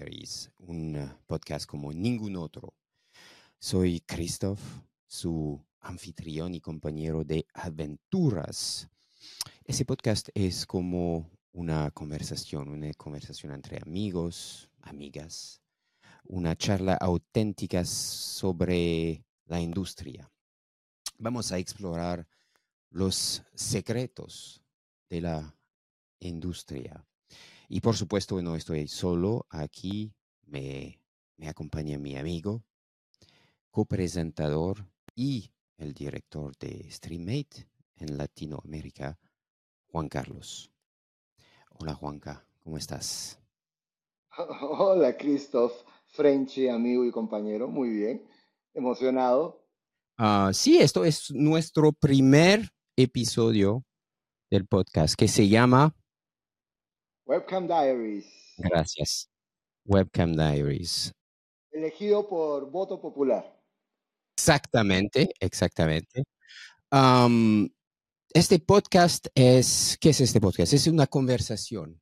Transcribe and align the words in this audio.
Diaries, 0.00 0.50
un 0.60 1.14
podcast 1.26 1.66
como 1.68 1.92
ningún 1.92 2.36
otro. 2.36 2.72
Soy 3.58 4.00
Christoph, 4.00 4.58
su 5.06 5.62
anfitrión 5.80 6.54
y 6.54 6.60
compañero 6.60 7.22
de 7.22 7.46
aventuras. 7.52 8.88
Ese 9.62 9.84
podcast 9.84 10.30
es 10.32 10.64
como 10.64 11.30
una 11.52 11.90
conversación, 11.90 12.70
una 12.70 12.94
conversación 12.94 13.52
entre 13.52 13.76
amigos, 13.76 14.70
amigas, 14.80 15.60
una 16.24 16.56
charla 16.56 16.94
auténtica 16.94 17.84
sobre 17.84 19.26
la 19.44 19.60
industria. 19.60 20.30
Vamos 21.18 21.52
a 21.52 21.58
explorar 21.58 22.26
los 22.88 23.42
secretos 23.54 24.62
de 25.10 25.20
la 25.20 25.54
industria. 26.20 27.04
Y 27.72 27.80
por 27.80 27.96
supuesto, 27.96 28.42
no 28.42 28.56
estoy 28.56 28.88
solo. 28.88 29.46
Aquí 29.48 30.12
me, 30.46 31.00
me 31.36 31.48
acompaña 31.48 31.98
mi 31.98 32.16
amigo, 32.16 32.64
copresentador 33.70 34.84
y 35.14 35.52
el 35.78 35.94
director 35.94 36.56
de 36.58 36.90
StreamMate 36.90 37.68
en 37.94 38.18
Latinoamérica, 38.18 39.20
Juan 39.86 40.08
Carlos. 40.08 40.72
Hola 41.70 41.94
Juanca, 41.94 42.44
¿cómo 42.58 42.76
estás? 42.76 43.38
Hola 44.62 45.16
Christoph, 45.16 45.72
Frenchy, 46.08 46.66
amigo 46.66 47.04
y 47.04 47.12
compañero, 47.12 47.68
muy 47.68 47.90
bien, 47.90 48.28
emocionado. 48.74 49.64
Ah, 50.18 50.50
sí, 50.52 50.78
esto 50.78 51.04
es 51.04 51.30
nuestro 51.30 51.92
primer 51.92 52.68
episodio 52.96 53.84
del 54.50 54.66
podcast 54.66 55.14
que 55.14 55.28
se 55.28 55.48
llama 55.48 55.94
Webcam 57.30 57.68
Diaries. 57.68 58.26
Gracias. 58.58 59.30
Webcam 59.84 60.34
Diaries. 60.34 61.12
Elegido 61.70 62.26
por 62.26 62.68
voto 62.68 63.00
popular. 63.00 63.56
Exactamente, 64.36 65.32
exactamente. 65.38 66.24
este 68.34 68.58
podcast 68.58 69.28
es, 69.32 69.96
¿qué 70.00 70.10
es 70.10 70.20
este 70.20 70.40
podcast? 70.40 70.72
Es 70.72 70.88
una 70.88 71.06
conversación, 71.06 72.00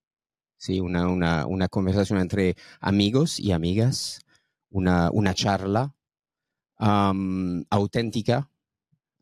sí, 0.56 0.80
una, 0.80 1.06
una, 1.08 1.44
una 1.44 1.68
conversación 1.68 2.20
entre 2.20 2.56
amigos 2.80 3.38
y 3.38 3.52
amigas, 3.52 4.20
una, 4.70 5.10
una 5.10 5.34
charla 5.34 5.94
auténtica 6.78 8.50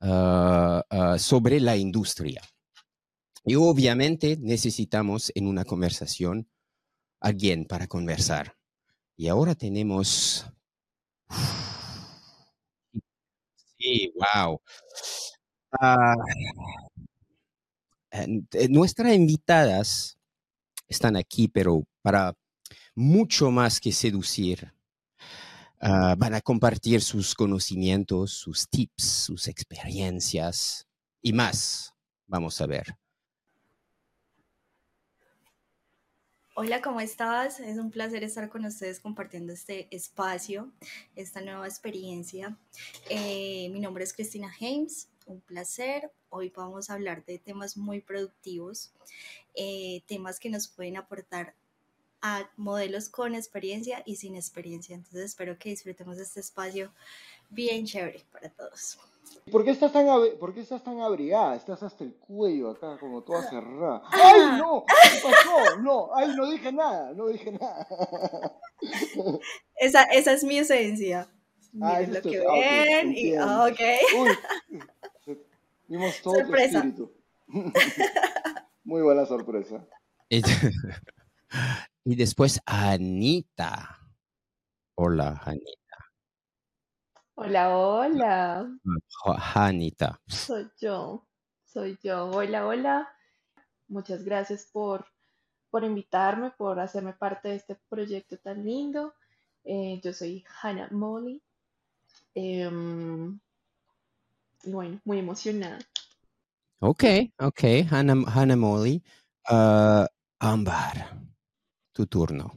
Ah, 0.01 0.85
ah, 0.91 1.19
sobre 1.19 1.59
la 1.59 1.77
industria. 1.77 2.43
Y 3.47 3.55
obviamente 3.55 4.37
necesitamos 4.39 5.33
en 5.35 5.47
una 5.47 5.65
conversación 5.65 6.49
alguien 7.21 7.65
para 7.65 7.87
conversar. 7.87 8.57
Y 9.17 9.29
ahora 9.29 9.55
tenemos... 9.55 10.47
Sí, 13.79 14.13
wow. 14.17 14.61
Ah, 15.81 16.15
nuestras 18.69 19.15
invitadas 19.15 20.19
están 20.89 21.17
aquí, 21.17 21.49
pero 21.49 21.85
para 22.03 22.35
mucho 22.95 23.51
más 23.51 23.81
que 23.81 23.93
seducir 23.93 24.73
Ah, 25.81 26.15
van 26.17 26.35
a 26.35 26.41
compartir 26.41 27.03
sus 27.03 27.35
conocimientos, 27.35 28.33
sus 28.33 28.69
tips, 28.69 29.05
sus 29.27 29.47
experiencias 29.47 30.87
y 31.23 31.33
más. 31.33 31.93
Vamos 32.27 32.61
a 32.61 32.67
ver. 32.67 32.97
Hola, 36.59 36.81
¿cómo 36.81 37.03
estás? 37.03 37.61
Es 37.61 37.77
un 37.77 37.91
placer 37.91 38.25
estar 38.25 38.49
con 38.49 38.65
ustedes 38.65 38.99
compartiendo 38.99 39.53
este 39.53 39.95
espacio, 39.95 40.73
esta 41.15 41.43
nueva 41.43 41.67
experiencia. 41.67 42.57
Eh, 43.11 43.69
mi 43.75 43.79
nombre 43.79 44.05
es 44.05 44.15
Cristina 44.15 44.51
James, 44.59 45.11
un 45.27 45.43
placer. 45.43 46.11
Hoy 46.31 46.51
vamos 46.57 46.89
a 46.89 46.95
hablar 46.95 47.27
de 47.27 47.39
temas 47.39 47.77
muy 47.77 48.01
productivos, 48.01 48.91
eh, 49.55 50.03
temas 50.07 50.41
que 50.41 50.49
nos 50.49 50.67
pueden 50.67 50.97
aportar 50.97 51.55
a 52.23 52.51
modelos 52.57 53.11
con 53.11 53.35
experiencia 53.35 54.03
y 54.07 54.17
sin 54.17 54.35
experiencia. 54.35 54.95
Entonces 54.95 55.27
espero 55.27 55.59
que 55.59 55.69
disfrutemos 55.69 56.17
de 56.17 56.23
este 56.23 56.41
espacio 56.41 56.91
bien 57.51 57.85
chévere 57.85 58.25
para 58.33 58.49
todos. 58.49 58.99
¿Por 59.51 59.65
qué 59.65 59.71
estás 59.71 59.93
tan, 59.93 60.07
¿por 60.41 60.53
qué 60.53 60.61
estás 60.61 60.83
tan 60.83 61.01
abrigada? 61.01 61.55
Estás 61.55 61.83
hasta 61.83 62.03
el 62.03 62.15
cuello 62.15 62.71
acá, 62.71 62.99
como 62.99 63.23
toda 63.23 63.49
cerrada. 63.49 64.03
¡Ay, 64.11 64.59
no! 64.59 64.85
¿Qué 64.87 65.19
pasó? 65.23 65.81
No, 65.81 66.09
ay, 66.15 66.35
no 66.37 66.51
dije 66.51 66.73
nada, 66.73 67.13
no 67.15 67.29
dije 67.29 67.53
nada. 67.53 67.87
Esa, 69.77 70.03
esa 70.05 70.33
es 70.33 70.43
mi 70.43 70.59
esencia. 70.59 71.29
Ah, 71.81 71.99
Miren 72.01 72.15
lo 72.15 72.23
que 72.23 72.39
ven 72.41 73.13
y, 73.17 73.35
ah, 73.37 73.69
ok. 73.71 73.81
Uy, 74.19 75.37
vimos 75.89 76.21
todo 76.23 76.35
sorpresa. 76.35 76.83
tu 76.83 76.89
espíritu. 76.89 77.13
Muy 78.85 79.03
buena 79.03 79.27
sorpresa. 79.27 79.87
Y 82.09 82.15
después 82.15 82.61
Anita. 82.67 83.99
Hola, 84.95 85.41
Anita. 85.45 85.86
Hola, 87.39 87.77
hola. 87.77 88.67
Anita. 89.55 90.19
Soy 90.27 90.71
yo, 90.81 91.27
soy 91.65 91.99
yo. 92.03 92.31
Hola, 92.31 92.67
hola. 92.67 93.09
Muchas 93.89 94.25
gracias 94.25 94.65
por, 94.73 95.05
por 95.69 95.85
invitarme, 95.85 96.53
por 96.53 96.81
hacerme 96.81 97.13
parte 97.13 97.49
de 97.49 97.57
este 97.57 97.77
proyecto 97.91 98.39
tan 98.39 98.65
lindo. 98.65 99.13
Eh, 99.65 100.01
yo 100.03 100.15
soy 100.15 100.47
Hannah 100.63 100.89
Molly. 100.93 101.43
Em, 102.35 103.39
y 104.65 104.73
bueno, 104.73 104.99
muy 105.05 105.19
emocionada. 105.19 105.79
Ok, 106.81 107.05
ok, 107.39 107.61
Hannah, 107.91 108.25
Hannah 108.35 108.57
Molly. 108.57 109.05
Uh, 109.51 110.07
Ámbar 110.39 111.11
tu 111.93 112.07
turno. 112.07 112.51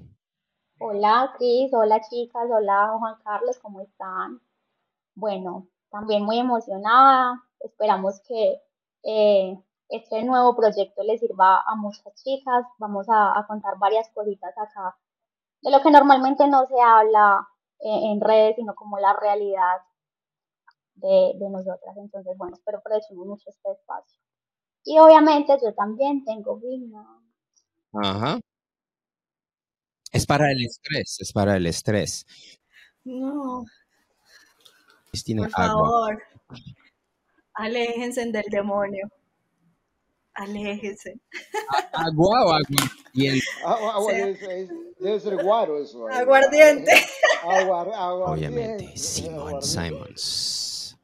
Hola 0.80 1.34
Cris, 1.38 1.74
hola 1.74 2.00
chicas, 2.00 2.48
hola 2.50 2.96
Juan 2.98 3.16
Carlos, 3.26 3.60
¿cómo 3.62 3.82
están? 3.82 4.42
Bueno, 5.20 5.68
también 5.92 6.24
muy 6.24 6.40
emocionada. 6.40 7.44
Esperamos 7.60 8.22
que 8.26 8.62
eh, 9.04 9.60
este 9.90 10.24
nuevo 10.24 10.56
proyecto 10.56 11.04
les 11.04 11.20
sirva 11.20 11.62
a 11.62 11.76
muchas 11.76 12.14
chicas. 12.24 12.66
Vamos 12.78 13.08
a, 13.10 13.46
contar 13.48 13.78
varias 13.78 14.10
cositas 14.14 14.58
acá 14.58 14.96
de 15.62 15.72
lo 15.72 15.82
que 15.82 15.92
normalmente 15.92 16.48
no 16.48 16.66
se 16.68 16.80
habla 16.80 17.46
eh, 17.80 18.12
en 18.12 18.22
redes, 18.22 18.56
sino 18.56 18.74
como 18.76 18.98
la 18.98 19.14
realidad 19.14 19.82
de, 20.96 21.34
nosotras. 21.50 21.98
Entonces, 21.98 22.38
bueno, 22.38 22.56
espero 22.56 22.78
aprovechemos 22.78 23.28
mucho 23.28 23.50
este 23.50 23.72
espacio. 23.72 24.18
Y 24.86 24.98
obviamente 25.00 25.58
yo 25.62 25.74
también 25.74 26.24
tengo 26.24 26.58
vino. 26.60 27.22
Ajá. 27.92 28.40
Es 30.14 30.26
para 30.26 30.50
el 30.52 30.64
estrés, 30.64 31.18
es 31.20 31.34
para 31.34 31.58
el 31.58 31.66
estrés. 31.68 32.26
No. 33.04 33.66
Por 35.12 35.50
favor, 35.50 36.22
aléjense 37.54 38.26
del 38.32 38.46
demonio. 38.50 39.10
Aléjense. 40.36 41.20
Agua 41.94 42.46
o 42.46 42.52
agua. 42.54 42.60
Agua, 43.66 44.14
debe, 44.14 45.20
ser 45.20 45.44
guaro 45.44 45.82
eso. 45.82 46.08
Aguardiente. 46.08 46.92
Obviamente, 47.44 48.96
Simón 48.96 49.62
Simons. 49.62 50.98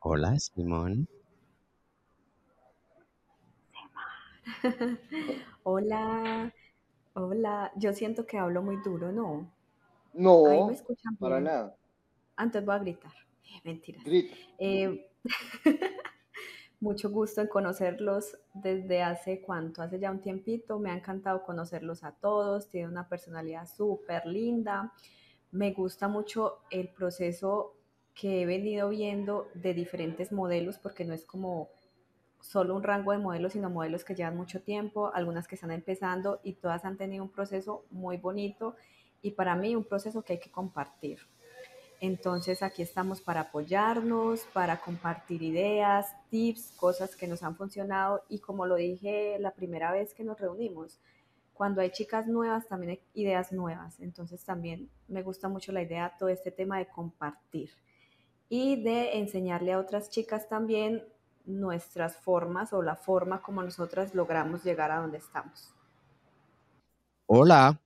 Hola, 0.00 0.38
Simón. 0.38 1.08
Hola. 5.62 6.52
Hola, 7.14 7.70
yo 7.76 7.92
siento 7.92 8.26
que 8.26 8.38
hablo 8.38 8.62
muy 8.62 8.76
duro, 8.82 9.12
¿no? 9.12 9.46
No, 10.14 10.70
para 11.18 11.40
nada. 11.40 11.76
Antes 12.36 12.64
voy 12.64 12.74
a 12.74 12.78
gritar. 12.78 13.12
Eh, 13.44 13.60
mentira. 13.64 14.00
Grita. 14.04 14.34
Eh, 14.58 15.10
mucho 16.80 17.10
gusto 17.10 17.40
en 17.40 17.46
conocerlos 17.46 18.36
desde 18.54 19.02
hace 19.02 19.40
cuánto, 19.40 19.82
hace 19.82 19.98
ya 19.98 20.10
un 20.10 20.20
tiempito. 20.20 20.78
Me 20.78 20.90
ha 20.90 20.96
encantado 20.96 21.42
conocerlos 21.44 22.04
a 22.04 22.12
todos. 22.12 22.68
Tiene 22.68 22.88
una 22.88 23.08
personalidad 23.08 23.66
súper 23.66 24.26
linda. 24.26 24.92
Me 25.50 25.72
gusta 25.72 26.08
mucho 26.08 26.62
el 26.70 26.88
proceso 26.88 27.76
que 28.14 28.42
he 28.42 28.46
venido 28.46 28.88
viendo 28.88 29.48
de 29.54 29.74
diferentes 29.74 30.32
modelos, 30.32 30.78
porque 30.78 31.04
no 31.04 31.14
es 31.14 31.24
como 31.24 31.70
solo 32.40 32.74
un 32.74 32.82
rango 32.82 33.12
de 33.12 33.18
modelos, 33.18 33.52
sino 33.52 33.70
modelos 33.70 34.04
que 34.04 34.14
llevan 34.14 34.36
mucho 34.36 34.62
tiempo, 34.62 35.12
algunas 35.14 35.46
que 35.46 35.54
están 35.54 35.70
empezando 35.70 36.40
y 36.42 36.54
todas 36.54 36.84
han 36.84 36.96
tenido 36.96 37.22
un 37.22 37.30
proceso 37.30 37.86
muy 37.90 38.16
bonito 38.16 38.76
y 39.22 39.30
para 39.32 39.54
mí 39.54 39.76
un 39.76 39.84
proceso 39.84 40.22
que 40.22 40.34
hay 40.34 40.40
que 40.40 40.50
compartir. 40.50 41.20
Entonces 42.02 42.64
aquí 42.64 42.82
estamos 42.82 43.20
para 43.20 43.42
apoyarnos, 43.42 44.40
para 44.52 44.80
compartir 44.80 45.40
ideas, 45.40 46.12
tips, 46.30 46.72
cosas 46.72 47.14
que 47.14 47.28
nos 47.28 47.44
han 47.44 47.54
funcionado 47.54 48.24
y 48.28 48.40
como 48.40 48.66
lo 48.66 48.74
dije 48.74 49.36
la 49.38 49.52
primera 49.52 49.92
vez 49.92 50.12
que 50.12 50.24
nos 50.24 50.40
reunimos, 50.40 50.98
cuando 51.54 51.80
hay 51.80 51.90
chicas 51.90 52.26
nuevas 52.26 52.66
también 52.66 52.90
hay 52.90 53.00
ideas 53.14 53.52
nuevas. 53.52 54.00
Entonces 54.00 54.44
también 54.44 54.90
me 55.06 55.22
gusta 55.22 55.48
mucho 55.48 55.70
la 55.70 55.80
idea, 55.80 56.16
todo 56.18 56.28
este 56.28 56.50
tema 56.50 56.76
de 56.78 56.88
compartir 56.88 57.70
y 58.48 58.82
de 58.82 59.18
enseñarle 59.18 59.72
a 59.72 59.78
otras 59.78 60.10
chicas 60.10 60.48
también 60.48 61.04
nuestras 61.46 62.16
formas 62.16 62.72
o 62.72 62.82
la 62.82 62.96
forma 62.96 63.42
como 63.42 63.62
nosotras 63.62 64.12
logramos 64.12 64.64
llegar 64.64 64.90
a 64.90 64.98
donde 64.98 65.18
estamos. 65.18 65.72
Hola, 67.26 67.80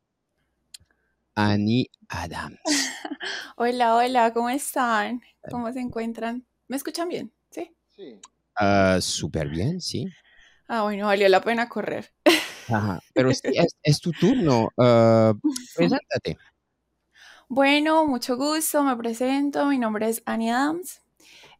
Annie 1.37 1.91
Adams. 2.09 2.59
Hola, 3.57 3.95
hola, 3.97 4.33
¿cómo 4.33 4.49
están? 4.49 5.21
¿Cómo 5.51 5.73
se 5.73 5.81
encuentran? 5.81 6.47
¿Me 6.69 6.77
escuchan 6.77 7.09
bien? 7.09 7.33
¿Sí? 7.51 7.75
Sí. 7.95 8.21
Ah, 8.57 8.99
Súper 9.01 9.49
bien, 9.49 9.81
sí. 9.81 10.07
Ah, 10.69 10.83
bueno, 10.83 11.07
valió 11.07 11.29
la 11.29 11.41
pena 11.43 11.69
correr. 11.69 12.11
Ajá, 12.69 13.01
pero 13.15 13.33
sí, 13.33 13.41
es, 13.55 13.77
es 13.83 14.01
tu 14.01 14.13
turno. 14.13 14.71
Ah, 14.79 15.33
preséntate. 15.75 16.39
Bueno, 17.49 18.07
mucho 18.07 18.37
gusto, 18.37 18.83
me 18.83 18.97
presento, 18.97 19.67
mi 19.67 19.79
nombre 19.79 20.09
es 20.09 20.23
Annie 20.27 20.51
Adams, 20.51 21.01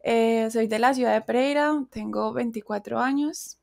eh, 0.03 0.49
soy 0.51 0.67
de 0.67 0.79
la 0.79 0.93
ciudad 0.93 1.13
de 1.13 1.21
Pereira, 1.21 1.85
tengo 1.91 2.33
24 2.33 2.99
años, 2.99 3.57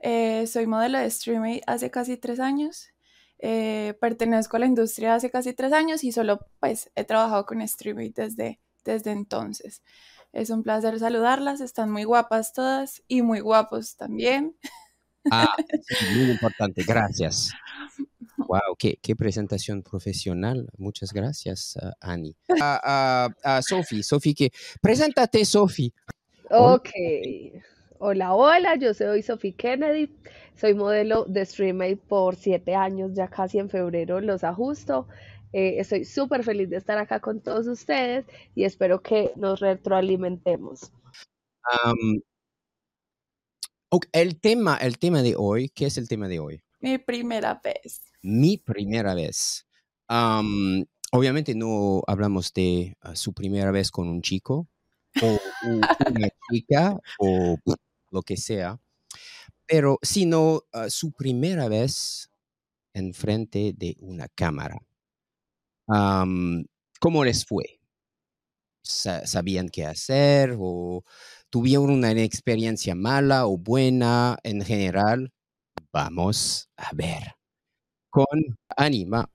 eh, 0.00 0.46
soy 0.46 0.66
modelo 0.66 0.98
de 0.98 1.06
streaming 1.06 1.60
hace 1.66 1.90
casi 1.90 2.16
tres 2.16 2.40
años, 2.40 2.90
eh, 3.38 3.94
pertenezco 4.00 4.56
a 4.56 4.60
la 4.60 4.66
industria 4.66 5.14
hace 5.14 5.30
casi 5.30 5.52
tres 5.52 5.72
años 5.72 6.04
y 6.04 6.12
solo 6.12 6.40
pues 6.60 6.90
he 6.94 7.04
trabajado 7.04 7.46
con 7.46 7.60
streaming 7.62 8.12
desde, 8.14 8.60
desde 8.84 9.12
entonces. 9.12 9.82
Es 10.32 10.50
un 10.50 10.62
placer 10.62 10.98
saludarlas, 10.98 11.60
están 11.60 11.90
muy 11.90 12.04
guapas 12.04 12.52
todas 12.52 13.02
y 13.08 13.22
muy 13.22 13.40
guapos 13.40 13.96
también. 13.96 14.56
Ah, 15.30 15.54
sí, 15.88 16.06
muy 16.14 16.30
importante, 16.30 16.82
gracias. 16.82 17.50
Wow, 18.38 18.76
qué, 18.78 18.98
qué 19.00 19.16
presentación 19.16 19.82
profesional. 19.82 20.68
Muchas 20.76 21.12
gracias, 21.12 21.76
ah, 21.82 21.94
Annie. 22.00 22.36
Ah, 22.60 22.80
ah, 22.84 23.28
ah, 23.42 23.62
Sofi, 23.62 24.02
Sofi, 24.02 24.34
que 24.34 24.52
preséntate, 24.80 25.44
Sofi. 25.44 25.92
Ok. 26.50 26.90
Hola, 26.94 27.75
hola, 27.98 28.76
yo 28.76 28.94
soy 28.94 29.22
Sophie 29.22 29.54
Kennedy, 29.54 30.10
soy 30.54 30.74
modelo 30.74 31.24
de 31.24 31.44
StreamMate 31.44 31.96
por 31.96 32.36
siete 32.36 32.74
años, 32.74 33.12
ya 33.14 33.28
casi 33.28 33.58
en 33.58 33.70
febrero 33.70 34.20
los 34.20 34.44
ajusto. 34.44 35.06
Eh, 35.52 35.76
estoy 35.78 36.04
súper 36.04 36.44
feliz 36.44 36.68
de 36.70 36.76
estar 36.76 36.98
acá 36.98 37.20
con 37.20 37.40
todos 37.40 37.66
ustedes 37.66 38.26
y 38.54 38.64
espero 38.64 39.02
que 39.02 39.32
nos 39.36 39.60
retroalimentemos. 39.60 40.92
Ok, 43.88 44.06
el 44.12 44.40
tema, 44.40 44.76
el 44.76 44.98
tema 44.98 45.22
de 45.22 45.34
hoy, 45.36 45.68
¿qué 45.70 45.86
es 45.86 45.96
el 45.96 46.08
tema 46.08 46.28
de 46.28 46.40
hoy? 46.40 46.62
Mi 46.80 46.98
primera 46.98 47.60
vez. 47.62 48.02
Mi 48.22 48.58
primera 48.58 49.14
vez. 49.14 49.66
Am, 50.08 50.84
obviamente 51.12 51.54
no 51.54 52.02
hablamos 52.06 52.52
de 52.52 52.96
ah, 53.00 53.16
su 53.16 53.32
primera 53.32 53.70
vez 53.70 53.90
con 53.90 54.08
un 54.08 54.22
chico 54.22 54.68
o 55.22 55.38
una 56.10 56.28
chica 56.50 57.00
o 57.18 57.56
lo 58.16 58.22
que 58.22 58.36
sea, 58.38 58.80
pero 59.66 59.98
sino 60.02 60.62
ah, 60.72 60.90
su 60.90 61.12
primera 61.12 61.68
vez 61.68 62.30
en 62.94 63.14
frente 63.14 63.74
de 63.76 63.96
una 64.00 64.28
cámara. 64.28 64.78
¿cómo 67.00 67.24
les 67.24 67.44
fue? 67.44 67.80
Sa- 68.82 69.26
¿Sabían 69.26 69.68
qué 69.68 69.84
hacer 69.86 70.56
o 70.58 71.02
tuvieron 71.50 71.90
una 71.90 72.12
experiencia 72.12 72.94
mala 72.94 73.46
o 73.46 73.58
buena 73.58 74.38
en 74.44 74.62
general? 74.64 75.32
Vamos 75.92 76.70
a 76.76 76.90
ver. 76.94 77.34
Con 78.10 78.26
Anima. 78.76 79.30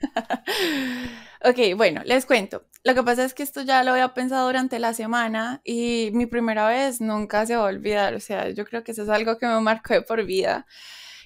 Ok, 1.44 1.76
bueno, 1.76 2.02
les 2.04 2.24
cuento. 2.24 2.64
Lo 2.84 2.94
que 2.94 3.02
pasa 3.02 3.24
es 3.24 3.34
que 3.34 3.42
esto 3.42 3.62
ya 3.62 3.82
lo 3.82 3.92
había 3.92 4.14
pensado 4.14 4.46
durante 4.46 4.78
la 4.78 4.94
semana 4.94 5.60
y 5.64 6.10
mi 6.12 6.26
primera 6.26 6.68
vez 6.68 7.00
nunca 7.00 7.44
se 7.46 7.56
va 7.56 7.62
a 7.62 7.66
olvidar. 7.66 8.14
O 8.14 8.20
sea, 8.20 8.50
yo 8.50 8.64
creo 8.64 8.84
que 8.84 8.92
eso 8.92 9.02
es 9.02 9.08
algo 9.08 9.38
que 9.38 9.46
me 9.46 9.60
marcó 9.60 9.94
de 9.94 10.02
por 10.02 10.24
vida. 10.24 10.66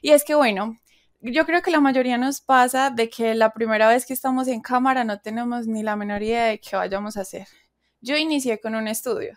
Y 0.01 0.13
es 0.13 0.25
que, 0.25 0.35
bueno, 0.35 0.77
yo 1.21 1.45
creo 1.45 1.61
que 1.63 1.71
la 1.71 1.81
mayoría 1.81 2.17
nos 2.19 2.41
pasa 2.41 2.91
de 2.91 3.11
que 3.11 3.35
la 3.35 3.53
primera 3.53 3.89
vez 3.89 4.07
que 4.07 4.15
estamos 4.15 4.49
en 4.49 4.63
cámara 4.63 5.05
no 5.05 5.21
tenemos 5.21 5.67
ni 5.67 5.83
la 5.83 5.97
menor 5.97 6.23
idea 6.23 6.47
de 6.47 6.61
qué 6.61 6.77
vayamos 6.77 7.17
a 7.17 7.23
hacer. 7.23 7.49
Yo 8.01 8.17
inicié 8.17 8.61
con 8.61 8.75
un 8.75 8.89
estudio. 8.89 9.37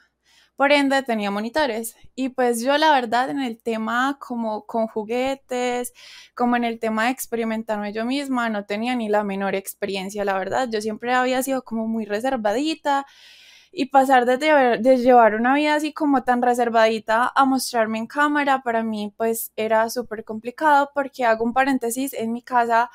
Por 0.59 0.73
ende, 0.73 1.03
tenía 1.03 1.31
monitores. 1.31 1.95
Y 2.15 2.29
pues 2.29 2.61
yo, 2.61 2.77
la 2.77 2.91
verdad, 2.91 3.29
en 3.29 3.39
el 3.39 3.57
tema 3.61 4.17
como 4.19 4.65
con 4.65 4.87
juguetes, 4.87 5.93
como 6.35 6.57
en 6.57 6.65
el 6.65 6.79
tema 6.81 7.05
de 7.05 7.11
experimentarme 7.11 7.93
yo 7.93 8.03
misma, 8.03 8.49
no 8.49 8.65
tenía 8.65 8.93
ni 8.93 9.07
la 9.07 9.23
menor 9.23 9.55
experiencia, 9.55 10.25
la 10.25 10.37
verdad. 10.37 10.67
Yo 10.69 10.81
siempre 10.81 11.13
había 11.13 11.41
sido 11.43 11.63
como 11.63 11.87
muy 11.87 12.03
reservadita 12.05 13.05
y 13.71 13.85
pasar 13.87 14.25
de, 14.25 14.37
llevar- 14.39 15.35
una 15.35 15.53
vida 15.55 15.75
así 15.75 15.93
como 15.93 16.23
tan 16.23 16.41
reservadita 16.41 17.31
a 17.35 17.45
mostrarme 17.45 17.99
en 17.99 18.07
cámara, 18.07 18.61
para 18.63 18.83
mí 18.83 19.13
pues 19.17 19.53
era 19.55 19.89
súper 19.89 20.25
complicado 20.25 20.91
porque 20.93 21.25
hago 21.25 21.45
un 21.45 21.53
paréntesis, 21.53 22.13
en 22.13 22.33
mi 22.33 22.41
casa 22.43 22.89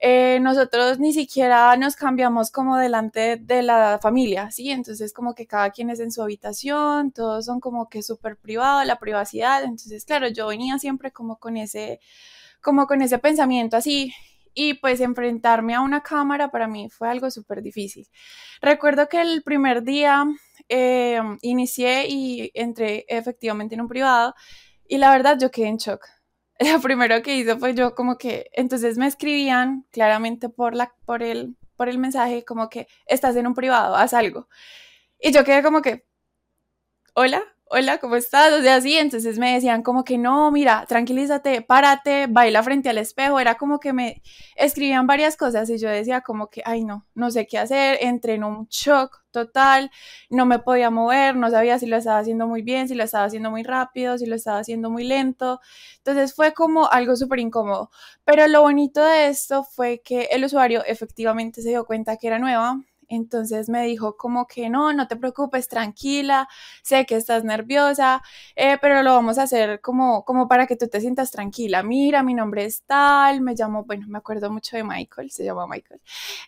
eh, 0.00 0.38
nosotros 0.40 0.98
ni 1.00 1.12
siquiera 1.12 1.76
nos 1.76 1.96
cambiamos 1.96 2.50
como 2.52 2.76
delante 2.76 3.36
de 3.36 3.62
la 3.62 3.98
familia, 4.00 4.50
¿sí? 4.50 4.70
Entonces 4.70 5.12
como 5.12 5.34
que 5.34 5.46
cada 5.46 5.70
quien 5.70 5.90
es 5.90 6.00
en 6.00 6.12
su 6.12 6.22
habitación, 6.22 7.10
todos 7.12 7.46
son 7.46 7.60
como 7.60 7.88
que 7.88 8.02
súper 8.02 8.36
privados, 8.36 8.86
la 8.86 8.98
privacidad, 8.98 9.64
entonces 9.64 10.04
claro, 10.04 10.28
yo 10.28 10.46
venía 10.46 10.78
siempre 10.78 11.10
como 11.12 11.38
con 11.38 11.56
ese, 11.56 12.00
como 12.62 12.86
con 12.86 13.02
ese 13.02 13.18
pensamiento 13.18 13.76
así. 13.76 14.12
Y 14.54 14.74
pues 14.74 15.00
enfrentarme 15.00 15.74
a 15.74 15.80
una 15.80 16.02
cámara 16.02 16.50
para 16.50 16.66
mí 16.66 16.88
fue 16.90 17.08
algo 17.08 17.30
súper 17.30 17.62
difícil. 17.62 18.08
Recuerdo 18.60 19.08
que 19.08 19.20
el 19.20 19.42
primer 19.44 19.84
día 19.84 20.24
eh, 20.68 21.20
inicié 21.42 22.08
y 22.08 22.50
entré 22.54 23.04
efectivamente 23.08 23.74
en 23.76 23.82
un 23.82 23.88
privado 23.88 24.34
y 24.88 24.98
la 24.98 25.12
verdad 25.12 25.38
yo 25.40 25.50
quedé 25.50 25.68
en 25.68 25.76
shock. 25.76 26.17
Lo 26.72 26.80
primero 26.80 27.22
que 27.22 27.36
hice 27.36 27.56
fue 27.56 27.74
yo 27.74 27.94
como 27.94 28.18
que, 28.18 28.50
entonces 28.52 28.98
me 28.98 29.06
escribían 29.06 29.86
claramente 29.90 30.48
por, 30.48 30.74
la, 30.74 30.94
por, 31.04 31.22
el, 31.22 31.56
por 31.76 31.88
el 31.88 31.98
mensaje 31.98 32.44
como 32.44 32.68
que 32.68 32.88
estás 33.06 33.36
en 33.36 33.46
un 33.46 33.54
privado, 33.54 33.94
haz 33.96 34.12
algo. 34.12 34.48
Y 35.20 35.32
yo 35.32 35.44
quedé 35.44 35.62
como 35.62 35.82
que, 35.82 36.04
hola, 37.14 37.42
hola, 37.70 37.98
¿cómo 37.98 38.16
estás? 38.16 38.52
O 38.52 38.62
sea, 38.62 38.76
así, 38.76 38.96
entonces 38.96 39.38
me 39.38 39.54
decían 39.54 39.82
como 39.82 40.04
que 40.04 40.16
no, 40.18 40.50
mira, 40.50 40.86
tranquilízate, 40.86 41.62
párate, 41.62 42.26
baila 42.28 42.62
frente 42.62 42.88
al 42.88 42.98
espejo, 42.98 43.40
era 43.40 43.56
como 43.56 43.78
que 43.78 43.92
me 43.92 44.22
escribían 44.56 45.06
varias 45.06 45.36
cosas 45.36 45.68
y 45.70 45.78
yo 45.78 45.88
decía 45.88 46.22
como 46.22 46.48
que, 46.48 46.62
ay 46.64 46.84
no, 46.84 47.06
no 47.14 47.30
sé 47.30 47.46
qué 47.46 47.58
hacer, 47.58 47.98
entré 48.00 48.34
en 48.34 48.44
un 48.44 48.66
shock 48.68 49.22
total, 49.30 49.90
no 50.30 50.46
me 50.46 50.58
podía 50.58 50.90
mover, 50.90 51.36
no 51.36 51.50
sabía 51.50 51.78
si 51.78 51.86
lo 51.86 51.96
estaba 51.96 52.18
haciendo 52.18 52.46
muy 52.46 52.62
bien, 52.62 52.88
si 52.88 52.94
lo 52.94 53.04
estaba 53.04 53.24
haciendo 53.24 53.50
muy 53.50 53.62
rápido, 53.62 54.16
si 54.18 54.26
lo 54.26 54.34
estaba 54.36 54.58
haciendo 54.58 54.90
muy 54.90 55.04
lento, 55.04 55.60
entonces 55.98 56.34
fue 56.34 56.54
como 56.54 56.88
algo 56.90 57.16
súper 57.16 57.38
incómodo, 57.40 57.90
pero 58.24 58.46
lo 58.48 58.62
bonito 58.62 59.04
de 59.04 59.28
esto 59.28 59.64
fue 59.64 60.00
que 60.02 60.28
el 60.30 60.44
usuario 60.44 60.82
efectivamente 60.86 61.60
se 61.62 61.70
dio 61.70 61.84
cuenta 61.84 62.16
que 62.16 62.28
era 62.28 62.38
nueva, 62.38 62.80
entonces 63.08 63.68
me 63.68 63.84
dijo 63.84 64.16
como 64.16 64.46
que 64.46 64.68
no, 64.70 64.92
no 64.92 65.08
te 65.08 65.16
preocupes, 65.16 65.68
tranquila, 65.68 66.48
sé 66.82 67.06
que 67.06 67.16
estás 67.16 67.44
nerviosa, 67.44 68.22
eh, 68.56 68.78
pero 68.80 69.02
lo 69.02 69.12
vamos 69.14 69.38
a 69.38 69.42
hacer 69.44 69.80
como, 69.80 70.24
como 70.24 70.48
para 70.48 70.66
que 70.66 70.76
tú 70.76 70.88
te 70.88 71.00
sientas 71.00 71.30
tranquila. 71.30 71.82
Mira, 71.82 72.22
mi 72.22 72.34
nombre 72.34 72.64
es 72.64 72.82
tal, 72.84 73.40
me 73.40 73.54
llamo, 73.54 73.84
bueno, 73.84 74.06
me 74.08 74.18
acuerdo 74.18 74.50
mucho 74.50 74.76
de 74.76 74.84
Michael, 74.84 75.30
se 75.30 75.44
llama 75.44 75.66
Michael. 75.66 76.00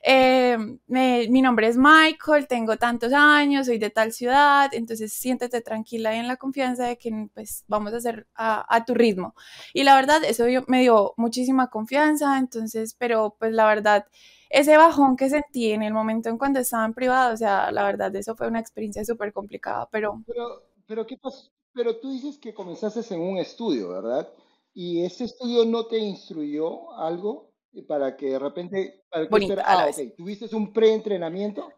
Eh, 0.03 0.57
mi 0.89 1.43
nombre 1.43 1.69
es 1.69 1.77
Michael, 1.77 2.47
tengo 2.49 2.77
tantos 2.77 3.13
años, 3.13 3.67
soy 3.67 3.79
de 3.79 3.91
tal 3.91 4.13
ciudad, 4.13 4.71
entonces 4.73 5.13
siéntete 5.13 5.61
tranquila 5.61 6.15
y 6.15 6.19
en 6.19 6.29
la 6.29 6.37
confianza 6.37 6.85
de 6.87 6.99
que 6.99 7.29
pues 7.35 7.65
vamos 7.69 7.93
a 7.93 7.97
hacer 7.99 8.27
a, 8.35 8.85
tu 8.87 8.95
ritmo. 8.95 9.35
Y 9.75 9.85
la 9.85 9.95
verdad, 9.95 10.23
eso 10.25 10.45
dio- 10.45 10.65
me 10.69 10.81
dio 10.81 11.15
muchísima 11.17 11.69
confianza, 11.71 12.39
entonces, 12.39 12.95
pero 12.99 13.37
pues 13.39 13.53
la 13.53 13.67
verdad 13.67 14.07
ese 14.51 14.77
bajón 14.77 15.17
que 15.17 15.31
sentí 15.31 15.71
en 15.71 15.83
el 15.83 15.95
momento 15.95 16.29
en 16.29 16.37
cuando 16.37 16.59
estaba 16.59 16.85
en 16.85 16.93
privado, 16.93 17.33
o 17.33 17.37
sea, 17.37 17.71
la 17.71 17.85
verdad, 17.85 18.15
eso 18.17 18.35
fue 18.35 18.49
una 18.49 18.61
experiencia 18.61 19.05
súper 19.05 19.33
complicada, 19.33 19.89
pero 19.91 20.23
Pero, 20.27 20.65
pero 20.87 21.07
¿qué 21.07 21.17
pasó? 21.17 21.51
Pero 21.73 21.97
tú 21.99 22.11
dices 22.11 22.37
que 22.37 22.53
comenzaste 22.53 23.15
en 23.15 23.21
un 23.21 23.39
estudio, 23.39 23.91
¿verdad? 23.91 24.29
¿Y 24.75 25.05
ese 25.05 25.25
estudio 25.25 25.65
no 25.65 25.87
te 25.87 25.99
instruyó 25.99 26.93
algo 26.95 27.53
para 27.87 28.17
que 28.17 28.31
de 28.31 28.39
repente, 28.41 29.05
para 29.09 29.29
que 29.29 29.47
la 29.55 29.63
ah, 29.65 29.87
ok, 29.89 30.17
¿tuviste 30.17 30.55
un 30.55 30.73
preentrenamiento? 30.73 31.73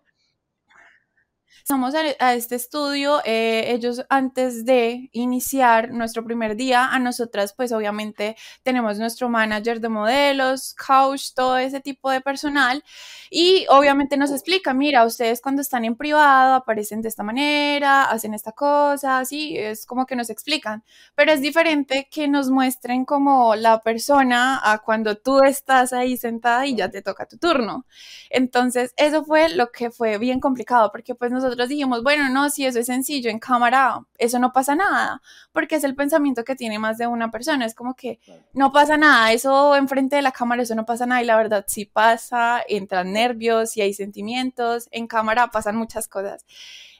Estamos 1.59 1.94
a, 1.94 2.35
este 2.35 2.56
estudio, 2.56 3.21
eh, 3.25 3.73
ellos 3.73 4.04
antes 4.09 4.64
de 4.64 5.11
iniciar 5.12 5.90
nuestro 5.90 6.25
primer 6.25 6.56
día, 6.56 6.87
a 6.87 6.99
nosotras 6.99 7.52
pues 7.56 7.73
obviamente 7.73 8.37
tenemos 8.62 8.99
nuestro 8.99 9.28
manager 9.28 9.80
de 9.80 9.88
modelos, 9.88 10.75
coach, 10.75 11.35
todo 11.35 11.59
ese 11.59 11.80
tipo 11.80 12.11
de 12.11 12.21
personal 12.21 12.82
y 13.30 13.64
obviamente 13.68 14.16
nos 14.16 14.32
explica, 14.32 14.75
mira, 14.75 15.04
ustedes 15.04 15.40
cuando 15.40 15.62
están 15.62 15.85
en 15.85 15.94
privado 15.94 16.54
aparecen 16.54 17.00
de 17.00 17.09
esta 17.09 17.23
manera, 17.23 18.04
hacen 18.04 18.35
esta 18.35 18.52
cosa, 18.52 19.18
así, 19.18 19.56
es 19.56 19.87
como 19.87 20.04
que 20.06 20.16
nos 20.16 20.30
explican, 20.30 20.82
pero 21.14 21.32
es 21.32 21.40
diferente 21.40 22.09
que 22.11 22.28
nos 22.28 22.50
muestren 22.50 23.04
como 23.04 23.54
la 23.54 23.80
persona 23.82 24.61
a 24.62 24.78
cuando 24.78 25.16
tú 25.16 25.40
estás 25.42 25.92
ahí 25.92 26.16
sentada 26.16 26.66
y 26.66 26.75
ya 26.76 26.90
te 26.90 27.02
toca 27.02 27.26
tu 27.26 27.38
turno. 27.38 27.87
Entonces, 28.30 28.92
eso 28.97 29.25
fue 29.25 29.49
lo 29.50 29.71
que 29.71 29.90
fue 29.90 30.18
bien 30.18 30.40
complicado 30.40 30.90
porque 30.90 31.14
pues 31.14 31.30
nosotros 31.30 31.41
nosotros 31.42 31.68
dijimos, 31.68 32.02
bueno, 32.02 32.28
no, 32.28 32.50
si 32.50 32.64
eso 32.66 32.78
es 32.78 32.87
sencillo 32.87 33.30
en 33.30 33.38
cámara, 33.38 34.06
eso 34.18 34.38
no 34.38 34.52
pasa 34.52 34.75
nada, 34.75 35.20
porque 35.52 35.76
es 35.76 35.84
el 35.84 35.94
pensamiento 35.94 36.44
que 36.44 36.56
tiene 36.56 36.78
más 36.78 36.99
de 36.99 37.06
una 37.06 37.30
persona, 37.30 37.66
es 37.66 37.75
como 37.75 37.94
que 37.94 38.20
no 38.52 38.72
pasa 38.72 38.96
nada, 38.96 39.32
eso 39.32 39.76
enfrente 39.76 40.16
de 40.16 40.22
la 40.22 40.32
cámara, 40.32 40.62
eso 40.62 40.75
no 40.75 40.87
pasa 40.87 41.06
nada, 41.06 41.22
y 41.22 41.26
la 41.26 41.37
verdad 41.37 41.64
sí 41.66 41.84
pasa, 41.84 42.62
entran 42.68 43.12
nervios 43.12 43.76
y 43.76 43.82
hay 43.82 43.94
sentimientos, 43.94 44.88
en 44.90 45.06
cámara 45.06 45.49
pasan 45.49 45.76
muchas 45.76 46.08
cosas. 46.08 46.44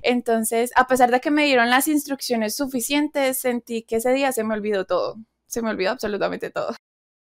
Entonces, 0.03 0.73
a 0.75 0.87
pesar 0.87 1.11
de 1.11 1.21
que 1.21 1.31
me 1.31 1.45
dieron 1.45 1.71
las 1.71 1.89
instrucciones 1.89 2.57
suficientes, 2.57 3.39
sentí 3.39 3.83
que 3.83 3.97
ese 3.97 4.13
día 4.13 4.33
se 4.33 4.45
me 4.45 4.55
olvidó 4.55 4.85
todo, 4.85 5.17
se 5.47 5.63
me 5.63 5.71
olvidó 5.71 5.93
absolutamente 5.93 6.51
todo. 6.51 6.75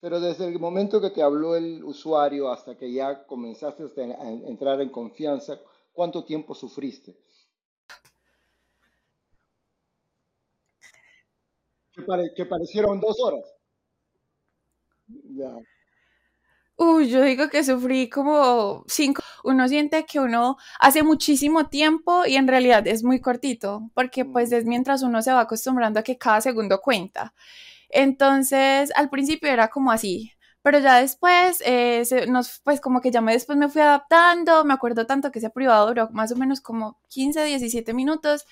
Pero 0.01 0.19
desde 0.19 0.45
el 0.45 0.59
momento 0.59 1.01
que 1.01 1.09
te 1.09 1.23
habló 1.23 1.55
el 1.55 1.83
usuario 1.83 2.51
hasta 2.51 2.77
que 2.77 2.91
ya 2.91 3.25
comenzaste 3.25 3.83
a 4.13 4.29
entrar 4.29 4.79
en 4.81 4.89
confianza, 4.89 5.59
¿Cuánto 5.95 6.25
tiempo 6.25 6.53
sufriste? 6.53 7.15
Que, 12.35 12.45
parecieron 12.45 12.99
dos 12.99 13.17
horas. 13.21 13.45
Uy, 16.75 17.09
yo 17.09 17.21
digo 17.21 17.47
que 17.47 17.63
sufrí 17.63 18.09
como 18.09 18.83
cinco. 18.87 19.23
Uno 19.45 19.69
siente 19.69 20.05
que 20.05 20.19
uno 20.19 20.57
hace 20.81 21.01
muchísimo 21.01 21.69
tiempo 21.69 22.25
y 22.25 22.35
en 22.35 22.49
realidad 22.49 22.85
es 22.87 23.05
muy 23.05 23.21
cortito, 23.21 23.89
porque 23.93 24.25
pues 24.25 24.51
es 24.51 24.65
mientras 24.65 25.01
uno 25.01 25.21
se 25.21 25.31
va 25.31 25.41
acostumbrando 25.41 26.01
a 26.01 26.03
que 26.03 26.17
cada 26.17 26.41
segundo 26.41 26.81
cuenta. 26.81 27.33
Entonces, 27.89 28.91
al 28.95 29.09
principio 29.09 29.49
era 29.49 29.69
como 29.69 29.91
así, 29.93 30.33
pero 30.65 30.79
ya 30.79 30.99
después, 30.99 31.61
eh, 31.63 32.03
nos, 32.27 32.59
pues 32.63 32.81
como 32.81 32.99
que 32.99 33.11
ya 33.11 33.21
me, 33.21 33.33
después 33.33 33.55
me 33.55 33.69
fui 33.69 33.83
adaptando, 33.83 34.65
me 34.65 34.73
acuerdo 34.73 35.05
tanto 35.05 35.31
que 35.31 35.37
ese 35.37 35.51
privado 35.51 35.85
duró 35.85 36.09
más 36.09 36.31
o 36.31 36.35
menos 36.35 36.59
como 36.59 36.99
15, 37.09 37.45
17 37.45 37.93
minutos 37.93 38.45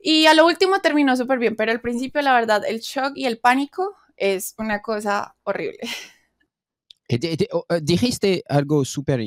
y 0.00 0.24
a 0.24 0.32
lo 0.32 0.46
último 0.46 0.80
terminó 0.80 1.14
súper 1.14 1.38
bien, 1.38 1.54
pero 1.54 1.70
al 1.70 1.82
principio 1.82 2.22
la 2.22 2.32
verdad 2.32 2.62
el 2.66 2.80
shock 2.80 3.12
y 3.16 3.26
el 3.26 3.38
pánico 3.38 3.94
es 4.16 4.54
una 4.56 4.80
cosa 4.80 5.36
horrible. 5.44 5.80
Eh, 7.08 7.18
eh, 7.20 7.46
dijiste 7.82 8.42
algo 8.48 8.86
súper 8.86 9.20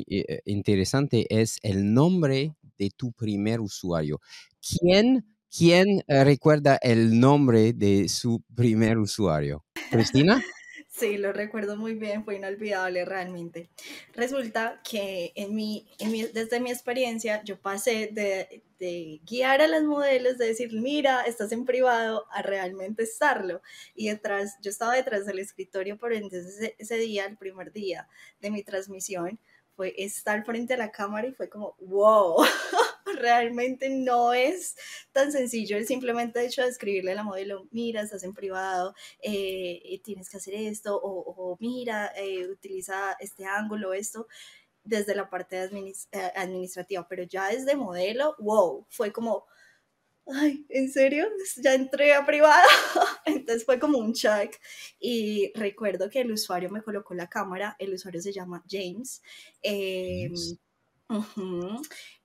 interesante, 0.45 1.27
es 1.29 1.59
el 1.61 1.93
nombre 1.93 2.55
de 2.79 2.89
tu 2.89 3.11
primer 3.11 3.59
usuario. 3.59 4.19
¿Quién, 4.59 5.23
quién 5.55 6.01
recuerda 6.07 6.79
el 6.81 7.19
nombre 7.19 7.73
de 7.73 8.09
su 8.09 8.41
primer 8.55 8.97
usuario? 8.97 9.63
¿Cristina? 9.91 10.41
Sí, 10.97 11.17
lo 11.17 11.33
recuerdo 11.33 11.75
muy 11.75 11.95
bien, 11.95 12.23
fue 12.23 12.37
inolvidable 12.37 13.03
realmente. 13.03 13.69
Resulta 14.13 14.81
que 14.89 15.33
en 15.35 15.53
mi, 15.53 15.85
desde 16.33 16.61
mi 16.61 16.71
experiencia 16.71 17.43
yo 17.43 17.59
pasé 17.59 18.11
de, 18.13 18.63
guiar 19.25 19.61
a 19.61 19.67
las 19.67 19.83
modelos, 19.83 20.37
de 20.37 20.47
decir, 20.47 20.71
mira, 20.71 21.23
estás 21.23 21.51
en 21.51 21.65
privado, 21.65 22.25
a 22.31 22.41
realmente 22.41 23.03
estarlo. 23.03 23.61
Y 23.93 24.07
detrás, 24.07 24.57
yo 24.61 24.69
estaba 24.69 24.95
detrás 24.95 25.25
del 25.25 25.39
escritorio, 25.39 25.97
por 25.97 26.13
entonces 26.13 26.75
ese 26.77 26.97
día, 26.97 27.25
el 27.25 27.35
primer 27.35 27.73
día 27.73 28.07
de 28.39 28.51
mi 28.51 28.63
transmisión, 28.63 29.37
fue 29.75 29.93
estar 29.97 30.45
frente 30.45 30.73
a 30.73 30.77
la 30.77 30.91
cámara 30.91 31.27
y 31.27 31.33
fue 31.33 31.49
como, 31.49 31.75
wow, 31.79 32.37
realmente 33.19 33.89
no 33.89 34.33
es 34.33 34.75
tan 35.11 35.31
sencillo 35.31 35.77
el 35.77 35.85
simplemente 35.85 36.43
hecho 36.45 36.61
de 36.63 36.69
escribirle 36.69 37.11
a 37.11 37.15
la 37.15 37.23
modelo, 37.23 37.67
mira, 37.71 38.01
estás 38.01 38.23
en 38.23 38.33
privado, 38.33 38.95
eh, 39.21 39.99
tienes 40.03 40.29
que 40.29 40.37
hacer 40.37 40.55
esto, 40.55 40.99
o, 41.01 41.57
mira, 41.59 42.11
eh, 42.15 42.47
utiliza 42.47 43.15
este 43.19 43.45
ángulo, 43.45 43.93
esto, 43.93 44.27
desde 44.83 45.15
la 45.15 45.29
parte 45.29 45.63
eh, 45.63 46.31
administrativa, 46.35 47.07
pero 47.07 47.23
ya 47.23 47.49
desde 47.49 47.75
modelo, 47.75 48.35
wow, 48.39 48.85
fue 48.89 49.11
como, 49.11 49.45
ay, 50.27 50.65
¿en 50.69 50.91
serio? 50.91 51.27
Ya 51.57 51.73
entré 51.73 52.13
a 52.13 52.25
privado. 52.25 52.63
Entonces 53.25 53.65
fue 53.65 53.79
como 53.79 53.97
un 53.97 54.13
check. 54.13 54.59
Y 54.99 55.51
recuerdo 55.55 56.09
que 56.09 56.21
el 56.21 56.31
usuario 56.31 56.69
me 56.69 56.81
colocó 56.81 57.13
la 57.13 57.29
cámara, 57.29 57.75
el 57.79 57.93
usuario 57.93 58.21
se 58.21 58.33
llama 58.33 58.63
James. 58.69 59.21
Em, 59.61 60.33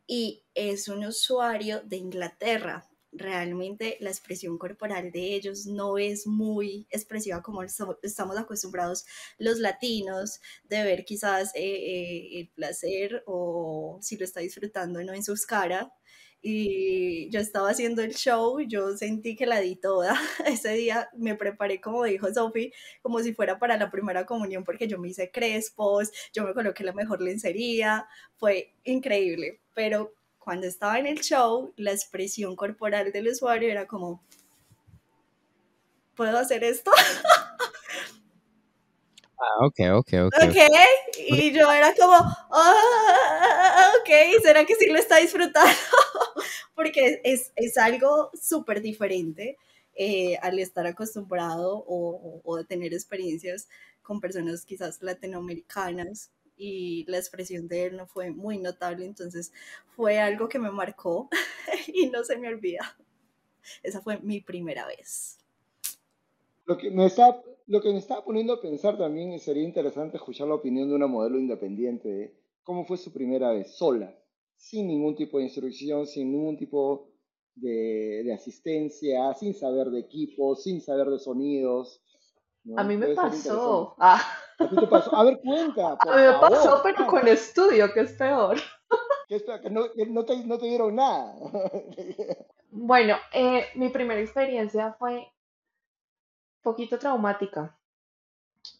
y 0.06 0.42
es 0.54 0.88
un 0.88 1.04
usuario 1.04 1.82
de 1.82 1.96
Inglaterra. 1.96 2.86
Realmente 3.12 3.96
la 4.00 4.10
expresión 4.10 4.56
corporal 4.56 5.10
de 5.10 5.34
ellos 5.34 5.66
no 5.66 5.98
es 5.98 6.28
muy 6.28 6.86
expresiva 6.90 7.42
como 7.42 7.62
estamos 7.62 8.38
acostumbrados 8.38 9.04
los 9.38 9.58
latinos 9.58 10.40
de 10.68 10.84
ver 10.84 11.04
quizás 11.04 11.52
eh, 11.56 11.60
eh, 11.62 12.40
el 12.40 12.48
placer 12.50 13.24
o 13.26 13.98
si 14.00 14.16
lo 14.16 14.24
está 14.24 14.38
disfrutando 14.40 15.02
no 15.02 15.12
en 15.12 15.24
sus 15.24 15.44
caras, 15.44 15.88
y 16.42 17.28
yo 17.30 17.40
estaba 17.40 17.70
haciendo 17.70 18.02
el 18.02 18.14
show, 18.14 18.60
yo 18.60 18.96
sentí 18.96 19.36
que 19.36 19.46
la 19.46 19.60
di 19.60 19.76
toda. 19.76 20.14
Ese 20.46 20.72
día 20.72 21.10
me 21.16 21.34
preparé, 21.34 21.80
como 21.80 22.04
dijo 22.04 22.32
Sophie, 22.32 22.72
como 23.02 23.20
si 23.20 23.34
fuera 23.34 23.58
para 23.58 23.76
la 23.76 23.90
primera 23.90 24.24
comunión, 24.24 24.64
porque 24.64 24.88
yo 24.88 24.98
me 24.98 25.08
hice 25.08 25.30
crespos, 25.30 26.10
yo 26.32 26.44
me 26.44 26.54
coloqué 26.54 26.84
la 26.84 26.92
mejor 26.92 27.20
lencería, 27.20 28.06
fue 28.36 28.72
increíble. 28.84 29.60
Pero 29.74 30.14
cuando 30.38 30.66
estaba 30.66 30.98
en 30.98 31.06
el 31.06 31.20
show, 31.20 31.72
la 31.76 31.92
expresión 31.92 32.56
corporal 32.56 33.12
del 33.12 33.28
usuario 33.28 33.70
era 33.70 33.86
como, 33.86 34.22
¿puedo 36.14 36.38
hacer 36.38 36.64
esto? 36.64 36.90
Ah, 39.40 39.64
ok, 39.64 39.80
ok, 39.94 40.12
ok. 40.26 40.34
Ok, 40.48 40.56
y 41.16 41.50
yo 41.52 41.72
era 41.72 41.94
como, 41.94 42.14
ah, 42.14 43.92
ok, 44.00 44.42
¿será 44.42 44.66
que 44.66 44.74
sí 44.74 44.86
lo 44.90 44.98
está 44.98 45.16
disfrutando? 45.16 45.72
Porque 46.74 47.22
es, 47.24 47.50
es 47.56 47.78
algo 47.78 48.30
súper 48.34 48.82
diferente 48.82 49.56
eh, 49.94 50.36
al 50.42 50.58
estar 50.58 50.86
acostumbrado 50.86 51.82
o, 51.86 52.42
o, 52.44 52.64
tener 52.64 52.92
experiencias 52.92 53.66
con 54.02 54.20
personas 54.20 54.66
quizás 54.66 55.02
latinoamericanas 55.02 56.30
y 56.58 57.06
la 57.08 57.16
expresión 57.16 57.66
de 57.66 57.86
él 57.86 57.96
no 57.96 58.06
fue 58.06 58.30
muy 58.30 58.58
notable, 58.58 59.06
entonces 59.06 59.52
fue 59.96 60.18
algo 60.18 60.50
que 60.50 60.58
me 60.58 60.70
marcó 60.70 61.30
y 61.86 62.08
no 62.10 62.24
se 62.24 62.36
me 62.36 62.48
olvida. 62.48 62.94
Esa 63.82 64.02
fue 64.02 64.18
mi 64.20 64.40
primera 64.42 64.86
vez. 64.86 65.39
Lo 66.70 66.78
que 66.78 66.88
me 66.88 67.04
está 67.04 67.42
lo 67.66 67.80
que 67.80 67.90
me 67.90 67.98
estaba 67.98 68.24
poniendo 68.24 68.52
a 68.52 68.60
pensar 68.60 68.96
también 68.96 69.36
sería 69.40 69.64
interesante 69.64 70.18
escuchar 70.18 70.46
la 70.46 70.54
opinión 70.54 70.88
de 70.88 70.94
una 70.94 71.08
modelo 71.08 71.36
independiente 71.36 72.08
de 72.08 72.34
cómo 72.62 72.84
fue 72.84 72.96
su 72.96 73.12
primera 73.12 73.50
vez 73.50 73.76
sola, 73.76 74.16
sin 74.54 74.86
ningún 74.86 75.16
tipo 75.16 75.38
de 75.38 75.44
instrucción, 75.44 76.06
sin 76.06 76.30
ningún 76.30 76.56
tipo 76.56 77.08
de, 77.56 78.32
asistencia, 78.32 79.34
sin 79.34 79.52
saber 79.52 79.90
de 79.90 79.98
equipo, 79.98 80.54
sin 80.54 80.80
saber 80.80 81.08
de 81.08 81.18
sonidos. 81.18 82.00
A 82.76 82.84
mí 82.84 82.96
me 82.96 83.16
pasó. 83.16 83.96
Ah. 83.98 84.22
¿A 84.60 84.68
ti 84.68 84.76
te 84.76 84.86
pasó? 84.86 85.12
A 85.16 85.24
ver, 85.24 85.40
cuenta. 85.44 85.98
a 85.98 86.16
mí 86.16 86.22
me 86.22 86.38
pasó, 86.38 86.80
pero 86.84 87.04
con 87.08 87.26
estudio, 87.26 87.92
que 87.92 88.00
es 88.02 88.12
peor. 88.12 88.58
Que, 89.26 89.42
no, 89.70 89.86
no, 90.08 90.24
te, 90.24 90.44
no, 90.44 90.56
te, 90.56 90.66
dieron 90.66 90.94
nada. 90.94 91.34
bueno, 92.70 93.16
eh, 93.32 93.64
mi 93.74 93.88
primera 93.88 94.20
experiencia 94.20 94.94
fue 94.96 95.26
poquito 96.62 96.98
traumática, 96.98 97.78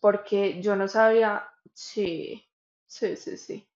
porque 0.00 0.60
yo 0.62 0.76
no 0.76 0.88
sabía, 0.88 1.46
sí, 1.74 2.44
sí, 2.86 3.16
sí, 3.16 3.36
sí. 3.36 3.68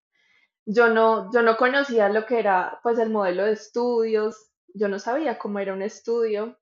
Yo 0.67 0.89
no, 0.89 1.31
yo 1.33 1.43
no 1.43 1.57
conocía 1.57 2.09
lo 2.09 2.25
que 2.27 2.39
era 2.39 2.81
pues 2.83 2.99
el 2.99 3.11
modelo 3.11 3.45
de 3.45 3.53
estudios, 3.53 4.51
yo 4.75 4.89
no 4.89 4.99
sabía 4.99 5.39
cómo 5.39 5.59
era 5.59 5.75
un 5.75 5.83
estudio 5.83 6.59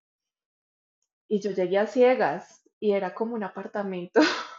y 1.28 1.40
yo 1.40 1.50
llegué 1.50 1.78
a 1.78 1.87
ciegas 1.87 2.62
y 2.80 2.92
era 2.92 3.14
como 3.14 3.34
un 3.34 3.44
apartamento. 3.44 4.20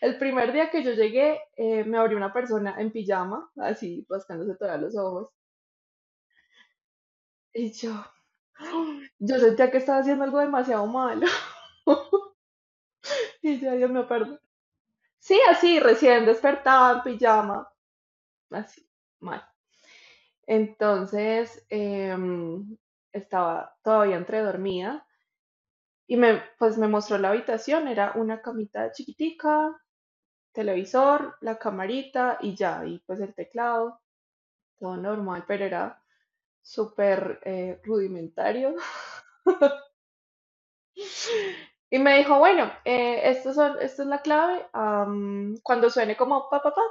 el 0.00 0.18
primer 0.18 0.52
día 0.52 0.70
que 0.70 0.82
yo 0.82 0.92
llegué 0.92 1.40
eh, 1.56 1.84
me 1.84 1.98
abrió 1.98 2.16
una 2.16 2.32
persona 2.32 2.80
en 2.80 2.92
pijama, 2.92 3.50
así 3.56 4.06
rascándose 4.08 4.56
todos 4.56 4.80
los 4.80 4.96
ojos. 4.96 5.30
Y 7.54 7.72
yo, 7.72 8.04
yo 9.18 9.38
sentía 9.38 9.70
que 9.70 9.78
estaba 9.78 9.98
haciendo 9.98 10.24
algo 10.24 10.38
demasiado 10.40 10.86
malo. 10.86 11.26
y 13.42 13.60
ya, 13.60 13.72
Dios 13.72 13.90
me 13.90 14.04
perdón. 14.04 14.40
Sí, 15.18 15.38
así, 15.50 15.80
recién 15.80 16.26
despertada, 16.26 16.98
en 16.98 17.02
pijama. 17.02 17.68
Así, 18.50 18.88
mal. 19.20 19.44
Entonces, 20.46 21.64
em, 21.70 22.76
estaba 23.12 23.76
todavía 23.82 24.16
entre 24.16 24.42
dormida 24.42 25.06
y 26.06 26.16
me, 26.16 26.42
pues 26.58 26.78
me 26.78 26.88
mostró 26.88 27.18
la 27.18 27.30
habitación, 27.30 27.88
era 27.88 28.12
una 28.16 28.42
camita 28.42 28.92
chiquitica, 28.92 29.74
televisor, 30.52 31.36
la 31.40 31.58
camarita 31.58 32.38
y 32.40 32.54
ya, 32.56 32.84
y 32.86 33.00
pues 33.00 33.20
el 33.20 33.34
teclado, 33.34 34.00
todo 34.78 34.96
normal, 34.96 35.44
pero 35.48 35.64
era 35.64 36.03
súper 36.64 37.40
eh, 37.44 37.80
rudimentario. 37.84 38.74
Y 41.90 41.98
me 41.98 42.18
dijo, 42.18 42.38
bueno, 42.38 42.70
eh, 42.84 43.20
esto 43.30 43.52
son, 43.54 43.76
esta 43.80 44.02
es 44.02 44.08
la 44.08 44.20
clave. 44.22 44.66
cuando 45.62 45.90
suene 45.90 46.16
como 46.16 46.48
pa, 46.50 46.62
pa, 46.62 46.74
pa, 46.74 46.82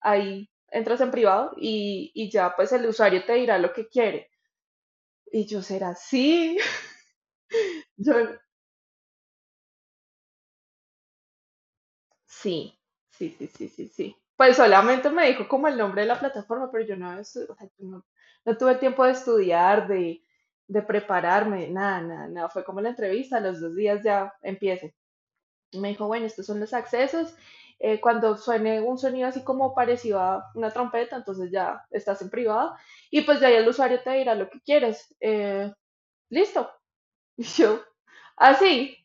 ahí 0.00 0.48
entras 0.70 1.00
en 1.00 1.10
privado 1.10 1.52
y, 1.56 2.10
y 2.14 2.30
ya 2.30 2.54
pues 2.56 2.72
el 2.72 2.86
usuario 2.86 3.24
te 3.24 3.34
dirá 3.34 3.58
lo 3.58 3.72
que 3.72 3.88
quiere. 3.88 4.30
Y 5.32 5.46
yo, 5.46 5.62
¿será 5.62 5.90
así? 5.90 6.58
Yo, 7.96 8.14
sí, 12.26 12.78
sí, 13.10 13.30
sí, 13.38 13.46
sí, 13.48 13.68
sí, 13.68 13.88
sí. 13.88 14.16
Pues 14.36 14.56
solamente 14.56 15.10
me 15.10 15.26
dijo 15.28 15.48
como 15.48 15.66
el 15.68 15.76
nombre 15.76 16.02
de 16.02 16.08
la 16.08 16.18
plataforma, 16.18 16.70
pero 16.70 16.84
yo 16.86 16.96
no, 16.96 17.18
o 17.18 17.24
sea, 17.24 17.44
no, 17.78 18.04
no 18.44 18.56
tuve 18.56 18.76
tiempo 18.76 19.04
de 19.04 19.12
estudiar, 19.12 19.88
de, 19.88 20.22
de 20.68 20.82
prepararme, 20.82 21.68
nada, 21.68 22.00
nada, 22.02 22.28
nada. 22.28 22.48
Fue 22.50 22.64
como 22.64 22.80
la 22.80 22.90
entrevista, 22.90 23.40
los 23.40 23.60
dos 23.60 23.74
días 23.76 24.02
ya 24.04 24.32
empiece. 24.42 24.94
Me 25.72 25.88
dijo, 25.88 26.06
bueno, 26.06 26.26
estos 26.26 26.46
son 26.46 26.60
los 26.60 26.72
accesos. 26.74 27.34
Eh, 27.80 28.00
cuando 28.00 28.36
suene 28.36 28.80
un 28.80 28.98
sonido 28.98 29.28
así 29.28 29.44
como 29.44 29.74
parecido 29.74 30.20
a 30.20 30.50
una 30.54 30.70
trompeta, 30.72 31.16
entonces 31.16 31.50
ya 31.52 31.84
estás 31.90 32.22
en 32.22 32.30
privado. 32.30 32.74
Y 33.10 33.22
pues 33.22 33.40
ya 33.40 33.50
el 33.50 33.68
usuario 33.68 34.00
te 34.02 34.10
dirá 34.12 34.34
lo 34.34 34.48
que 34.50 34.60
quieres. 34.62 35.14
Eh, 35.20 35.72
Listo. 36.30 36.70
Y 37.38 37.44
yo, 37.44 37.80
así. 38.36 38.96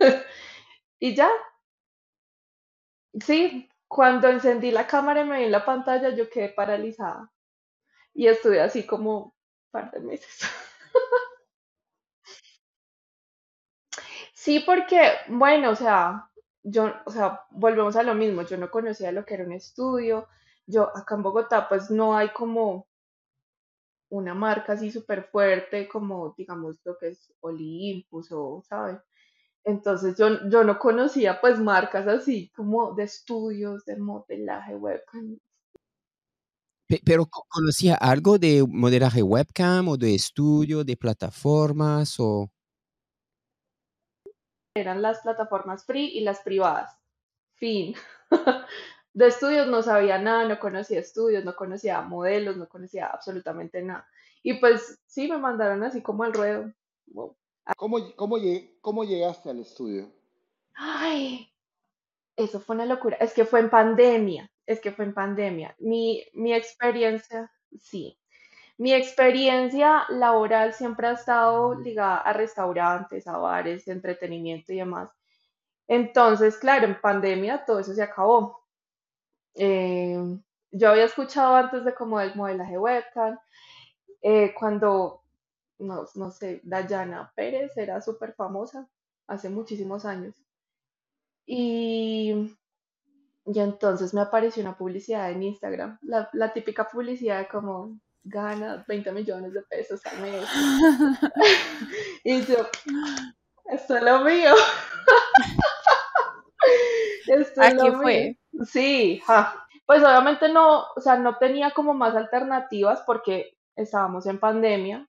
y 1.00 1.14
ya. 1.16 1.30
Sí, 3.20 3.68
cuando 3.86 4.28
encendí 4.28 4.70
la 4.70 4.86
cámara 4.86 5.20
y 5.20 5.24
me 5.26 5.38
vi 5.40 5.44
en 5.44 5.52
la 5.52 5.62
pantalla, 5.66 6.08
yo 6.14 6.30
quedé 6.30 6.48
paralizada. 6.48 7.30
Y 8.18 8.26
estuve 8.28 8.60
así 8.60 8.84
como 8.86 9.18
un 9.18 9.32
par 9.70 9.90
de 9.92 10.00
meses. 10.00 10.40
Sí, 14.34 14.60
porque, 14.60 15.00
bueno, 15.28 15.70
o 15.70 15.74
sea, 15.74 16.30
yo, 16.62 16.92
o 17.06 17.10
sea, 17.10 17.42
volvemos 17.50 17.96
a 17.96 18.02
lo 18.02 18.14
mismo, 18.14 18.42
yo 18.42 18.56
no 18.56 18.70
conocía 18.70 19.12
lo 19.12 19.24
que 19.24 19.34
era 19.34 19.44
un 19.44 19.52
estudio, 19.52 20.28
yo 20.66 20.96
acá 20.96 21.14
en 21.14 21.22
Bogotá 21.22 21.68
pues 21.68 21.90
no 21.90 22.16
hay 22.16 22.30
como 22.32 22.86
una 24.10 24.34
marca 24.34 24.72
así 24.74 24.90
súper 24.90 25.24
fuerte 25.24 25.88
como, 25.88 26.34
digamos, 26.36 26.76
lo 26.84 26.96
que 26.98 27.08
es 27.08 27.32
Olympus 27.40 28.30
o, 28.32 28.62
¿sabes? 28.66 28.98
Entonces 29.64 30.16
yo, 30.18 30.48
yo 30.50 30.64
no 30.64 30.78
conocía 30.78 31.40
pues 31.40 31.58
marcas 31.60 32.06
así 32.08 32.50
como 32.56 32.94
de 32.94 33.04
estudios, 33.04 33.84
de 33.86 33.96
modelaje 33.98 34.76
webcam. 34.76 35.38
Pero 37.04 37.26
conocía 37.48 37.94
algo 37.94 38.38
de 38.38 38.64
modelaje 38.66 39.22
webcam 39.22 39.88
o 39.88 39.96
de 39.96 40.14
estudio, 40.14 40.84
de 40.84 40.96
plataformas 40.96 42.18
o 42.18 42.50
eran 44.78 45.02
las 45.02 45.20
plataformas 45.20 45.84
free 45.84 46.06
y 46.06 46.20
las 46.20 46.40
privadas. 46.40 46.96
Fin. 47.54 47.94
De 49.12 49.26
estudios 49.26 49.66
no 49.66 49.82
sabía 49.82 50.18
nada, 50.18 50.46
no 50.46 50.60
conocía 50.60 51.00
estudios, 51.00 51.44
no 51.44 51.56
conocía 51.56 52.00
modelos, 52.02 52.56
no 52.56 52.68
conocía 52.68 53.06
absolutamente 53.08 53.82
nada. 53.82 54.06
Y 54.42 54.54
pues 54.54 55.00
sí, 55.06 55.28
me 55.28 55.38
mandaron 55.38 55.82
así 55.82 56.02
como 56.02 56.22
al 56.22 56.32
ruedo. 56.32 56.72
¿Cómo, 57.76 58.14
cómo, 58.14 58.36
cómo 58.80 59.04
llegaste 59.04 59.50
al 59.50 59.58
estudio? 59.58 60.12
Ay, 60.74 61.52
eso 62.36 62.60
fue 62.60 62.76
una 62.76 62.86
locura. 62.86 63.16
Es 63.16 63.34
que 63.34 63.44
fue 63.44 63.58
en 63.60 63.70
pandemia, 63.70 64.52
es 64.68 64.80
que 64.80 64.92
fue 64.92 65.06
en 65.06 65.14
pandemia. 65.14 65.74
Mi, 65.78 66.24
mi 66.34 66.52
experiencia, 66.52 67.50
sí, 67.80 68.18
mi 68.76 68.92
experiencia 68.92 70.04
laboral 70.10 70.74
siempre 70.74 71.08
ha 71.08 71.12
estado 71.12 71.74
ligada 71.74 72.18
a 72.18 72.32
restaurantes, 72.34 73.26
a 73.26 73.38
bares, 73.38 73.88
entretenimiento 73.88 74.72
y 74.72 74.76
demás. 74.76 75.10
Entonces, 75.88 76.58
claro, 76.58 76.86
en 76.86 77.00
pandemia 77.00 77.64
todo 77.64 77.80
eso 77.80 77.94
se 77.94 78.02
acabó. 78.02 78.62
Eh, 79.54 80.38
yo 80.70 80.90
había 80.90 81.04
escuchado 81.06 81.56
antes 81.56 81.84
de 81.86 81.94
como 81.94 82.20
el 82.20 82.34
modelaje 82.36 82.78
webcam, 82.78 83.38
eh, 84.20 84.54
cuando, 84.54 85.22
no, 85.78 86.04
no 86.14 86.30
sé, 86.30 86.60
Dayana 86.62 87.32
Pérez 87.34 87.74
era 87.76 88.02
súper 88.02 88.34
famosa 88.34 88.86
hace 89.26 89.48
muchísimos 89.48 90.04
años. 90.04 90.36
Y, 91.46 92.57
y 93.52 93.60
entonces 93.60 94.12
me 94.12 94.20
apareció 94.20 94.62
una 94.62 94.76
publicidad 94.76 95.30
en 95.30 95.42
Instagram, 95.42 95.98
la, 96.02 96.28
la 96.32 96.52
típica 96.52 96.88
publicidad 96.88 97.48
como 97.50 97.98
gana 98.22 98.84
20 98.86 99.10
millones 99.12 99.54
de 99.54 99.62
pesos 99.62 100.04
al 100.06 100.20
mes. 100.20 100.44
y 102.24 102.42
yo, 102.42 102.56
esto 103.64 103.96
es 103.96 104.02
lo 104.02 104.20
mío. 104.20 104.52
esto 107.26 107.62
es 107.62 107.74
lo 107.74 108.00
fue? 108.00 108.36
Mío. 108.52 108.64
Sí, 108.66 109.22
pues 109.86 110.02
obviamente 110.02 110.52
no, 110.52 110.84
o 110.94 111.00
sea, 111.00 111.16
no 111.16 111.38
tenía 111.38 111.70
como 111.70 111.94
más 111.94 112.14
alternativas 112.14 113.02
porque 113.06 113.56
estábamos 113.76 114.26
en 114.26 114.38
pandemia. 114.38 115.08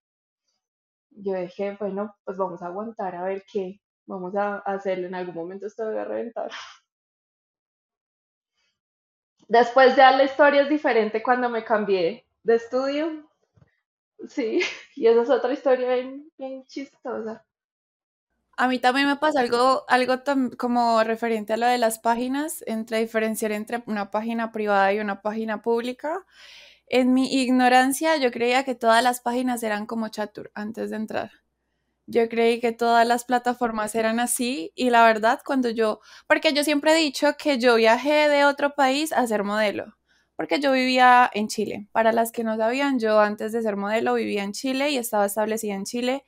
Yo 1.12 1.34
dije, 1.34 1.75
bueno, 1.78 2.15
pues 2.23 2.38
vamos 2.38 2.62
a 2.62 2.67
aguantar 2.67 3.15
a 3.15 3.23
ver 3.23 3.43
qué 3.52 3.82
vamos 4.06 4.34
a 4.36 4.60
hacerlo. 4.60 5.08
En 5.08 5.15
algún 5.15 5.36
momento 5.36 5.67
esto 5.67 5.86
debe 5.86 6.06
reventar. 6.06 6.52
Después 9.49 9.95
ya 9.95 10.12
la 10.12 10.25
historia 10.25 10.62
es 10.62 10.69
diferente 10.69 11.23
cuando 11.23 11.49
me 11.49 11.63
cambié 11.63 12.23
de 12.43 12.55
estudio. 12.55 13.27
Sí, 14.27 14.59
y 14.95 15.07
esa 15.07 15.23
es 15.23 15.29
otra 15.29 15.51
historia 15.51 15.95
bien, 16.38 16.65
chistosa. 16.67 17.43
A 18.55 18.67
mí 18.67 18.77
también 18.77 19.07
me 19.07 19.15
pasa 19.15 19.39
algo, 19.39 19.85
algo 19.88 20.21
como 20.57 21.03
referente 21.03 21.53
a 21.53 21.57
lo 21.57 21.65
de 21.65 21.79
las 21.79 21.97
páginas, 21.97 22.63
entre 22.67 22.99
diferenciar 22.99 23.51
entre 23.51 23.81
una 23.88 24.12
página 24.12 24.51
privada 24.51 24.93
y 24.93 24.99
una 24.99 25.21
página 25.21 25.63
pública. 25.63 26.25
En 26.85 27.13
mi 27.13 27.41
ignorancia, 27.41 28.17
yo 28.17 28.31
creía 28.31 28.65
que 28.65 28.75
todas 28.75 29.01
las 29.01 29.21
páginas 29.21 29.63
eran 29.63 29.88
como 29.88 30.09
Chatur 30.09 30.51
antes 30.53 30.91
de 30.91 30.97
entrar. 30.97 31.31
Yo 32.11 32.27
creí 32.27 32.59
que 32.59 32.71
todas 32.71 33.05
las 33.07 33.23
plataformas 33.23 33.93
eran 33.93 34.19
así 34.19 34.71
y 34.75 34.89
la 34.89 35.05
verdad 35.05 35.41
cuando 35.45 35.69
yo, 35.69 35.99
porque 36.27 36.53
yo 36.53 36.63
siempre 36.63 36.93
he 36.93 36.95
dicho 36.95 37.35
que 37.37 37.59
yo 37.59 37.75
viajé 37.75 38.27
de 38.29 38.45
otro 38.45 38.73
país 38.75 39.13
a 39.13 39.27
ser 39.27 39.43
modelo 39.43 39.95
porque 40.39 40.61
yo 40.61 40.71
vivía 40.71 41.29
en 41.33 41.49
Chile. 41.49 41.89
Para 41.91 42.13
las 42.13 42.31
que 42.31 42.45
no 42.45 42.55
sabían, 42.55 42.97
yo 42.97 43.19
antes 43.19 43.51
de 43.51 43.61
ser 43.61 43.75
modelo 43.75 44.13
vivía 44.13 44.41
en 44.43 44.53
Chile 44.53 44.89
y 44.89 44.97
estaba 44.97 45.25
establecida 45.25 45.73
en 45.73 45.83
Chile, 45.83 46.23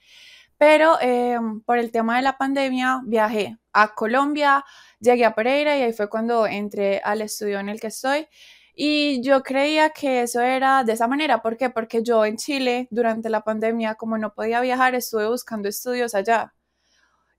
pero 0.58 1.00
em, 1.00 1.62
por 1.62 1.78
el 1.78 1.92
tema 1.94 2.18
de 2.18 2.22
la 2.24 2.38
pandemia 2.38 3.00
viajé 3.06 3.58
a 3.72 3.96
Colombia, 3.96 4.66
llegué 5.00 5.24
a 5.24 5.34
Pereira 5.34 5.78
y 5.78 5.84
ahí 5.84 5.94
fue 5.94 6.10
cuando 6.10 6.46
entré 6.46 7.00
al 7.06 7.22
estudio 7.22 7.62
en 7.62 7.70
el 7.70 7.80
que 7.80 7.88
estoy. 7.88 8.28
Y 8.76 9.22
yo 9.22 9.44
creía 9.44 9.90
que 9.92 10.22
eso 10.24 10.42
era 10.42 10.84
de 10.84 10.94
esa 10.94 11.08
manera. 11.08 11.42
¿Por 11.42 11.58
qué? 11.58 11.70
Porque 11.70 12.04
yo 12.04 12.26
en 12.26 12.38
Chile, 12.38 12.88
durante 12.92 13.30
la 13.30 13.42
pandemia, 13.42 13.96
como 13.96 14.18
no 14.18 14.34
podía 14.34 14.62
viajar, 14.62 14.96
estuve 14.96 15.28
buscando 15.28 15.70
estudios 15.70 16.16
allá. 16.16 16.54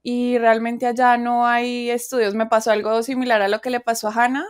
Y 0.02 0.38
realmente 0.38 0.86
allá 0.86 1.16
no 1.18 1.46
hay 1.46 1.90
estudios. 1.90 2.34
Me 2.34 2.46
pasó 2.46 2.72
algo 2.72 3.02
similar 3.02 3.42
a 3.42 3.48
lo 3.48 3.60
que 3.60 3.70
le 3.70 3.80
pasó 3.80 4.08
a 4.08 4.12
Hannah 4.24 4.46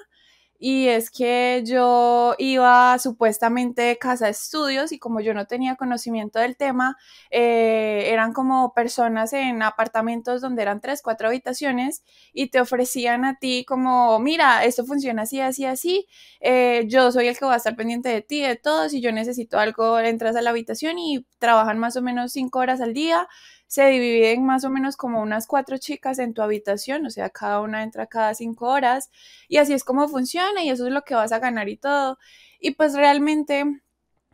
y 0.65 0.87
es 0.87 1.11
que 1.11 1.65
yo 1.67 2.37
iba 2.39 2.97
supuestamente 3.01 3.83
de 3.83 3.99
casa 3.99 4.29
estudios 4.29 4.93
y 4.93 5.01
como 5.01 5.21
yo 5.21 5.35
no 5.35 5.47
tenía 5.47 5.75
conocimiento 5.75 6.39
del 6.39 6.57
tema, 6.57 6.97
eh, 7.33 8.05
eran 8.13 8.33
como 8.33 8.73
personas 8.73 9.33
en 9.33 9.61
apartamentos 9.65 10.41
donde 10.41 10.63
eran 10.63 10.81
tres, 10.81 11.03
cuatro 11.03 11.27
habitaciones 11.27 12.05
y 12.33 12.51
te 12.51 12.61
ofrecían 12.61 13.25
a 13.25 13.41
ti 13.41 13.65
como, 13.67 14.21
mira, 14.21 14.65
esto 14.65 14.85
funciona 14.85 15.23
así, 15.23 15.41
así, 15.41 15.65
así, 15.65 16.07
eh, 16.39 16.85
yo 16.87 17.11
soy 17.11 17.27
el 17.27 17.37
que 17.37 17.45
va 17.45 17.55
a 17.55 17.57
estar 17.57 17.75
pendiente 17.75 18.11
de 18.11 18.23
ti, 18.23 18.41
de 18.43 18.55
todo, 18.55 18.89
si 18.89 19.01
yo 19.01 19.11
necesito 19.11 19.59
algo, 19.59 19.99
entras 19.99 20.37
a 20.37 20.43
la 20.43 20.51
habitación 20.51 20.97
y 20.97 21.27
trabajan 21.41 21.79
más 21.79 21.97
o 21.97 22.03
menos 22.03 22.31
cinco 22.31 22.61
horas 22.61 22.81
al 22.81 22.95
día 22.95 23.27
se 23.73 23.87
dividen 23.87 24.45
más 24.45 24.65
o 24.65 24.71
menos 24.71 24.99
como 24.99 25.23
unas 25.23 25.47
cuatro 25.47 25.79
chicas 25.79 26.19
en 26.19 26.35
tu 26.35 26.43
habitación, 26.43 27.07
o 27.07 27.11
sea, 27.11 27.31
cada 27.31 27.61
una 27.61 27.83
entra 27.83 28.07
cada 28.07 28.35
cinco 28.35 28.67
horas 28.67 29.11
y 29.49 29.57
así 29.57 29.73
es 29.73 29.83
como 29.83 30.09
funciona 30.09 30.63
y 30.63 30.69
eso 30.69 30.87
es 30.87 30.93
lo 30.93 31.05
que 31.05 31.15
vas 31.15 31.33
a 31.33 31.39
ganar 31.39 31.71
y 31.71 31.79
todo. 31.79 32.19
Y 32.61 32.73
pues 32.73 32.93
realmente 32.93 33.65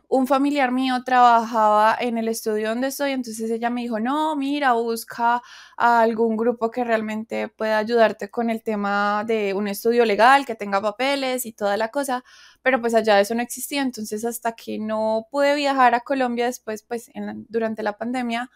un 0.09 0.27
familiar 0.27 0.73
mío 0.73 1.03
trabajaba 1.05 1.95
en 2.01 2.17
el 2.17 2.27
estudio 2.27 2.67
donde 2.67 2.87
estoy, 2.87 3.11
entonces 3.11 3.49
ella 3.49 3.69
me 3.69 3.79
dijo, 3.79 4.01
no, 4.01 4.35
mira, 4.35 4.73
busca 4.73 5.41
a 5.77 6.01
algún 6.01 6.35
grupo 6.35 6.69
que 6.69 6.83
realmente 6.83 7.47
pueda 7.47 7.77
ayudarte 7.77 8.29
con 8.29 8.49
el 8.49 8.61
tema 8.61 9.23
de 9.25 9.53
un 9.53 9.69
estudio 9.69 10.03
legal, 10.03 10.45
que 10.45 10.55
tenga 10.55 10.81
papeles 10.81 11.45
y 11.45 11.53
toda 11.53 11.77
la 11.77 11.91
cosa, 11.91 12.25
pero 12.61 12.81
pues 12.81 12.93
allá 12.93 13.21
eso 13.21 13.35
no 13.35 13.41
existía, 13.41 13.83
entonces 13.83 14.25
hasta 14.25 14.51
que 14.51 14.79
no 14.79 15.27
pude 15.31 15.55
viajar 15.55 15.95
a 15.95 16.01
Colombia 16.01 16.47
después, 16.47 16.83
pues 16.83 17.09
durante 17.47 17.83
la 17.83 17.97
pandemia, 17.97 18.49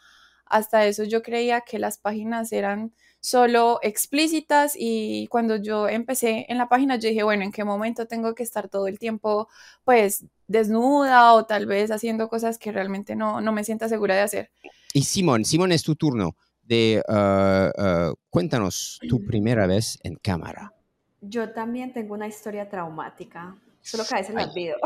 hasta 0.53 0.85
eso 0.85 1.03
yo 1.03 1.23
creía 1.23 1.61
que 1.61 1.79
las 1.79 1.97
páginas 1.97 2.51
eran 2.51 2.93
solo 3.19 3.79
explícitas 3.81 4.75
y 4.77 5.27
cuando 5.27 5.55
yo 5.55 5.87
empecé 5.87 6.45
en 6.47 6.59
la 6.59 6.69
página 6.69 6.97
yo 6.97 7.09
dije, 7.09 7.23
bueno, 7.23 7.43
¿en 7.43 7.51
qué 7.51 7.63
momento 7.63 8.05
tengo 8.05 8.35
que 8.35 8.43
estar 8.43 8.69
todo 8.69 8.87
el 8.87 8.99
tiempo 8.99 9.47
pues 9.83 10.25
desnuda 10.47 11.33
o 11.33 11.45
tal 11.45 11.65
vez 11.65 11.89
haciendo 11.89 12.29
cosas 12.29 12.59
que 12.59 12.71
realmente 12.71 13.15
no, 13.15 13.41
no 13.41 13.51
me 13.51 13.63
sienta 13.63 13.89
segura 13.89 14.13
de 14.13 14.21
hacer? 14.21 14.51
Y 14.93 15.03
Simón, 15.03 15.43
Simón 15.43 15.71
es 15.71 15.81
tu 15.81 15.95
turno 15.95 16.35
de 16.61 17.01
ah, 17.09 17.71
ah, 17.75 18.13
cuéntanos 18.29 18.99
tu 19.09 19.25
primera 19.25 19.65
vez 19.65 19.97
en 20.03 20.15
cámara. 20.17 20.71
Yo 21.19 21.51
también 21.51 21.93
tengo 21.93 22.13
una 22.13 22.27
historia 22.27 22.69
traumática, 22.69 23.55
solo 23.81 24.03
que 24.07 24.13
a 24.13 24.17
veces 24.19 24.35
la 24.35 24.43
olvido. 24.43 24.77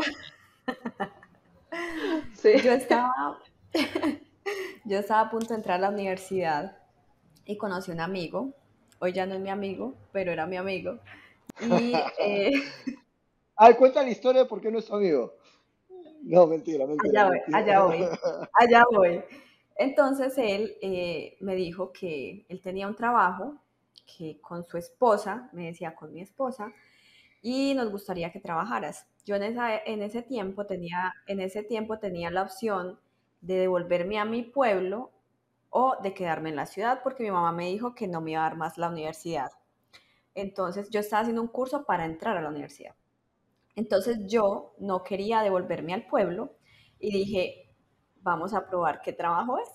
sí. 2.32 2.52
Yo 2.64 2.72
estaba 2.72 3.38
yo 4.84 4.98
estaba 4.98 5.22
a 5.22 5.30
punto 5.30 5.48
de 5.48 5.56
entrar 5.56 5.78
a 5.78 5.82
la 5.82 5.90
universidad 5.90 6.78
y 7.44 7.56
conocí 7.56 7.90
a 7.90 7.94
un 7.94 8.00
amigo. 8.00 8.54
Hoy 9.00 9.12
ya 9.12 9.26
no 9.26 9.34
es 9.34 9.40
mi 9.40 9.50
amigo, 9.50 9.94
pero 10.12 10.32
era 10.32 10.46
mi 10.46 10.56
amigo. 10.56 10.98
Y. 11.60 11.92
Eh... 12.20 12.52
Ay, 13.56 13.74
cuenta 13.74 14.02
la 14.02 14.10
historia 14.10 14.42
de 14.42 14.48
por 14.48 14.60
qué 14.60 14.70
no 14.70 14.78
es 14.78 14.86
tu 14.86 14.94
amigo. 14.94 15.34
No, 16.22 16.46
mentira, 16.46 16.86
mentira. 16.86 17.26
Allá 17.26 17.28
voy, 17.28 17.54
allá 17.54 17.82
voy. 17.82 18.08
Allá 18.52 18.84
voy. 18.92 19.24
Entonces 19.76 20.36
él 20.36 20.76
eh, 20.82 21.36
me 21.40 21.54
dijo 21.54 21.92
que 21.92 22.44
él 22.48 22.60
tenía 22.60 22.88
un 22.88 22.96
trabajo 22.96 23.56
que 24.04 24.40
con 24.40 24.64
su 24.64 24.76
esposa, 24.76 25.48
me 25.52 25.66
decía 25.66 25.94
con 25.94 26.12
mi 26.12 26.20
esposa, 26.20 26.72
y 27.42 27.74
nos 27.74 27.90
gustaría 27.90 28.32
que 28.32 28.40
trabajaras. 28.40 29.06
Yo 29.24 29.36
en, 29.36 29.44
esa, 29.44 29.76
en 29.76 30.02
ese 30.02 30.22
tiempo 30.22 30.66
tenía, 30.66 31.14
en 31.26 31.40
ese 31.40 31.62
tiempo 31.62 31.98
tenía 31.98 32.30
la 32.30 32.42
opción 32.42 32.98
de 33.40 33.56
devolverme 33.56 34.18
a 34.18 34.24
mi 34.24 34.42
pueblo 34.42 35.12
o 35.70 35.96
de 36.02 36.14
quedarme 36.14 36.50
en 36.50 36.56
la 36.56 36.66
ciudad 36.66 37.00
porque 37.02 37.22
mi 37.22 37.30
mamá 37.30 37.52
me 37.52 37.66
dijo 37.66 37.94
que 37.94 38.08
no 38.08 38.20
me 38.20 38.32
iba 38.32 38.40
a 38.40 38.44
dar 38.44 38.56
más 38.56 38.78
la 38.78 38.88
universidad. 38.88 39.50
Entonces 40.34 40.88
yo 40.90 41.00
estaba 41.00 41.22
haciendo 41.22 41.42
un 41.42 41.48
curso 41.48 41.84
para 41.84 42.04
entrar 42.04 42.36
a 42.36 42.42
la 42.42 42.48
universidad. 42.50 42.94
Entonces 43.76 44.18
yo 44.26 44.74
no 44.78 45.04
quería 45.04 45.42
devolverme 45.42 45.94
al 45.94 46.06
pueblo 46.06 46.56
y 46.98 47.12
dije, 47.12 47.74
vamos 48.22 48.54
a 48.54 48.68
probar 48.68 49.00
qué 49.02 49.12
trabajo 49.12 49.58
es. 49.58 49.68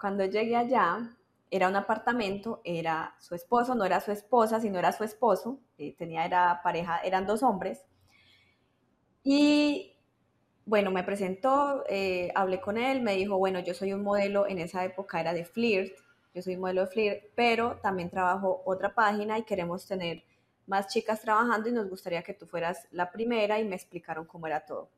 Cuando 0.00 0.24
llegué 0.24 0.56
allá, 0.56 1.16
era 1.50 1.68
un 1.68 1.76
apartamento, 1.76 2.62
era 2.64 3.14
su 3.20 3.34
esposo, 3.34 3.74
no 3.74 3.84
era 3.84 4.00
su 4.00 4.10
esposa, 4.10 4.60
sino 4.60 4.78
era 4.78 4.92
su 4.92 5.04
esposo, 5.04 5.60
eh, 5.76 5.94
tenía, 5.96 6.24
era 6.24 6.60
pareja, 6.62 6.98
eran 7.00 7.26
dos 7.26 7.42
hombres. 7.42 7.84
Y 9.22 9.91
bueno, 10.64 10.90
me 10.90 11.02
presentó, 11.02 11.84
eh, 11.88 12.30
hablé 12.34 12.60
con 12.60 12.78
él, 12.78 13.02
me 13.02 13.14
dijo, 13.16 13.36
bueno, 13.36 13.60
yo 13.60 13.74
soy 13.74 13.92
un 13.92 14.02
modelo, 14.02 14.46
en 14.46 14.58
esa 14.58 14.84
época 14.84 15.20
era 15.20 15.32
de 15.32 15.44
Flirt, 15.44 15.92
yo 16.34 16.42
soy 16.42 16.56
modelo 16.56 16.82
de 16.82 16.86
Flirt, 16.86 17.22
pero 17.34 17.78
también 17.82 18.10
trabajo 18.10 18.62
otra 18.64 18.94
página 18.94 19.38
y 19.38 19.42
queremos 19.42 19.86
tener 19.86 20.24
más 20.66 20.88
chicas 20.88 21.20
trabajando 21.20 21.68
y 21.68 21.72
nos 21.72 21.88
gustaría 21.90 22.22
que 22.22 22.34
tú 22.34 22.46
fueras 22.46 22.86
la 22.92 23.10
primera 23.10 23.58
y 23.58 23.64
me 23.64 23.74
explicaron 23.74 24.24
cómo 24.26 24.46
era 24.46 24.64
todo. 24.64 24.90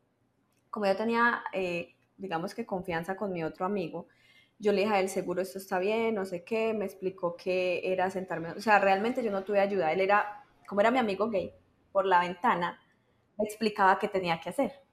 Como 0.70 0.86
yo 0.86 0.96
tenía, 0.96 1.42
eh, 1.52 1.94
digamos 2.18 2.54
que 2.54 2.66
confianza 2.66 3.16
con 3.16 3.32
mi 3.32 3.42
otro 3.42 3.64
amigo, 3.64 4.06
yo 4.58 4.72
le 4.72 4.82
dije 4.82 4.94
a 4.94 5.00
él, 5.00 5.08
seguro 5.08 5.42
esto 5.42 5.58
está 5.58 5.78
bien, 5.78 6.14
no 6.14 6.24
sé 6.26 6.44
qué, 6.44 6.74
me 6.74 6.84
explicó 6.84 7.36
que 7.36 7.92
era 7.92 8.10
sentarme, 8.10 8.52
o 8.52 8.60
sea, 8.60 8.78
realmente 8.78 9.24
yo 9.24 9.32
no 9.32 9.44
tuve 9.44 9.60
ayuda, 9.60 9.92
él 9.92 10.00
era, 10.00 10.44
como 10.68 10.80
era 10.80 10.90
mi 10.90 10.98
amigo 10.98 11.28
gay, 11.30 11.52
por 11.90 12.06
la 12.06 12.20
ventana, 12.20 12.80
me 13.38 13.44
explicaba 13.44 13.98
qué 13.98 14.08
tenía 14.08 14.40
que 14.40 14.50
hacer 14.50 14.83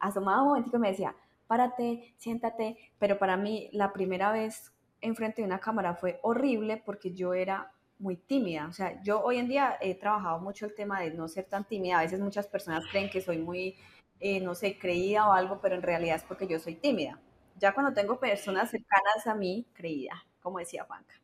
asomaba 0.00 0.42
un 0.42 0.48
momentico 0.48 0.76
y 0.76 0.80
me 0.80 0.90
decía, 0.90 1.14
párate, 1.46 2.14
siéntate, 2.16 2.76
pero 2.98 3.18
para 3.18 3.36
mí 3.36 3.68
la 3.72 3.92
primera 3.92 4.32
vez 4.32 4.72
enfrente 5.00 5.42
de 5.42 5.46
una 5.46 5.60
cámara 5.60 5.94
fue 5.94 6.18
horrible 6.22 6.82
porque 6.84 7.12
yo 7.12 7.34
era 7.34 7.72
muy 7.98 8.16
tímida, 8.16 8.66
o 8.68 8.72
sea, 8.72 9.02
yo 9.02 9.22
hoy 9.22 9.38
en 9.38 9.48
día 9.48 9.78
he 9.80 9.94
trabajado 9.94 10.38
mucho 10.40 10.66
el 10.66 10.74
tema 10.74 11.00
de 11.00 11.12
no 11.12 11.28
ser 11.28 11.44
tan 11.46 11.64
tímida, 11.64 11.98
a 11.98 12.02
veces 12.02 12.20
muchas 12.20 12.46
personas 12.46 12.84
creen 12.90 13.08
que 13.08 13.22
soy 13.22 13.38
muy, 13.38 13.74
eh, 14.20 14.40
no 14.40 14.54
sé, 14.54 14.78
creída 14.78 15.28
o 15.28 15.32
algo, 15.32 15.60
pero 15.62 15.76
en 15.76 15.82
realidad 15.82 16.16
es 16.16 16.22
porque 16.24 16.46
yo 16.46 16.58
soy 16.58 16.74
tímida. 16.74 17.18
Ya 17.58 17.72
cuando 17.72 17.94
tengo 17.94 18.20
personas 18.20 18.70
cercanas 18.70 19.26
a 19.26 19.34
mí, 19.34 19.66
creída, 19.72 20.26
como 20.42 20.58
decía 20.58 20.84
Juanca. 20.84 21.14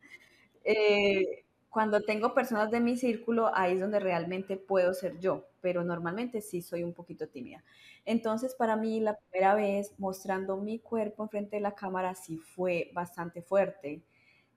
Eh, 0.65 1.45
cuando 1.73 2.03
tengo 2.03 2.35
personas 2.35 2.71
de 2.71 2.81
mi 2.81 2.97
círculo, 2.97 3.51
ahí 3.55 3.75
es 3.75 3.81
donde 3.81 4.01
realmente 4.01 4.57
puedo 4.59 4.95
ser 4.95 5.19
yo, 5.21 5.47
pero 5.61 5.85
normalmente 5.85 6.41
sí 6.43 6.63
soy 6.63 6.85
un 6.85 6.95
poquito 6.95 7.29
tímida. 7.29 7.65
Entonces, 8.05 8.55
para 8.55 8.77
mí, 8.77 9.01
la 9.01 9.17
primera 9.17 9.55
vez 9.57 9.95
mostrando 9.99 10.59
mi 10.59 10.79
cuerpo 10.81 11.25
enfrente 11.25 11.57
de 11.57 11.63
la 11.63 11.75
cámara 11.75 12.15
sí 12.15 12.39
fue 12.39 12.91
bastante 12.95 13.43
fuerte. 13.43 14.03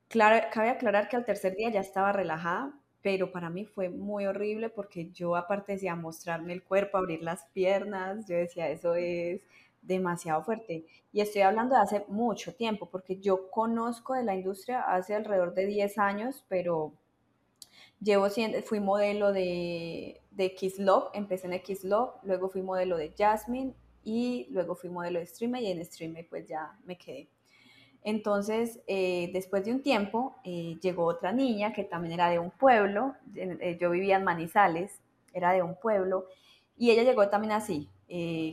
Claro, 0.09 0.45
cabe 0.53 0.69
aclarar 0.69 1.09
que 1.09 1.15
al 1.15 1.25
tercer 1.25 1.55
día 1.55 1.69
ya 1.71 1.81
estaba 1.81 2.11
relajada, 2.13 2.73
pero 3.01 3.31
para 3.31 3.49
mí 3.49 3.65
fue 3.65 3.89
muy 3.89 4.25
horrible 4.25 4.69
porque 4.69 5.11
yo 5.11 5.35
aparte 5.35 5.73
decía 5.73 5.95
mostrarme 5.95 6.53
el 6.53 6.63
cuerpo, 6.63 6.97
abrir 6.97 7.21
las 7.23 7.45
piernas, 7.53 8.25
yo 8.27 8.35
decía, 8.37 8.69
eso 8.69 8.95
es 8.95 9.41
demasiado 9.81 10.43
fuerte. 10.43 10.85
Y 11.11 11.21
estoy 11.21 11.41
hablando 11.43 11.75
de 11.75 11.81
hace 11.81 12.05
mucho 12.07 12.55
tiempo, 12.55 12.89
porque 12.89 13.17
yo 13.19 13.49
conozco 13.51 14.13
de 14.13 14.23
la 14.23 14.35
industria 14.35 14.81
hace 14.81 15.15
alrededor 15.15 15.53
de 15.53 15.65
10 15.67 15.97
años, 15.97 16.45
pero 16.49 16.93
Llevo 18.05 18.29
siendo, 18.29 18.61
fui 18.61 18.79
modelo 18.79 19.33
de, 19.33 20.21
de 20.29 20.53
Kiss 20.53 20.77
Love, 20.77 21.09
empecé 21.15 21.47
en 21.47 21.59
Kiss 21.59 21.83
Love, 21.83 22.11
luego 22.21 22.49
fui 22.49 22.61
modelo 22.61 22.97
de 22.97 23.11
Jasmine 23.17 23.73
y 24.03 24.45
luego 24.51 24.75
fui 24.75 24.91
modelo 24.91 25.17
de 25.17 25.25
Streamer 25.25 25.63
y 25.63 25.71
en 25.71 25.83
Streamer 25.83 26.27
pues 26.29 26.47
ya 26.47 26.77
me 26.85 26.99
quedé. 26.99 27.29
Entonces, 28.03 28.79
eh, 28.85 29.31
después 29.33 29.65
de 29.65 29.71
un 29.71 29.81
tiempo, 29.81 30.35
eh, 30.43 30.77
llegó 30.83 31.05
otra 31.05 31.31
niña 31.31 31.73
que 31.73 31.83
también 31.83 32.13
era 32.13 32.29
de 32.29 32.37
un 32.37 32.51
pueblo, 32.51 33.15
eh, 33.35 33.75
yo 33.81 33.89
vivía 33.89 34.17
en 34.17 34.23
Manizales, 34.23 35.01
era 35.33 35.51
de 35.53 35.63
un 35.63 35.73
pueblo, 35.73 36.27
y 36.77 36.91
ella 36.91 37.01
llegó 37.01 37.27
también 37.29 37.53
así, 37.53 37.89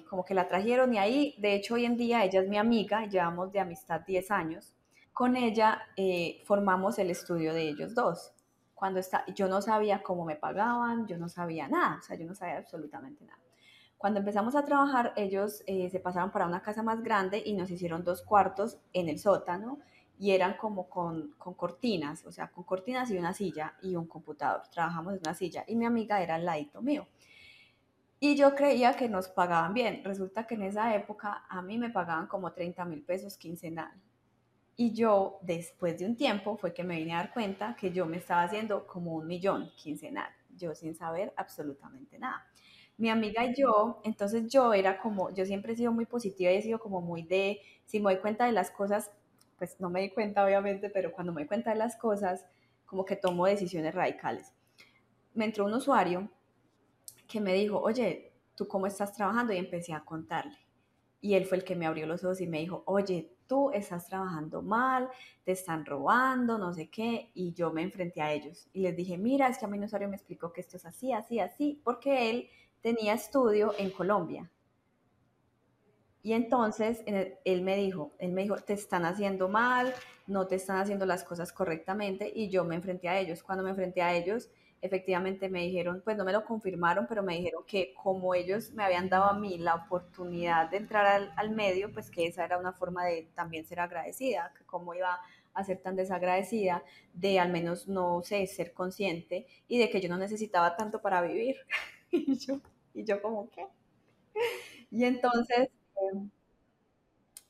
como 0.08 0.24
que 0.24 0.32
la 0.32 0.48
trajeron 0.48 0.94
y 0.94 0.98
ahí, 0.98 1.34
de 1.36 1.56
hecho 1.56 1.74
hoy 1.74 1.84
en 1.84 1.98
día 1.98 2.24
ella 2.24 2.40
es 2.40 2.48
mi 2.48 2.56
amiga, 2.56 3.06
llevamos 3.06 3.52
de 3.52 3.60
amistad 3.60 4.00
10 4.00 4.30
años, 4.30 4.74
con 5.12 5.36
ella 5.36 5.82
formamos 6.46 6.98
el 6.98 7.10
estudio 7.10 7.52
de 7.52 7.68
ellos 7.68 7.94
dos 7.94 8.32
cuando 8.82 8.98
está, 8.98 9.24
yo 9.32 9.46
no 9.46 9.62
sabía 9.62 10.02
cómo 10.02 10.24
me 10.24 10.34
pagaban, 10.34 11.06
yo 11.06 11.16
no 11.16 11.28
sabía 11.28 11.68
nada, 11.68 11.98
o 12.00 12.02
sea, 12.02 12.16
yo 12.16 12.26
no 12.26 12.34
sabía 12.34 12.58
absolutamente 12.58 13.24
nada. 13.24 13.38
Cuando 13.96 14.18
empezamos 14.18 14.56
a 14.56 14.64
trabajar, 14.64 15.12
ellos 15.14 15.62
eh, 15.68 15.88
se 15.88 16.00
pasaron 16.00 16.32
para 16.32 16.48
una 16.48 16.62
casa 16.62 16.82
más 16.82 17.00
grande 17.00 17.40
y 17.46 17.52
nos 17.52 17.70
hicieron 17.70 18.02
dos 18.02 18.22
cuartos 18.22 18.80
en 18.92 19.08
el 19.08 19.20
sótano 19.20 19.78
y 20.18 20.32
eran 20.32 20.56
como 20.56 20.88
con, 20.90 21.30
con, 21.38 21.54
cortinas, 21.54 22.26
o 22.26 22.32
sea, 22.32 22.50
con 22.50 22.64
cortinas 22.64 23.08
y 23.12 23.18
una 23.18 23.32
silla 23.32 23.74
y 23.82 23.94
un 23.94 24.08
computador. 24.08 24.62
Trabajamos 24.72 25.14
en 25.14 25.20
una 25.20 25.34
silla 25.34 25.62
y 25.68 25.76
mi 25.76 25.86
amiga 25.86 26.20
era 26.20 26.34
al 26.34 26.44
ladito 26.44 26.82
mío. 26.82 27.06
Y 28.18 28.34
yo 28.34 28.56
creía 28.56 28.94
que 28.94 29.08
nos 29.08 29.28
pagaban 29.28 29.74
bien. 29.74 30.02
Resulta 30.02 30.44
que 30.48 30.56
en 30.56 30.62
esa 30.62 30.92
época 30.96 31.44
a 31.48 31.62
mí 31.62 31.78
me 31.78 31.90
pagaban 31.90 32.26
como 32.26 32.52
30 32.52 32.84
mil 32.86 33.04
pesos 33.04 33.36
quincenal. 33.36 33.92
Y 34.84 34.92
yo, 34.94 35.38
después 35.42 35.96
de 35.96 36.06
un 36.06 36.16
tiempo, 36.16 36.56
fue 36.56 36.74
que 36.74 36.82
me 36.82 36.96
vine 36.96 37.14
a 37.14 37.18
dar 37.18 37.32
cuenta 37.32 37.76
que 37.78 37.92
yo 37.92 38.04
me 38.04 38.16
estaba 38.16 38.42
haciendo 38.42 38.84
como 38.84 39.14
un 39.14 39.28
millón 39.28 39.70
quincenal, 39.76 40.28
yo 40.56 40.74
sin 40.74 40.96
saber 40.96 41.32
absolutamente 41.36 42.18
nada. 42.18 42.44
Mi 42.96 43.08
amiga 43.08 43.44
y 43.44 43.54
yo, 43.54 44.00
entonces 44.02 44.48
yo 44.48 44.74
era 44.74 44.98
como, 44.98 45.32
yo 45.32 45.46
siempre 45.46 45.74
he 45.74 45.76
sido 45.76 45.92
muy 45.92 46.04
positiva 46.04 46.50
y 46.50 46.56
he 46.56 46.62
sido 46.62 46.80
como 46.80 47.00
muy 47.00 47.22
de, 47.22 47.60
si 47.84 48.00
me 48.00 48.12
doy 48.12 48.20
cuenta 48.20 48.44
de 48.44 48.50
las 48.50 48.72
cosas, 48.72 49.12
pues 49.56 49.78
no 49.78 49.88
me 49.88 50.00
di 50.00 50.10
cuenta 50.10 50.44
obviamente, 50.44 50.90
pero 50.90 51.12
cuando 51.12 51.32
me 51.32 51.42
doy 51.42 51.46
cuenta 51.46 51.70
de 51.70 51.76
las 51.76 51.96
cosas, 51.96 52.44
como 52.84 53.04
que 53.04 53.14
tomo 53.14 53.46
decisiones 53.46 53.94
radicales. 53.94 54.52
Me 55.32 55.44
entró 55.44 55.64
un 55.64 55.74
usuario 55.74 56.28
que 57.28 57.40
me 57.40 57.54
dijo, 57.54 57.78
oye, 57.78 58.32
¿tú 58.56 58.66
cómo 58.66 58.88
estás 58.88 59.12
trabajando? 59.12 59.52
Y 59.52 59.58
empecé 59.58 59.92
a 59.92 60.04
contarle. 60.04 60.58
Y 61.20 61.34
él 61.34 61.44
fue 61.44 61.58
el 61.58 61.62
que 61.62 61.76
me 61.76 61.86
abrió 61.86 62.04
los 62.04 62.24
ojos 62.24 62.40
y 62.40 62.48
me 62.48 62.58
dijo, 62.58 62.82
oye, 62.84 63.32
estás 63.72 64.06
trabajando 64.06 64.62
mal, 64.62 65.08
te 65.44 65.52
están 65.52 65.84
robando, 65.84 66.58
no 66.58 66.72
sé 66.72 66.88
qué, 66.88 67.30
y 67.34 67.52
yo 67.52 67.72
me 67.72 67.82
enfrenté 67.82 68.20
a 68.22 68.32
ellos 68.32 68.68
y 68.72 68.82
les 68.82 68.96
dije, 68.96 69.18
mira, 69.18 69.48
es 69.48 69.58
que 69.58 69.64
a 69.64 69.68
mí 69.68 69.78
usuario 69.78 70.08
me 70.08 70.16
explicó 70.16 70.52
que 70.52 70.60
esto 70.60 70.76
es 70.76 70.84
así, 70.84 71.12
así, 71.12 71.40
así, 71.40 71.80
porque 71.84 72.30
él 72.30 72.48
tenía 72.80 73.14
estudio 73.14 73.74
en 73.78 73.90
Colombia. 73.90 74.50
Y 76.24 76.34
entonces 76.34 77.02
él 77.06 77.62
me 77.62 77.76
dijo, 77.76 78.12
él 78.18 78.32
me 78.32 78.42
dijo, 78.42 78.56
te 78.56 78.74
están 78.74 79.04
haciendo 79.04 79.48
mal, 79.48 79.92
no 80.26 80.46
te 80.46 80.54
están 80.54 80.78
haciendo 80.78 81.04
las 81.04 81.24
cosas 81.24 81.52
correctamente, 81.52 82.30
y 82.32 82.48
yo 82.48 82.64
me 82.64 82.76
enfrenté 82.76 83.08
a 83.08 83.18
ellos. 83.18 83.42
Cuando 83.42 83.64
me 83.64 83.70
enfrenté 83.70 84.02
a 84.02 84.14
ellos, 84.14 84.48
efectivamente 84.82 85.48
me 85.48 85.62
dijeron, 85.62 86.02
pues 86.04 86.16
no 86.16 86.24
me 86.24 86.32
lo 86.32 86.44
confirmaron, 86.44 87.06
pero 87.08 87.22
me 87.22 87.36
dijeron 87.36 87.64
que 87.66 87.94
como 87.94 88.34
ellos 88.34 88.72
me 88.72 88.84
habían 88.84 89.08
dado 89.08 89.24
a 89.24 89.34
mí 89.38 89.58
la 89.58 89.76
oportunidad 89.76 90.70
de 90.70 90.76
entrar 90.78 91.06
al, 91.06 91.32
al 91.36 91.50
medio, 91.50 91.92
pues 91.92 92.10
que 92.10 92.26
esa 92.26 92.44
era 92.44 92.58
una 92.58 92.72
forma 92.74 93.04
de 93.06 93.28
también 93.34 93.64
ser 93.66 93.80
agradecida, 93.80 94.52
que 94.58 94.64
cómo 94.66 94.94
iba 94.94 95.18
a 95.54 95.64
ser 95.64 95.78
tan 95.82 95.96
desagradecida, 95.96 96.82
de 97.14 97.38
al 97.40 97.50
menos 97.52 97.88
no 97.88 98.22
sé, 98.22 98.46
ser 98.46 98.72
consciente 98.74 99.46
y 99.68 99.78
de 99.78 99.88
que 99.90 100.00
yo 100.00 100.08
no 100.08 100.18
necesitaba 100.18 100.76
tanto 100.76 101.00
para 101.00 101.22
vivir. 101.22 101.56
y, 102.10 102.36
yo, 102.38 102.60
y 102.94 103.04
yo 103.04 103.22
como, 103.22 103.48
¿qué? 103.50 103.66
Y 104.90 105.04
entonces... 105.04 105.68
Eh, 105.96 106.18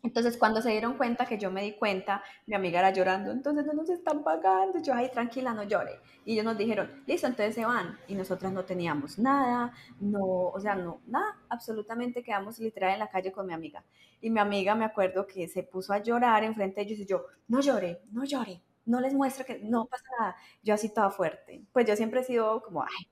entonces, 0.03 0.37
cuando 0.37 0.61
se 0.61 0.71
dieron 0.71 0.97
cuenta 0.97 1.27
que 1.27 1.39
yo 1.39 1.51
me 1.53 1.63
di 1.63 1.73
cuenta, 1.75 2.23
mi 2.47 2.57
amiga 2.57 2.81
era 2.81 2.91
llorando, 2.91 3.31
entonces 3.31 3.65
no 3.65 3.73
nos 3.73 3.89
están 3.89 4.25
pagando. 4.25 4.81
Yo, 4.83 4.95
ay, 4.95 5.11
tranquila, 5.11 5.55
no 5.55 5.63
llore. 5.63 6.01
Y 6.25 6.33
ellos 6.33 6.45
nos 6.45 6.59
dijeron, 6.59 7.05
listo, 7.07 7.29
entonces 7.29 7.55
se 7.55 7.65
van. 7.65 7.99
Y 8.09 8.17
nosotras 8.17 8.53
no 8.53 8.65
teníamos 8.65 9.19
nada, 9.19 9.73
no, 10.01 10.21
o 10.49 10.61
sea, 10.61 10.75
no, 10.75 11.01
nada, 11.07 11.39
absolutamente 11.49 12.23
quedamos 12.25 12.59
literal 12.59 12.95
en 12.95 12.99
la 12.99 13.11
calle 13.11 13.31
con 13.31 13.47
mi 13.47 13.53
amiga. 13.53 13.85
Y 14.21 14.31
mi 14.31 14.41
amiga, 14.41 14.75
me 14.75 14.85
acuerdo 14.85 15.27
que 15.27 15.47
se 15.47 15.63
puso 15.63 15.93
a 15.93 15.99
llorar 16.03 16.43
enfrente 16.43 16.81
de 16.81 16.87
ellos 16.89 16.99
y 17.01 17.07
yo, 17.07 17.27
no 17.47 17.61
llore, 17.61 18.03
no 18.11 18.25
llore, 18.25 18.61
no 18.87 19.01
les 19.01 19.15
muestre 19.15 19.45
que 19.45 19.61
no 19.61 19.87
pasa 19.87 20.05
nada. 20.19 20.37
Yo 20.65 20.75
así 20.75 20.93
toda 20.93 21.11
fuerte. 21.11 21.65
Pues 21.73 21.87
yo 21.87 21.95
siempre 21.97 22.21
he 22.21 22.25
sido 22.25 22.61
como, 22.63 22.83
ay, 22.83 23.09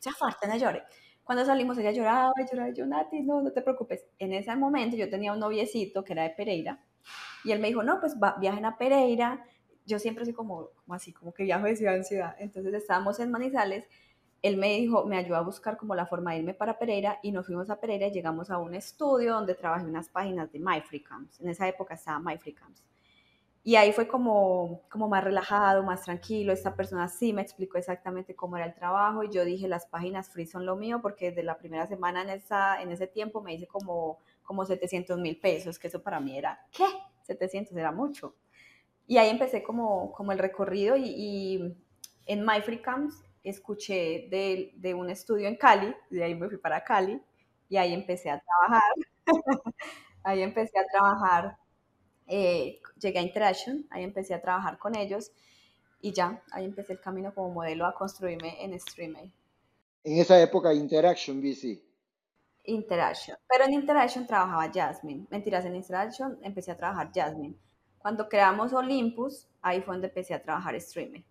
sea 0.00 0.12
fuerte, 0.12 0.48
no 0.48 0.56
llore. 0.56 0.82
Cuando 1.24 1.44
salimos 1.44 1.78
ella 1.78 1.92
lloraba 1.92 2.32
y 2.38 2.50
lloraba, 2.50 2.70
yo, 2.70 2.86
Nati, 2.86 3.22
no, 3.22 3.40
no 3.42 3.52
te 3.52 3.62
preocupes. 3.62 4.04
En 4.18 4.32
ese 4.32 4.54
momento 4.56 4.96
yo 4.96 5.08
tenía 5.08 5.32
un 5.32 5.40
noviecito 5.40 6.04
que 6.04 6.12
era 6.12 6.24
de 6.24 6.30
Pereira 6.30 6.82
y 7.44 7.52
él 7.52 7.60
me 7.60 7.68
dijo, 7.68 7.82
no, 7.82 8.00
pues 8.00 8.16
va, 8.20 8.36
viajen 8.38 8.64
a 8.64 8.76
Pereira. 8.76 9.44
Yo 9.86 9.98
siempre 9.98 10.24
soy 10.24 10.34
como, 10.34 10.70
como 10.84 10.94
así, 10.94 11.12
como 11.12 11.32
que 11.32 11.44
viajo 11.44 11.66
de 11.66 11.76
ciudad 11.76 11.96
en 11.96 12.04
ciudad. 12.04 12.36
Entonces 12.38 12.74
estábamos 12.74 13.18
en 13.20 13.30
Manizales, 13.30 13.88
él 14.42 14.56
me 14.56 14.76
dijo, 14.76 15.04
me 15.06 15.16
ayudó 15.16 15.36
a 15.36 15.42
buscar 15.42 15.76
como 15.76 15.94
la 15.94 16.06
forma 16.06 16.32
de 16.32 16.40
irme 16.40 16.54
para 16.54 16.78
Pereira 16.78 17.20
y 17.22 17.30
nos 17.30 17.46
fuimos 17.46 17.70
a 17.70 17.80
Pereira 17.80 18.08
y 18.08 18.12
llegamos 18.12 18.50
a 18.50 18.58
un 18.58 18.74
estudio 18.74 19.34
donde 19.34 19.54
trabajé 19.54 19.86
unas 19.86 20.08
páginas 20.08 20.50
de 20.50 20.58
MyFreeCamps. 20.58 21.40
En 21.40 21.48
esa 21.48 21.68
época 21.68 21.94
estaba 21.94 22.18
MyFreeCamps. 22.18 22.82
Y 23.64 23.76
ahí 23.76 23.92
fue 23.92 24.08
como, 24.08 24.82
como 24.90 25.08
más 25.08 25.22
relajado, 25.22 25.84
más 25.84 26.02
tranquilo. 26.02 26.52
Esta 26.52 26.74
persona 26.74 27.08
sí 27.08 27.32
me 27.32 27.42
explicó 27.42 27.78
exactamente 27.78 28.34
cómo 28.34 28.56
era 28.56 28.66
el 28.66 28.74
trabajo 28.74 29.22
y 29.22 29.30
yo 29.30 29.44
dije, 29.44 29.68
las 29.68 29.86
páginas 29.86 30.30
free 30.30 30.46
son 30.46 30.66
lo 30.66 30.74
mío 30.76 31.00
porque 31.00 31.26
desde 31.30 31.44
la 31.44 31.58
primera 31.58 31.86
semana 31.86 32.22
en, 32.22 32.30
esa, 32.30 32.82
en 32.82 32.90
ese 32.90 33.06
tiempo 33.06 33.40
me 33.40 33.54
hice 33.54 33.68
como, 33.68 34.18
como 34.42 34.64
700 34.64 35.18
mil 35.20 35.38
pesos, 35.38 35.78
que 35.78 35.86
eso 35.88 36.02
para 36.02 36.18
mí 36.20 36.36
era, 36.36 36.66
¿qué? 36.72 36.84
700 37.22 37.76
era 37.76 37.92
mucho. 37.92 38.34
Y 39.06 39.18
ahí 39.18 39.30
empecé 39.30 39.62
como, 39.62 40.12
como 40.12 40.32
el 40.32 40.38
recorrido 40.38 40.96
y, 40.96 41.04
y 41.06 41.76
en 42.26 42.44
My 42.46 42.60
Free 42.62 42.82
Camps 42.82 43.22
escuché 43.44 44.28
de, 44.30 44.72
de 44.76 44.94
un 44.94 45.10
estudio 45.10 45.48
en 45.48 45.56
Cali, 45.56 45.94
de 46.10 46.24
ahí 46.24 46.34
me 46.34 46.48
fui 46.48 46.58
para 46.58 46.82
Cali 46.84 47.20
y 47.68 47.76
ahí 47.76 47.92
empecé 47.94 48.30
a 48.30 48.40
trabajar. 48.40 48.92
ahí 50.24 50.42
empecé 50.42 50.78
a 50.78 50.86
trabajar 50.86 51.56
eh, 52.34 52.80
llegué 52.98 53.18
a 53.18 53.22
Interaction, 53.22 53.86
ahí 53.90 54.04
empecé 54.04 54.32
a 54.32 54.40
trabajar 54.40 54.78
con 54.78 54.96
ellos 54.96 55.32
y 56.00 56.12
ya, 56.12 56.42
ahí 56.50 56.64
empecé 56.64 56.94
el 56.94 57.00
camino 57.00 57.34
como 57.34 57.50
modelo 57.50 57.84
a 57.84 57.94
construirme 57.94 58.64
en 58.64 58.78
Streamay. 58.80 59.30
En 60.02 60.18
esa 60.18 60.40
época, 60.40 60.72
Interaction, 60.72 61.42
BC. 61.42 61.82
Interaction, 62.64 63.36
pero 63.46 63.64
en 63.66 63.74
Interaction 63.74 64.26
trabajaba 64.26 64.70
Jasmine. 64.72 65.26
Mentiras, 65.30 65.66
en 65.66 65.76
Interaction 65.76 66.38
empecé 66.42 66.70
a 66.70 66.76
trabajar 66.78 67.10
Jasmine. 67.14 67.54
Cuando 67.98 68.26
creamos 68.26 68.72
Olympus, 68.72 69.46
ahí 69.60 69.82
fue 69.82 69.94
donde 69.94 70.08
empecé 70.08 70.32
a 70.32 70.42
trabajar 70.42 70.80
Streamay. 70.80 71.22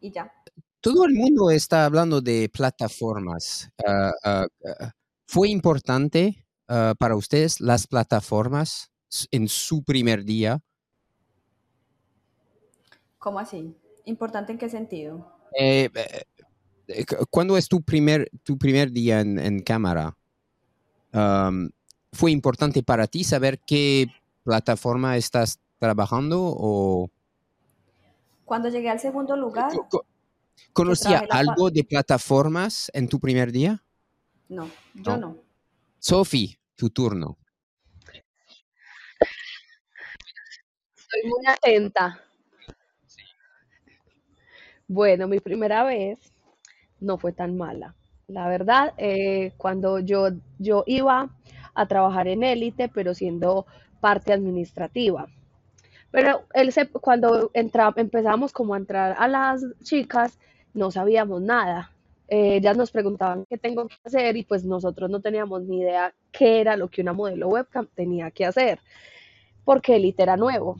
Y 0.00 0.12
ya. 0.12 0.32
Todo 0.80 1.06
el 1.06 1.14
mundo 1.14 1.50
está 1.50 1.86
hablando 1.86 2.20
de 2.20 2.48
plataformas. 2.50 3.68
Ah, 3.84 4.12
ah, 4.22 4.46
ah, 4.80 4.92
¿Fue 5.26 5.48
importante 5.48 6.46
para 6.98 7.16
ustedes 7.16 7.60
las 7.60 7.86
plataformas 7.86 8.93
en 9.30 9.48
su 9.48 9.82
primer 9.82 10.24
día? 10.24 10.60
¿Cómo 13.18 13.38
así? 13.38 13.74
¿Importante 14.04 14.52
en 14.52 14.58
qué 14.58 14.68
sentido? 14.68 15.32
Eh, 15.58 15.88
eh, 15.94 16.24
eh, 16.88 17.04
¿Cuándo 17.30 17.56
es 17.56 17.68
tu 17.68 17.80
primer, 17.82 18.28
tu 18.42 18.58
primer 18.58 18.90
día 18.90 19.20
en, 19.20 19.60
cámara? 19.60 20.16
¿Fue 22.12 22.30
importante 22.30 22.82
para 22.82 23.06
ti 23.06 23.24
saber 23.24 23.60
qué 23.60 24.08
plataforma 24.42 25.16
estás 25.16 25.58
trabajando 25.78 26.40
o...? 26.42 27.10
Cuando 28.44 28.68
llegué 28.68 28.90
al 28.90 29.00
segundo 29.00 29.36
lugar... 29.36 29.72
¿Conocía 30.72 31.24
algo 31.30 31.70
de 31.70 31.84
plataformas 31.84 32.90
en 32.94 33.08
tu 33.08 33.18
primer 33.20 33.52
día? 33.52 33.82
No, 34.48 34.68
yo 34.94 35.16
no. 35.16 35.38
Sophie, 35.98 36.58
tu 36.74 36.90
turno. 36.90 37.38
Soy 41.14 41.30
muy 41.30 41.46
atenta. 41.46 42.20
Bueno, 44.86 45.28
mi 45.28 45.40
primera 45.40 45.84
vez 45.84 46.18
no 47.00 47.18
fue 47.18 47.32
tan 47.32 47.56
mala. 47.56 47.94
La 48.28 48.48
verdad, 48.48 48.94
eh, 48.98 49.52
cuando 49.58 49.98
yo, 50.00 50.28
yo 50.58 50.84
iba 50.86 51.30
a 51.74 51.86
trabajar 51.88 52.28
en 52.28 52.44
élite, 52.44 52.88
pero 52.88 53.14
siendo 53.14 53.66
parte 54.00 54.32
administrativa. 54.32 55.28
Pero 56.12 56.44
él 56.54 56.72
se, 56.72 56.88
cuando 56.88 57.50
entra, 57.54 57.92
empezamos 57.96 58.52
como 58.52 58.74
a 58.74 58.78
entrar 58.78 59.16
a 59.18 59.28
las 59.28 59.64
chicas, 59.84 60.38
no 60.74 60.90
sabíamos 60.90 61.42
nada. 61.42 61.92
Eh, 62.28 62.56
ellas 62.56 62.76
nos 62.76 62.90
preguntaban 62.92 63.46
qué 63.50 63.58
tengo 63.58 63.88
que 63.88 63.96
hacer 64.04 64.36
y 64.36 64.44
pues 64.44 64.64
nosotros 64.64 65.10
no 65.10 65.20
teníamos 65.20 65.62
ni 65.64 65.80
idea 65.80 66.14
qué 66.32 66.60
era 66.60 66.76
lo 66.76 66.88
que 66.88 67.02
una 67.02 67.12
modelo 67.14 67.48
webcam 67.48 67.88
tenía 67.94 68.30
que 68.32 68.46
hacer, 68.46 68.80
porque 69.64 69.96
élite 69.96 70.22
era 70.24 70.36
nuevo. 70.36 70.76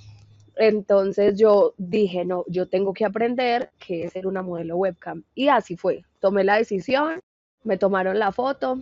Entonces 0.56 1.38
yo 1.38 1.74
dije, 1.78 2.24
no, 2.24 2.44
yo 2.46 2.68
tengo 2.68 2.92
que 2.92 3.04
aprender 3.04 3.70
que 3.78 4.04
es 4.04 4.12
ser 4.12 4.26
una 4.26 4.42
modelo 4.42 4.76
webcam. 4.76 5.24
Y 5.34 5.48
así 5.48 5.76
fue. 5.76 6.04
Tomé 6.20 6.44
la 6.44 6.56
decisión, 6.56 7.20
me 7.64 7.76
tomaron 7.76 8.18
la 8.18 8.32
foto. 8.32 8.80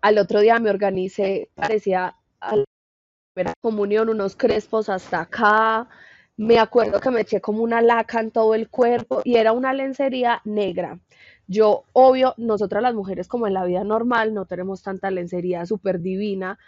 Al 0.00 0.18
otro 0.18 0.40
día 0.40 0.58
me 0.58 0.70
organicé, 0.70 1.48
parecía 1.54 2.14
a 2.40 2.56
la 2.56 3.54
comunión, 3.60 4.08
unos 4.08 4.36
crespos 4.36 4.88
hasta 4.88 5.22
acá. 5.22 5.88
Me 6.36 6.58
acuerdo 6.58 7.00
que 7.00 7.10
me 7.10 7.22
eché 7.22 7.40
como 7.40 7.62
una 7.62 7.80
laca 7.80 8.20
en 8.20 8.30
todo 8.30 8.54
el 8.54 8.68
cuerpo 8.68 9.22
y 9.24 9.36
era 9.36 9.52
una 9.52 9.72
lencería 9.72 10.40
negra. 10.44 10.98
Yo, 11.46 11.84
obvio, 11.92 12.34
nosotras 12.38 12.82
las 12.82 12.94
mujeres 12.94 13.28
como 13.28 13.46
en 13.46 13.54
la 13.54 13.64
vida 13.64 13.84
normal 13.84 14.34
no 14.34 14.46
tenemos 14.46 14.82
tanta 14.82 15.10
lencería 15.10 15.66
súper 15.66 16.00
divina, 16.00 16.58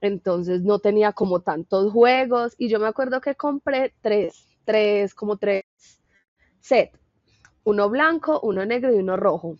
entonces 0.00 0.62
no 0.62 0.78
tenía 0.78 1.12
como 1.12 1.40
tantos 1.40 1.92
juegos 1.92 2.54
y 2.58 2.68
yo 2.68 2.78
me 2.78 2.86
acuerdo 2.86 3.20
que 3.20 3.34
compré 3.34 3.94
tres, 4.00 4.46
tres, 4.64 5.14
como 5.14 5.36
tres 5.36 5.64
set, 6.60 6.98
uno 7.64 7.88
blanco, 7.88 8.40
uno 8.42 8.64
negro 8.64 8.94
y 8.94 8.96
uno 8.98 9.16
rojo. 9.16 9.56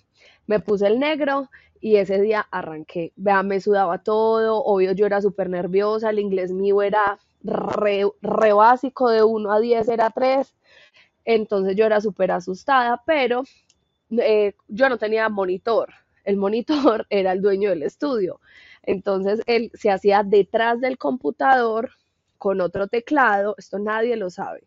Me 0.47 0.61
puse 0.61 0.87
el 0.87 0.99
negro 0.99 1.51
y 1.81 1.97
ese 1.97 2.21
día 2.21 2.47
arranqué. 2.51 3.13
Vean, 3.17 3.49
me 3.49 3.61
sudaba 3.61 3.99
todo, 3.99 4.65
obvio 4.65 4.93
yo 4.93 5.07
era 5.07 5.21
súper 5.21 5.51
nerviosa, 5.51 6.11
el 6.11 6.19
inglés 6.19 6.51
mío 6.53 6.83
era 6.83 7.19
re, 7.43 8.05
básico, 8.55 9.11
de 9.11 9.23
1 9.23 9.53
a 9.53 9.61
10 9.61 9.89
era 9.89 10.11
3, 10.11 10.55
entonces 11.27 11.77
yo 11.77 11.85
era 11.85 12.01
súper 12.01 12.31
asustada, 12.33 13.03
pero 13.05 13.45
eh, 14.11 14.55
yo 14.69 14.89
no 14.89 14.97
tenía 14.99 15.29
monitor, 15.29 15.93
el 16.25 16.37
monitor 16.37 17.07
era 17.11 17.33
el 17.33 17.43
dueño 17.43 17.71
del 17.71 17.83
estudio. 17.83 18.41
Entonces 18.87 19.41
él 19.47 19.71
se 19.75 19.91
hacía 19.91 20.23
detrás 20.23 20.81
del 20.81 20.99
computador 20.99 21.91
con 22.39 22.61
otro 22.61 22.89
teclado, 22.89 23.55
esto 23.59 23.79
nadie 23.79 24.17
lo 24.17 24.31
sabe. 24.31 24.65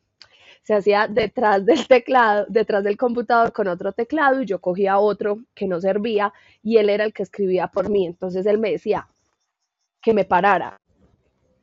Se 0.63 0.73
hacía 0.73 1.08
detrás 1.08 1.65
del 1.65 1.88
teclado, 1.88 2.45
detrás 2.49 2.84
del 2.84 2.97
computador 2.97 3.53
con 3.53 3.67
otro 3.67 3.93
teclado 3.93 4.41
y 4.41 4.45
yo 4.45 4.60
cogía 4.60 4.99
otro 4.99 5.39
que 5.53 5.67
no 5.67 5.80
servía 5.80 6.34
y 6.62 6.77
él 6.77 6.89
era 6.89 7.06
el 7.06 7.13
que 7.13 7.23
escribía 7.23 7.67
por 7.67 7.89
mí. 7.89 8.06
Entonces 8.06 8.45
él 8.45 8.58
me 8.58 8.71
decía 8.71 9.08
que 10.01 10.13
me 10.13 10.25
parara, 10.25 10.77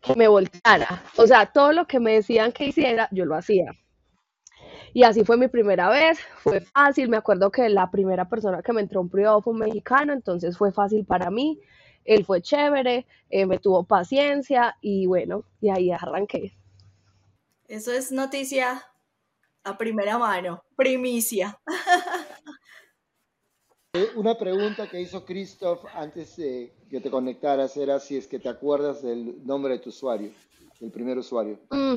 que 0.01 0.15
me 0.15 0.29
volteara. 0.29 1.03
O 1.17 1.27
sea, 1.27 1.47
todo 1.47 1.73
lo 1.73 1.87
que 1.87 2.01
me 2.01 2.15
decían 2.15 2.53
que 2.53 2.67
hiciera, 2.67 3.09
yo 3.11 3.25
lo 3.25 3.35
hacía. 3.35 3.73
Y 4.93 5.03
así 5.03 5.25
fue 5.25 5.37
mi 5.37 5.49
primera 5.49 5.89
vez, 5.89 6.21
fue 6.37 6.61
fácil, 6.61 7.09
me 7.09 7.17
acuerdo 7.17 7.51
que 7.51 7.69
la 7.69 7.91
primera 7.91 8.29
persona 8.29 8.63
que 8.63 8.73
me 8.73 8.81
entró 8.81 9.01
un 9.01 9.11
privado 9.11 9.43
fue 9.43 9.53
un 9.53 9.59
mexicano, 9.59 10.13
entonces 10.13 10.57
fue 10.57 10.73
fácil 10.73 11.05
para 11.05 11.31
mí 11.31 11.61
él 12.05 12.25
fue 12.25 12.43
chévere, 12.43 13.07
eh, 13.31 13.47
me 13.47 13.59
tuvo 13.59 13.85
paciencia 13.85 14.77
y 14.81 15.07
bueno, 15.07 15.45
y 15.61 15.71
ahí 15.71 15.91
arranqué. 15.91 16.53
Eso 17.67 17.93
es 17.93 18.13
noticia 18.13 18.85
a 19.65 19.79
primera 19.79 20.19
mano, 20.19 20.65
primicia. 20.77 21.59
Eh, 23.97 24.11
una 24.17 24.37
pregunta 24.37 24.91
que 24.91 25.01
hizo 25.01 25.25
Christoph 25.25 25.85
antes 25.95 26.35
de 26.35 26.75
que 26.91 27.01
te 27.01 27.13
conectaras 27.13 27.77
era 27.77 28.01
si 28.01 28.17
es 28.17 28.27
que 28.27 28.41
te 28.41 28.49
acuerdas 28.49 29.03
del 29.03 29.47
nombre 29.47 29.75
de 29.75 29.79
tu 29.79 29.91
usuario, 29.91 30.33
del 30.81 30.91
primer 30.91 31.17
usuario. 31.17 31.61
Mm, 31.71 31.95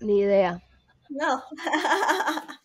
ni 0.00 0.18
idea. 0.18 0.60
No. 1.10 1.44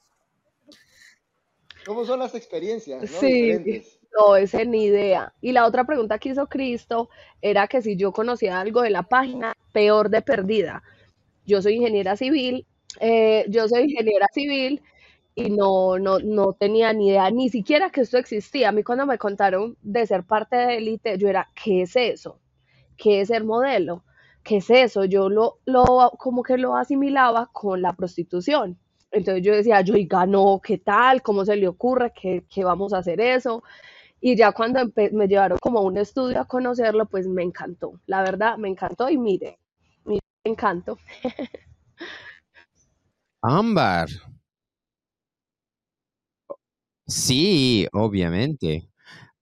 ¿Cómo 1.85 2.03
son 2.03 2.17
las 2.17 2.33
experiencias, 2.33 2.99
no? 2.99 3.19
Sí, 3.19 3.27
Diferentes. 3.27 3.98
No, 4.17 4.35
ese 4.35 4.65
ni 4.65 4.85
idea. 4.85 5.33
Y 5.41 5.51
la 5.51 5.65
otra 5.65 5.85
pregunta 5.85 6.17
que 6.19 6.29
hizo 6.29 6.47
Cristo 6.47 7.09
era 7.41 7.67
que 7.67 7.81
si 7.81 7.95
yo 7.95 8.11
conocía 8.11 8.59
algo 8.59 8.81
de 8.81 8.89
la 8.89 9.03
página, 9.03 9.53
peor 9.71 10.09
de 10.09 10.21
perdida. 10.21 10.83
Yo 11.45 11.61
soy 11.61 11.75
ingeniera 11.75 12.15
civil, 12.15 12.65
eh, 12.99 13.45
yo 13.49 13.67
soy 13.67 13.83
ingeniera 13.83 14.27
civil 14.33 14.81
y 15.35 15.49
no, 15.51 15.99
no, 15.99 16.19
no 16.19 16.53
tenía 16.53 16.93
ni 16.93 17.09
idea, 17.09 17.31
ni 17.31 17.49
siquiera 17.49 17.89
que 17.91 18.01
esto 18.01 18.17
existía. 18.17 18.69
A 18.69 18.71
mí 18.71 18.83
cuando 18.83 19.05
me 19.05 19.17
contaron 19.17 19.77
de 19.81 20.05
ser 20.07 20.23
parte 20.25 20.55
de 20.57 20.77
élite, 20.77 21.17
yo 21.17 21.29
era, 21.29 21.49
¿qué 21.55 21.83
es 21.83 21.95
eso? 21.95 22.39
¿Qué 22.97 23.21
es 23.21 23.29
ser 23.29 23.43
modelo? 23.43 24.03
¿Qué 24.43 24.57
es 24.57 24.69
eso? 24.69 25.05
Yo 25.05 25.29
lo, 25.29 25.59
lo, 25.65 26.11
como 26.17 26.43
que 26.43 26.57
lo 26.57 26.75
asimilaba 26.75 27.49
con 27.53 27.81
la 27.81 27.93
prostitución. 27.93 28.77
Entonces 29.11 29.43
yo 29.43 29.55
decía, 29.55 29.81
yo, 29.81 29.95
oiga, 29.95 30.25
no, 30.25 30.61
¿qué 30.63 30.77
tal? 30.77 31.21
¿Cómo 31.23 31.45
se 31.45 31.55
le 31.55 31.67
ocurre 31.67 32.13
que, 32.13 32.45
que 32.49 32.63
vamos 32.63 32.93
a 32.93 32.99
hacer 32.99 33.19
eso? 33.21 33.63
Y 34.21 34.35
ya 34.35 34.51
cuando 34.51 34.81
me 35.11 35.27
llevaron 35.27 35.57
como 35.59 35.79
a 35.79 35.83
un 35.83 35.97
estudio 35.97 36.41
a 36.41 36.45
conocerlo, 36.45 37.05
pues 37.07 37.27
me 37.27 37.43
encantó. 37.43 37.99
La 38.05 38.21
verdad, 38.21 38.57
me 38.57 38.67
encantó 38.67 39.09
y 39.09 39.17
mire, 39.17 39.59
mire, 40.05 40.21
me 40.43 40.51
encantó. 40.51 40.97
Ámbar. 43.41 44.09
Sí, 47.07 47.87
obviamente. 47.93 48.89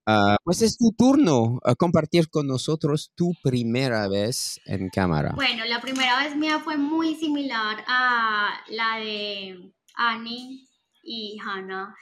Ah, 0.09 0.37
pues 0.41 0.61
es 0.61 0.77
tu 0.77 0.93
turno 0.93 1.59
a 1.65 1.75
compartir 1.75 2.29
con 2.29 2.47
nosotros 2.47 3.11
tu 3.13 3.33
primera 3.43 4.07
vez 4.07 4.61
en 4.65 4.87
cámara. 4.87 5.33
Bueno, 5.35 5.65
la 5.65 5.81
primera 5.81 6.23
vez 6.23 6.33
mía 6.37 6.59
fue 6.59 6.77
muy 6.77 7.15
similar 7.15 7.83
a 7.87 8.61
la 8.69 8.99
de 8.99 9.73
Annie 9.95 10.65
y 11.03 11.37
Hannah. 11.45 11.93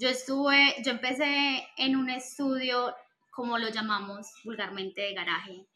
Yo 0.00 0.08
estuve, 0.08 0.76
yo 0.84 0.92
empecé 0.92 1.66
en 1.76 1.96
un 1.96 2.08
estudio, 2.08 2.94
como 3.30 3.58
lo 3.58 3.68
llamamos 3.68 4.28
vulgarmente, 4.44 5.00
de 5.00 5.12
garaje. 5.12 5.66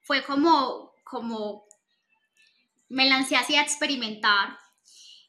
Fue 0.00 0.24
como, 0.24 0.94
como, 1.04 1.66
me 2.88 3.06
lancé 3.06 3.36
así 3.36 3.56
a 3.56 3.62
experimentar 3.62 4.56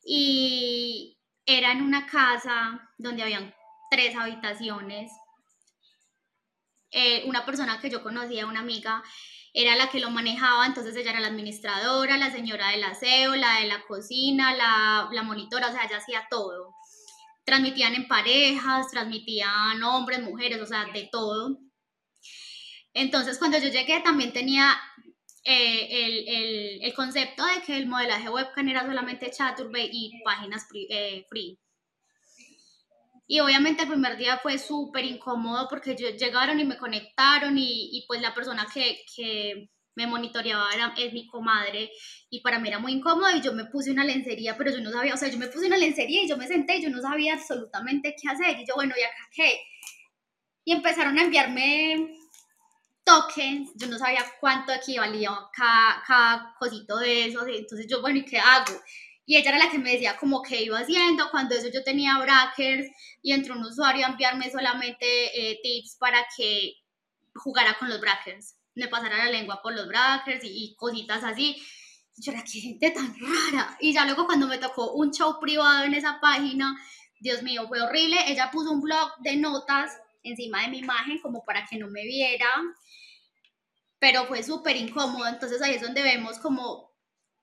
y 0.06 1.17
era 1.45 1.74
en 1.74 1.82
una 1.82 2.06
casa 2.06 2.89
donde 2.98 3.24
habían 3.24 3.54
tres 3.91 4.15
habitaciones. 4.15 5.12
Eh, 6.91 7.24
una 7.26 7.45
persona 7.45 7.82
que 7.82 7.89
yo 7.89 8.02
conocía, 8.02 8.48
una 8.48 8.62
amiga, 8.62 9.04
era 9.54 9.76
la 9.76 9.89
que 9.89 10.00
lo 10.00 10.12
manejaba, 10.12 10.65
entonces 10.65 10.95
ella 10.95 11.12
era 11.12 11.19
la 11.19 11.28
administradora, 11.28 12.17
la 12.17 12.32
señora 12.32 12.69
del 12.69 12.86
aseo, 12.86 13.36
la 13.36 13.60
de 13.60 13.67
la 13.67 13.82
cocina, 13.82 14.56
la, 14.56 15.10
la 15.12 15.24
monitora, 15.24 15.67
o 15.67 15.72
sea, 15.74 15.84
ella 15.84 15.98
hacía 15.98 16.26
todo. 16.30 16.78
Transmitían 17.49 17.95
en 17.95 18.07
parejas, 18.07 18.91
transmitían 18.91 19.81
hombres, 19.81 20.21
mujeres, 20.21 20.62
o 20.62 20.67
sea, 20.67 20.85
de 20.93 21.09
todo. 21.12 21.57
Entonces, 22.93 23.39
cuando 23.39 23.57
yo 23.57 23.69
llegué, 23.69 24.01
también 24.01 24.31
tenía 24.31 24.79
eh, 25.43 25.88
el, 25.89 26.27
el, 26.27 26.83
el, 26.83 26.93
concepto 26.93 27.43
de 27.43 27.63
que 27.63 27.75
el 27.75 27.88
modelaje 27.88 28.29
webcam 28.29 28.67
era 28.67 28.85
solamente 28.85 29.31
Chaturbate 29.31 29.89
y 29.91 30.21
páginas 30.23 30.67
free. 30.67 30.85
Eh, 30.91 31.25
free. 31.27 31.57
Y 33.25 33.39
obviamente 33.39 33.81
el 33.81 33.89
primer 33.89 34.15
día 34.15 34.38
fue 34.38 34.59
súper 34.59 35.05
incómodo 35.05 35.67
porque 35.71 35.95
llegaron 35.95 36.59
y 36.59 36.65
me 36.65 36.77
conectaron 36.77 37.57
y, 37.57 37.89
y 37.97 38.05
pues 38.07 38.21
la 38.21 38.35
persona 38.35 38.67
que 38.71 39.69
me 39.95 40.08
monitoreaba 40.08 40.73
era, 40.73 40.93
es 40.97 41.13
mi 41.13 41.28
comadre 41.28 41.91
y 42.30 42.41
para 42.41 42.60
mí 42.60 42.69
era 42.69 42.80
muy 42.80 42.93
incómodo 42.93 43.36
y 43.36 43.41
yo 43.41 43.54
me 43.54 43.65
puse 43.65 43.91
una 43.91 44.04
lencería, 44.04 44.58
pero 44.58 44.71
yo 44.71 44.82
no 44.82 44.91
sabía, 44.91 45.13
o 45.13 45.17
sea, 45.17 45.30
yo 45.30 45.38
me 45.38 45.47
puse 45.47 45.67
una 45.67 45.78
lencería 45.78 46.23
y 46.23 46.28
yo 46.28 46.38
me 46.38 46.47
senté 46.47 46.78
y 46.78 46.84
yo 46.84 46.89
no 46.89 47.02
sabía 47.02 47.34
absolutamente 47.34 48.15
qué 48.19 48.30
hacer 48.30 48.60
y 48.60 48.65
yo, 48.65 48.75
bueno, 48.75 48.95
¿y 48.97 49.04
acá 49.04 49.30
qué? 49.32 49.60
Y 50.63 50.71
empezaron 50.71 51.17
a 51.17 51.23
enviarme 51.23 52.15
tokens, 53.04 53.71
yo 53.75 53.88
no 53.88 53.97
sabía 53.97 54.23
cuánto 54.39 54.71
equivalía 54.71 55.32
cada, 55.54 56.04
cada 56.06 56.56
cosito 56.60 56.97
de 56.97 57.25
eso, 57.25 57.45
entonces 57.47 57.88
yo, 57.89 58.02
bueno, 58.02 58.19
¿y 58.19 58.25
qué 58.25 58.38
hago? 58.38 58.80
Y 59.25 59.38
ella 59.38 59.49
era 59.49 59.60
la 59.60 59.69
que 59.69 59.78
me 59.78 59.91
decía 59.91 60.17
como 60.17 60.41
qué 60.41 60.63
iba 60.63 60.80
haciendo, 60.80 61.30
cuando 61.30 61.56
eso 61.56 61.69
yo 61.71 61.84
tenía 61.84 62.17
brackers 62.17 62.88
y 63.21 63.34
entró 63.34 63.56
un 63.56 63.63
usuario 63.63 64.06
a 64.06 64.10
enviarme 64.10 64.49
solamente 64.49 65.06
eh, 65.06 65.60
tips 65.62 65.97
para 65.99 66.25
que 66.36 66.73
jugara 67.36 67.78
con 67.78 67.89
los 67.89 67.99
brackers, 68.02 68.56
me 68.75 68.88
pasara 68.88 69.17
la 69.17 69.32
lengua 69.32 69.62
por 69.62 69.73
los 69.73 69.88
brackers 69.88 70.41
y, 70.43 70.75
cositas 70.77 71.23
así. 71.23 71.62
Yo 72.17 72.32
era, 72.32 72.43
qué 72.43 72.60
gente 72.60 72.91
tan 72.91 73.15
rara. 73.19 73.77
Y 73.79 73.93
ya 73.93 74.05
luego 74.05 74.25
cuando 74.25 74.47
me 74.47 74.58
tocó 74.58 74.91
un 74.93 75.12
show 75.12 75.39
privado 75.39 75.86
en 75.86 75.93
esa 75.93 76.19
página, 76.19 76.75
Dios 77.19 77.43
mío, 77.43 77.67
fue 77.67 77.82
horrible. 77.82 78.17
Ella 78.27 78.51
puso 78.51 78.71
un 78.71 78.82
blog 78.82 79.12
de 79.19 79.38
notas 79.38 79.97
encima 80.23 80.62
de 80.63 80.69
mi 80.69 80.79
imagen 80.79 81.19
como 81.21 81.45
para 81.45 81.65
que 81.65 81.77
no 81.77 81.88
me 81.88 82.03
viera 82.03 82.47
pero 83.99 84.25
fue 84.25 84.41
súper 84.41 84.77
incómodo, 84.77 85.27
entonces 85.27 85.62
ahí 85.62 85.75
es 85.75 85.82
donde 85.82 86.01
vemos 86.01 86.39
como 86.39 86.88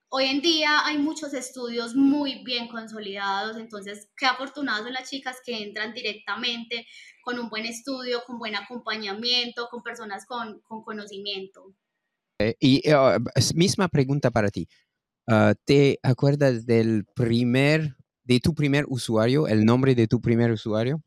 hoy 0.09 0.25
en 0.25 0.41
día 0.41 0.85
hay 0.85 0.97
muchos 0.97 1.33
estudios 1.33 1.95
muy 1.95 2.43
bien 2.43 2.67
consolidados, 2.67 3.57
entonces 3.57 4.09
qué 4.15 4.25
afortunados 4.25 4.83
son 4.83 4.93
las 4.93 5.09
chicas 5.09 5.37
que 5.45 5.63
entran 5.63 5.93
directamente 5.93 6.85
con 7.23 7.39
un 7.39 7.49
buen 7.49 7.65
estudio, 7.65 8.23
con 8.25 8.39
buen 8.39 8.55
acompañamiento, 8.55 9.67
con 9.69 9.83
personas 9.83 10.25
con, 10.25 10.61
con 10.61 10.83
conocimiento. 10.83 11.73
Eh, 12.39 12.55
y 12.59 12.93
uh, 12.93 13.19
misma 13.55 13.87
pregunta 13.87 14.31
para 14.31 14.49
ti. 14.49 14.67
Uh, 15.27 15.53
¿Te 15.65 15.99
acuerdas 16.03 16.65
del 16.65 17.05
primer, 17.15 17.95
de 18.23 18.39
tu 18.39 18.53
primer 18.53 18.85
usuario, 18.87 19.47
el 19.47 19.65
nombre 19.65 19.95
de 19.95 20.07
tu 20.07 20.21
primer 20.21 20.51
usuario? 20.51 21.01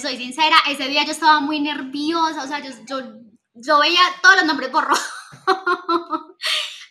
Soy 0.00 0.16
sincera, 0.16 0.56
ese 0.70 0.88
día 0.88 1.04
yo 1.04 1.12
estaba 1.12 1.40
muy 1.40 1.60
nerviosa, 1.60 2.42
o 2.42 2.48
sea, 2.48 2.60
yo, 2.64 2.70
yo 2.88 3.24
yo 3.54 3.78
veía 3.78 4.00
todos 4.22 4.36
los 4.36 4.46
nombres 4.46 4.70
por 4.70 4.84
rojo. 4.84 5.02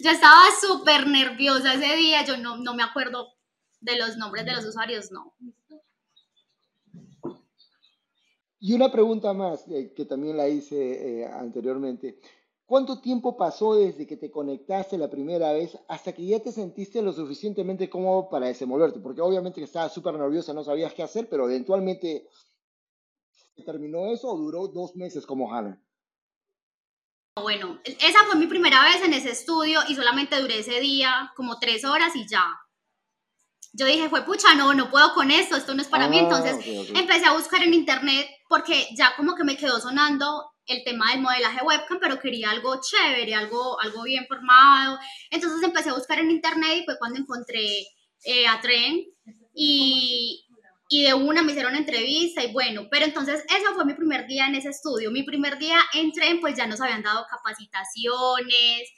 yo 0.03 0.11
estaba 0.11 0.43
súper 0.59 1.07
nerviosa 1.07 1.73
ese 1.73 1.95
día, 1.95 2.25
yo 2.25 2.35
no, 2.37 2.57
no, 2.57 2.75
me 2.75 2.83
acuerdo 2.83 3.29
de 3.79 3.97
los 3.97 4.17
nombres 4.17 4.45
de 4.45 4.53
los 4.53 4.65
usuarios, 4.65 5.11
no. 5.11 5.33
Y 8.59 8.73
una 8.73 8.91
pregunta 8.91 9.33
más, 9.33 9.65
eh, 9.69 9.93
que 9.95 10.05
también 10.05 10.35
la 10.37 10.47
hice 10.49 11.21
eh, 11.21 11.25
anteriormente. 11.25 12.19
¿Cuánto 12.65 12.99
tiempo 12.99 13.37
pasó 13.37 13.75
desde 13.75 14.07
que 14.07 14.17
te 14.17 14.31
conectaste 14.31 14.97
la 14.97 15.09
primera 15.09 15.53
vez 15.53 15.77
hasta 15.87 16.13
que 16.13 16.25
ya 16.25 16.39
te 16.41 16.51
sentiste 16.51 17.01
lo 17.01 17.11
suficientemente 17.11 17.89
cómodo 17.89 18.29
para 18.29 18.47
desenvolverte? 18.47 18.99
Porque 18.99 19.21
obviamente 19.21 19.59
que 19.59 19.65
estabas 19.65 19.93
súper 19.93 20.15
nerviosa, 20.15 20.53
no 20.53 20.63
sabías 20.63 20.93
qué 20.93 21.03
hacer, 21.03 21.29
pero 21.29 21.49
eventualmente 21.49 22.27
terminó 23.65 24.07
eso 24.07 24.29
o 24.29 24.37
duró 24.37 24.67
dos 24.67 24.95
meses 24.95 25.25
como 25.25 25.53
Hannah. 25.53 25.82
Bueno, 27.35 27.79
esa 27.83 28.23
fue 28.25 28.35
mi 28.35 28.45
primera 28.47 28.83
vez 28.83 29.01
en 29.03 29.13
ese 29.13 29.31
estudio 29.31 29.81
y 29.87 29.95
solamente 29.95 30.39
duré 30.39 30.59
ese 30.59 30.79
día 30.79 31.31
como 31.35 31.57
tres 31.59 31.83
horas 31.83 32.15
y 32.15 32.27
ya. 32.27 32.45
Yo 33.73 33.87
dije, 33.87 34.07
fue 34.07 34.23
pucha, 34.23 34.53
no, 34.53 34.73
no 34.75 34.91
puedo 34.91 35.15
con 35.15 35.31
esto, 35.31 35.55
esto 35.55 35.73
no 35.73 35.81
es 35.81 35.87
para 35.87 36.05
Ah, 36.05 36.09
mí. 36.09 36.19
Entonces 36.19 36.53
ok, 36.55 36.89
ok. 36.91 36.97
empecé 36.97 37.25
a 37.25 37.33
buscar 37.33 37.63
en 37.63 37.73
internet 37.73 38.27
porque 38.47 38.87
ya 38.95 39.15
como 39.15 39.35
que 39.35 39.43
me 39.43 39.57
quedó 39.57 39.79
sonando 39.79 40.51
el 40.67 40.83
tema 40.83 41.11
del 41.11 41.21
modelaje 41.21 41.65
webcam, 41.65 41.99
pero 41.99 42.19
quería 42.19 42.51
algo 42.51 42.79
chévere, 42.79 43.33
algo, 43.33 43.81
algo 43.81 44.03
bien 44.03 44.27
formado. 44.27 44.99
Entonces 45.31 45.63
empecé 45.63 45.89
a 45.89 45.95
buscar 45.95 46.19
en 46.19 46.29
internet 46.29 46.81
y 46.81 46.85
fue 46.85 46.99
cuando 46.99 47.19
encontré 47.19 47.87
eh, 48.25 48.47
a 48.47 48.61
Tren 48.61 49.03
y, 49.55 50.45
y 50.93 51.01
de 51.01 51.15
una 51.15 51.41
me 51.41 51.53
hicieron 51.53 51.75
entrevista 51.75 52.43
y 52.43 52.53
bueno, 52.53 52.87
pero 52.91 53.05
entonces 53.05 53.43
eso 53.49 53.73
fue 53.73 53.83
mi 53.83 53.95
primer 53.95 54.27
día 54.27 54.45
en 54.45 54.53
ese 54.53 54.69
estudio. 54.69 55.09
Mi 55.09 55.23
primer 55.23 55.57
día 55.57 55.79
entré, 55.91 56.35
pues 56.39 56.55
ya 56.55 56.67
nos 56.67 56.81
habían 56.81 57.01
dado 57.01 57.25
capacitaciones 57.27 58.91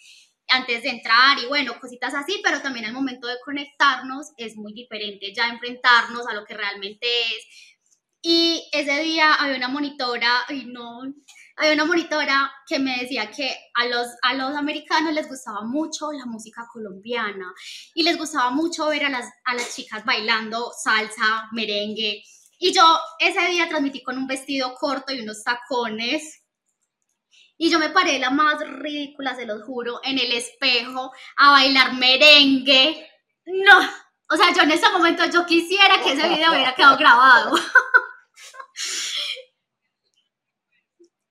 antes 0.49 0.83
de 0.83 0.89
entrar 0.89 1.39
y 1.39 1.45
bueno, 1.45 1.79
cositas 1.79 2.13
así, 2.13 2.41
pero 2.43 2.61
también 2.61 2.85
al 2.85 2.91
momento 2.91 3.27
de 3.27 3.37
conectarnos 3.45 4.33
es 4.35 4.57
muy 4.57 4.73
diferente 4.73 5.33
ya 5.33 5.47
enfrentarnos 5.47 6.27
a 6.27 6.33
lo 6.33 6.43
que 6.43 6.57
realmente 6.57 7.07
es. 7.07 7.77
Y 8.21 8.67
ese 8.73 8.99
día 8.99 9.33
había 9.33 9.55
una 9.55 9.69
monitora, 9.69 10.43
y 10.49 10.65
no, 10.65 10.99
había 11.57 11.73
una 11.73 11.85
monitora 11.85 12.51
que 12.67 12.79
me 12.79 12.99
decía 12.99 13.31
que 13.31 13.55
a 13.73 13.85
los, 13.85 14.07
a 14.21 14.33
los 14.33 14.55
americanos 14.55 15.13
les 15.13 15.27
gustaba 15.27 15.61
mucho 15.63 16.11
la 16.11 16.25
música 16.25 16.67
colombiana 16.71 17.53
y 17.93 18.03
les 18.03 18.17
gustaba 18.17 18.49
mucho 18.51 18.87
ver 18.87 19.05
a 19.05 19.09
las, 19.09 19.25
a 19.45 19.53
las 19.53 19.75
chicas 19.75 20.03
bailando 20.03 20.71
salsa, 20.77 21.47
merengue. 21.53 22.23
Y 22.59 22.73
yo 22.73 22.99
ese 23.19 23.47
día 23.47 23.69
transmití 23.69 24.03
con 24.03 24.17
un 24.17 24.27
vestido 24.27 24.73
corto 24.75 25.13
y 25.13 25.21
unos 25.21 25.43
tacones. 25.43 26.41
Y 27.57 27.69
yo 27.69 27.79
me 27.79 27.89
paré 27.89 28.19
la 28.19 28.31
más 28.31 28.59
ridícula, 28.59 29.33
se 29.33 29.45
los 29.45 29.63
juro, 29.63 30.01
en 30.03 30.19
el 30.19 30.33
espejo 30.33 31.11
a 31.37 31.51
bailar 31.51 31.93
merengue. 31.93 33.09
No, 33.45 33.79
o 34.29 34.35
sea, 34.35 34.53
yo 34.53 34.63
en 34.63 34.71
ese 34.71 34.89
momento 34.89 35.23
yo 35.31 35.45
quisiera 35.45 36.01
que 36.03 36.13
ese 36.13 36.27
video 36.27 36.51
hubiera 36.51 36.75
quedado 36.75 36.97
grabado. 36.97 37.55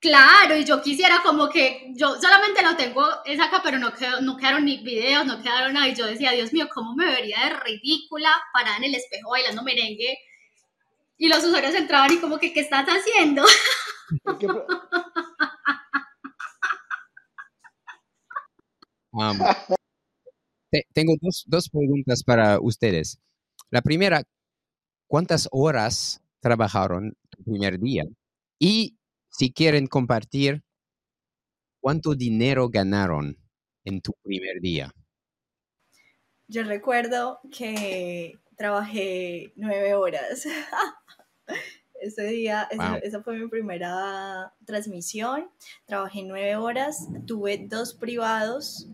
Claro, 0.05 0.55
y 0.55 0.63
yo 0.63 0.83
quisiera 0.83 1.23
como 1.23 1.49
que 1.49 1.91
yo 1.95 2.21
solamente 2.21 2.61
lo 2.61 2.75
tengo 2.75 3.03
es 3.25 3.39
acá, 3.39 3.61
pero 3.63 3.79
no, 3.79 3.91
quedó, 3.91 4.21
no 4.21 4.37
quedaron 4.37 4.63
ni 4.63 4.77
videos, 4.83 5.25
no 5.25 5.41
quedaron 5.41 5.73
nada. 5.73 5.87
Y 5.87 5.95
yo 5.95 6.05
decía, 6.05 6.29
Dios 6.29 6.53
mío, 6.53 6.67
¿cómo 6.71 6.93
me 6.95 7.07
vería 7.07 7.37
de 7.43 7.59
ridícula 7.61 8.29
parada 8.53 8.77
en 8.77 8.83
el 8.83 8.93
espejo 8.93 9.31
bailando 9.31 9.63
merengue? 9.63 10.19
Y 11.17 11.27
los 11.27 11.43
usuarios 11.43 11.73
entraban 11.73 12.13
y 12.13 12.19
como 12.19 12.37
que, 12.37 12.53
¿qué 12.53 12.59
estás 12.59 12.85
haciendo? 12.85 13.43
Um, 19.17 19.39
tengo 20.93 21.13
dos, 21.21 21.45
dos, 21.47 21.69
preguntas 21.69 22.21
para 22.25 22.59
ustedes. 22.59 23.17
La 23.69 23.81
primera, 23.81 24.23
¿cuántas 25.07 25.47
horas 25.53 26.21
trabajaron 26.41 27.15
el 27.37 27.45
primer 27.45 27.79
día? 27.79 28.03
Y 28.59 28.97
si 29.37 29.51
quieren 29.51 29.87
compartir, 29.87 30.63
¿cuánto 31.81 32.15
dinero 32.15 32.69
ganaron 32.69 33.37
en 33.83 33.99
tu 33.99 34.13
primer 34.23 34.61
día? 34.61 34.93
Yo 36.47 36.63
recuerdo 36.63 37.41
que 37.51 38.39
trabajé 38.55 39.51
nueve 39.57 39.93
horas. 39.93 40.47
Ese 42.01 42.23
día, 42.27 42.69
esa 43.01 43.23
fue 43.23 43.37
mi 43.37 43.47
primera 43.49 44.53
transmisión. 44.65 45.49
Trabajé 45.85 46.23
nueve 46.23 46.55
horas, 46.55 47.07
tuve 47.25 47.57
dos 47.57 47.93
privados 47.93 48.87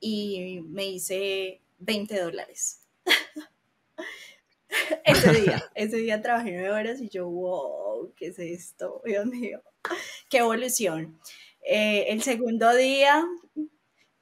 y 0.00 0.60
me 0.68 0.86
hice 0.86 1.62
20 1.78 2.20
dólares. 2.20 2.86
ese 5.04 5.32
día, 5.32 5.62
ese 5.74 5.96
día 5.96 6.20
trabajé 6.20 6.52
nueve 6.52 6.70
horas 6.70 7.00
y 7.00 7.08
yo, 7.08 7.28
wow, 7.28 8.12
¿qué 8.16 8.26
es 8.28 8.38
esto? 8.38 9.00
Dios 9.04 9.26
mío, 9.26 9.62
qué 10.28 10.38
evolución. 10.38 11.18
Eh, 11.64 12.06
el 12.08 12.22
segundo 12.22 12.74
día 12.74 13.24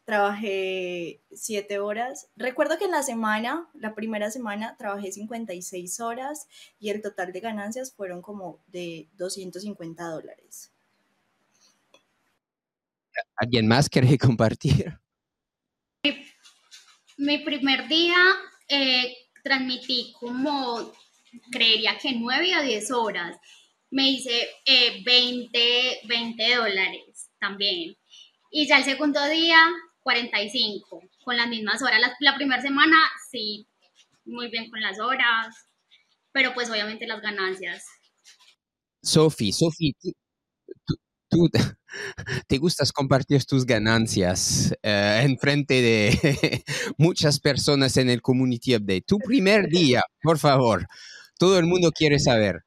trabajé 0.04 1.22
siete 1.32 1.78
horas. 1.78 2.28
Recuerdo 2.36 2.78
que 2.78 2.86
en 2.86 2.90
la 2.90 3.02
semana, 3.02 3.68
la 3.74 3.94
primera 3.94 4.30
semana, 4.30 4.76
trabajé 4.76 5.12
56 5.12 6.00
horas 6.00 6.48
y 6.80 6.90
el 6.90 7.00
total 7.00 7.32
de 7.32 7.40
ganancias 7.40 7.92
fueron 7.94 8.20
como 8.20 8.60
de 8.66 9.08
250 9.16 10.04
dólares. 10.04 10.72
¿Alguien 13.36 13.68
más 13.68 13.88
quiere 13.88 14.18
compartir? 14.18 14.98
Mi 17.16 17.38
primer 17.38 17.86
día 17.86 18.16
eh, 18.68 19.14
transmití 19.44 20.14
como, 20.18 20.92
creería 21.52 21.98
que 21.98 22.12
9 22.14 22.54
a 22.54 22.62
10 22.62 22.90
horas. 22.92 23.36
Me 23.90 24.10
hice 24.10 24.48
20, 25.04 25.50
eh, 25.54 26.00
20 26.04 26.54
dólares 26.54 27.30
también. 27.40 27.96
Y 28.50 28.66
ya 28.66 28.78
el 28.78 28.84
segundo 28.84 29.24
día, 29.28 29.58
45, 30.02 31.02
con 31.24 31.36
las 31.36 31.48
mismas 31.48 31.82
horas. 31.82 32.00
La, 32.20 32.34
primera 32.36 32.60
semana, 32.60 32.96
sí, 33.30 33.66
muy 34.24 34.50
bien 34.50 34.70
con 34.70 34.80
las 34.80 34.98
horas, 34.98 35.54
pero 36.32 36.52
pues 36.54 36.70
obviamente 36.70 37.06
las 37.06 37.20
ganancias. 37.20 37.84
Sofi, 39.02 39.52
Sofi, 39.52 39.94
tú, 41.30 41.48
te 42.48 42.58
gustas 42.58 42.92
compartir 42.92 43.44
tus 43.44 43.64
ganancias 43.64 44.74
eh, 44.82 45.22
en 45.24 45.38
frente 45.38 45.80
de 45.80 46.64
muchas 46.98 47.40
personas 47.40 47.96
en 47.96 48.10
el 48.10 48.22
Community 48.22 48.76
Update. 48.76 49.04
Tu 49.06 49.18
primer 49.18 49.68
día, 49.68 50.02
por 50.22 50.38
favor. 50.38 50.86
Todo 51.38 51.58
el 51.58 51.66
mundo 51.66 51.90
quiere 51.92 52.18
saber. 52.18 52.64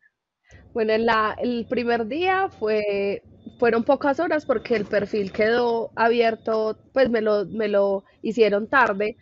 Bueno, 0.73 0.93
el 0.93 1.65
primer 1.69 2.07
día 2.07 2.49
fue, 2.49 3.21
fueron 3.59 3.83
pocas 3.83 4.19
horas 4.19 4.45
porque 4.45 4.75
el 4.75 4.85
perfil 4.85 5.31
quedó 5.31 5.91
abierto, 5.95 6.77
pues 6.93 7.09
me 7.11 7.21
lo, 7.21 7.45
me 7.45 7.67
lo 7.67 8.03
hicieron 8.23 8.67
tarde 8.67 9.15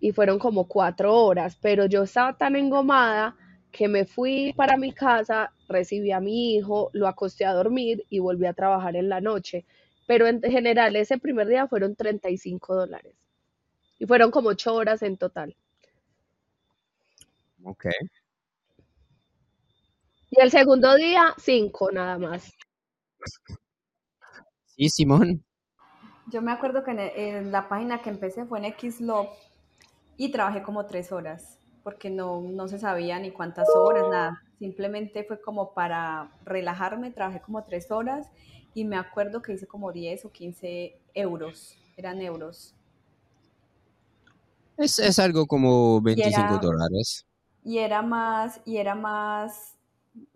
y 0.00 0.10
fueron 0.12 0.38
como 0.40 0.66
cuatro 0.66 1.14
horas, 1.14 1.56
pero 1.62 1.86
yo 1.86 2.02
estaba 2.02 2.36
tan 2.36 2.56
engomada 2.56 3.36
que 3.70 3.86
me 3.86 4.04
fui 4.04 4.52
para 4.56 4.76
mi 4.76 4.92
casa, 4.92 5.52
recibí 5.68 6.10
a 6.10 6.20
mi 6.20 6.56
hijo, 6.56 6.90
lo 6.92 7.06
acosté 7.06 7.44
a 7.44 7.52
dormir 7.52 8.04
y 8.10 8.18
volví 8.18 8.46
a 8.46 8.52
trabajar 8.52 8.96
en 8.96 9.08
la 9.08 9.20
noche. 9.20 9.64
Pero 10.08 10.26
en 10.26 10.40
general 10.42 10.96
ese 10.96 11.18
primer 11.18 11.46
día 11.46 11.68
fueron 11.68 11.94
35 11.94 12.74
dólares. 12.74 13.14
Y 13.98 14.06
fueron 14.06 14.30
como 14.30 14.50
ocho 14.50 14.74
horas 14.74 15.02
en 15.02 15.16
total. 15.16 15.56
Ok. 17.64 17.86
Y 20.36 20.42
el 20.42 20.50
segundo 20.50 20.94
día, 20.96 21.34
cinco 21.38 21.90
nada 21.90 22.18
más. 22.18 22.52
Sí, 24.64 24.88
Simón. 24.90 25.44
Yo 26.30 26.42
me 26.42 26.52
acuerdo 26.52 26.84
que 26.84 26.90
en, 26.90 27.50
la 27.50 27.68
página 27.68 28.02
que 28.02 28.10
empecé 28.10 28.44
fue 28.44 28.58
en 28.58 28.74
Xlove 28.74 29.28
y 30.16 30.30
trabajé 30.30 30.62
como 30.62 30.86
tres 30.86 31.12
horas 31.12 31.58
porque 31.82 32.10
no, 32.10 32.40
no 32.40 32.66
se 32.66 32.80
sabía 32.80 33.18
ni 33.20 33.30
cuántas 33.30 33.68
horas, 33.74 34.08
nada. 34.10 34.42
Simplemente 34.58 35.22
fue 35.22 35.40
como 35.40 35.72
para 35.72 36.32
relajarme, 36.44 37.12
trabajé 37.12 37.40
como 37.40 37.62
tres 37.62 37.90
horas 37.90 38.26
y 38.74 38.84
me 38.84 38.96
acuerdo 38.96 39.40
que 39.40 39.52
hice 39.52 39.66
como 39.66 39.92
10 39.92 40.24
o 40.24 40.32
15 40.32 40.98
euros, 41.14 41.78
eran 41.96 42.20
euros. 42.20 42.74
Es, 44.76 44.98
es 44.98 45.18
algo 45.18 45.46
como 45.46 46.00
25 46.02 46.58
dólares. 46.58 47.24
Y 47.64 47.78
era 47.78 48.02
más, 48.02 48.60
y 48.64 48.78
era 48.78 48.94
más, 48.94 49.75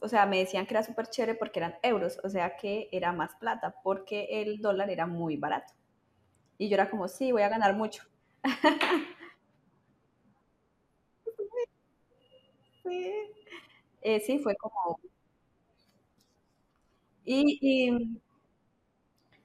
o 0.01 0.09
sea, 0.09 0.27
me 0.27 0.39
decían 0.39 0.67
que 0.67 0.75
era 0.75 0.83
súper 0.83 1.07
chévere 1.09 1.35
porque 1.37 1.61
eran 1.61 1.77
euros, 1.83 2.19
o 2.25 2.29
sea 2.31 2.57
que 2.57 2.89
era 2.93 3.13
más 3.13 3.35
plata, 3.37 3.75
porque 3.83 4.29
el 4.43 4.61
dólar 4.61 4.91
era 4.91 5.07
muy 5.07 5.37
barato. 5.37 5.75
Y 6.59 6.69
yo 6.71 6.75
era 6.77 6.91
como, 6.91 7.09
sí, 7.09 7.33
voy 7.33 7.43
a 7.43 7.51
ganar 7.51 7.77
mucho. 7.77 8.05
Eh, 14.03 14.21
sí, 14.21 14.39
fue 14.39 14.57
como... 14.57 14.99
Y, 17.25 17.59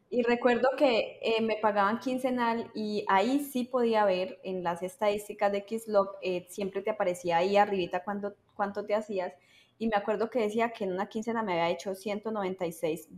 y, 0.10 0.24
recuerdo 0.24 0.70
que 0.78 1.20
eh, 1.22 1.42
me 1.42 1.58
pagaban 1.58 2.00
quincenal 2.00 2.72
y 2.74 3.06
ahí 3.10 3.40
sí 3.42 3.66
podía 3.66 4.06
ver 4.06 4.40
en 4.44 4.64
las 4.64 4.82
estadísticas 4.82 5.52
de 5.52 5.66
Xlog, 5.68 6.10
eh, 6.22 6.46
siempre 6.50 6.82
te 6.82 6.92
aparecía 6.92 7.38
ahí 7.38 7.58
arribita 7.58 8.04
cuando, 8.04 8.34
cuánto 8.56 8.86
te 8.86 8.96
hacías. 8.96 9.34
Y 9.78 9.88
me 9.88 9.96
acuerdo 9.96 10.30
que 10.30 10.40
decía 10.40 10.72
que 10.72 10.86
en 10.86 10.94
una 10.94 11.08
quincena 11.08 11.44
me 11.44 11.54
había 11.54 11.70
hecho 11.70 11.96
196 11.96 13.10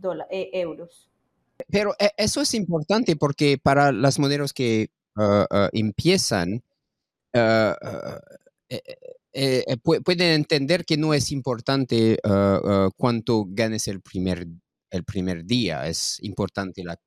euros. 0.52 1.08
Pero 1.70 1.94
eso 2.16 2.40
es 2.40 2.54
importante 2.54 3.16
porque 3.16 3.58
para 3.58 3.92
las 3.92 4.18
modelos 4.18 4.52
que 4.52 4.90
ah, 5.16 5.68
empiezan, 5.72 6.62
uh, 7.34 7.74
eh, 8.68 8.82
eh, 9.32 9.76
pueden 10.04 10.32
entender 10.32 10.84
que 10.84 10.96
no 10.96 11.14
es 11.14 11.30
importante 11.30 12.18
cuánto 12.96 13.44
ganes 13.48 13.86
el 13.88 14.00
primer, 14.00 14.46
el 14.90 15.04
primer 15.04 15.44
día, 15.44 15.86
es 15.86 16.18
importante 16.22 16.82
la... 16.82 16.98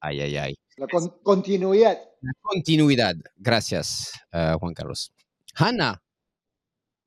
Ay, 0.00 0.20
ay, 0.22 0.36
ay. 0.36 0.58
La 0.76 0.86
continuidad. 1.22 1.98
La 2.22 2.32
continuidad. 2.40 3.14
Gracias, 3.36 4.12
Juan 4.32 4.72
Carlos. 4.72 5.12
Hanna, 5.54 6.02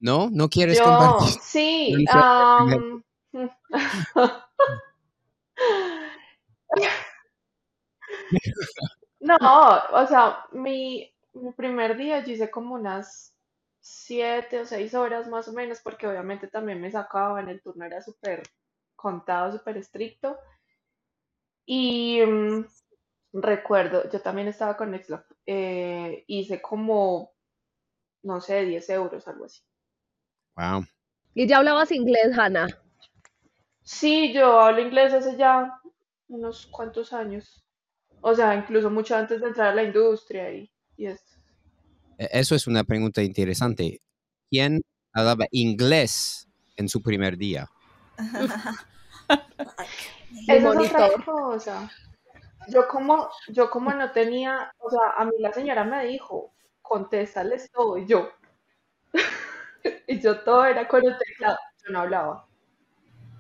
¿no? 0.04 0.30
¿No 0.30 0.50
quieres 0.50 0.80
compartir? 0.82 1.40
Sí. 1.42 1.94
no, 9.22 9.38
o 9.94 10.08
sea, 10.08 10.46
mi, 10.52 11.10
mi 11.34 11.54
primer 11.54 11.98
día 11.98 12.24
yo 12.24 12.34
hice 12.34 12.52
como 12.52 12.76
unas 12.76 13.34
siete 13.80 14.60
o 14.60 14.66
seis 14.66 14.94
horas 14.94 15.30
más 15.30 15.48
o 15.48 15.54
menos, 15.54 15.80
porque 15.82 16.06
obviamente 16.06 16.50
también 16.50 16.82
me 16.82 16.92
sacaban, 16.92 17.48
el 17.48 17.62
turno 17.62 17.86
era 17.86 18.02
súper 18.02 18.44
contado, 18.98 19.58
súper 19.58 19.78
estricto. 19.78 20.38
Y 21.66 22.22
mm, 22.26 22.66
recuerdo, 23.32 24.10
yo 24.12 24.22
también 24.22 24.50
estaba 24.50 24.76
con 24.76 24.92
Nextlock, 24.92 25.26
eh, 25.46 26.26
hice 26.28 26.62
como, 26.62 27.32
no 28.24 28.42
sé, 28.42 28.66
10 28.66 28.90
euros, 28.90 29.26
algo 29.30 29.46
así. 29.46 29.64
Wow. 30.56 30.86
¿Y 31.34 31.48
ya 31.48 31.58
hablabas 31.58 31.92
inglés, 31.92 32.38
Hannah? 32.38 32.68
Sí, 33.84 34.32
yo 34.34 34.60
hablo 34.60 34.82
inglés 34.82 35.14
hace 35.14 35.36
ya 35.38 35.80
unos 36.28 36.68
cuantos 36.68 37.12
años. 37.14 37.64
O 38.22 38.34
sea, 38.34 38.56
incluso 38.56 38.90
mucho 38.90 39.16
antes 39.16 39.42
de 39.42 39.48
entrar 39.48 39.70
a 39.70 39.76
la 39.76 39.84
industria 39.84 40.52
y, 40.54 40.72
y 40.96 41.08
esto. 41.08 41.34
E-, 42.18 42.30
eso 42.32 42.56
es 42.56 42.68
una 42.68 42.84
pregunta 42.84 43.22
interesante. 43.22 44.02
¿Quién 44.50 44.82
hablaba 45.12 45.46
inglés 45.52 46.48
en 46.78 46.88
su 46.88 47.02
primer 47.02 47.38
día? 47.38 47.70
es 50.48 50.66
otra 50.66 51.10
cosa. 51.26 51.92
Yo 52.70 52.88
como, 52.88 53.30
yo 53.50 53.70
como 53.70 53.92
no 53.92 54.12
tenía, 54.12 54.72
o 54.78 54.90
sea, 54.90 55.02
a 55.18 55.26
mí 55.26 55.32
la 55.40 55.52
señora 55.52 55.84
me 55.84 56.06
dijo, 56.06 56.54
contéstales 56.82 57.70
todo, 57.72 57.98
y 57.98 58.08
yo. 58.08 58.30
y 60.08 60.20
yo 60.20 60.40
todo 60.42 60.66
era 60.66 60.88
con 60.88 61.06
el 61.06 61.18
teclado, 61.18 61.58
yo 61.86 61.94
no 61.94 62.00
hablaba. 62.00 62.48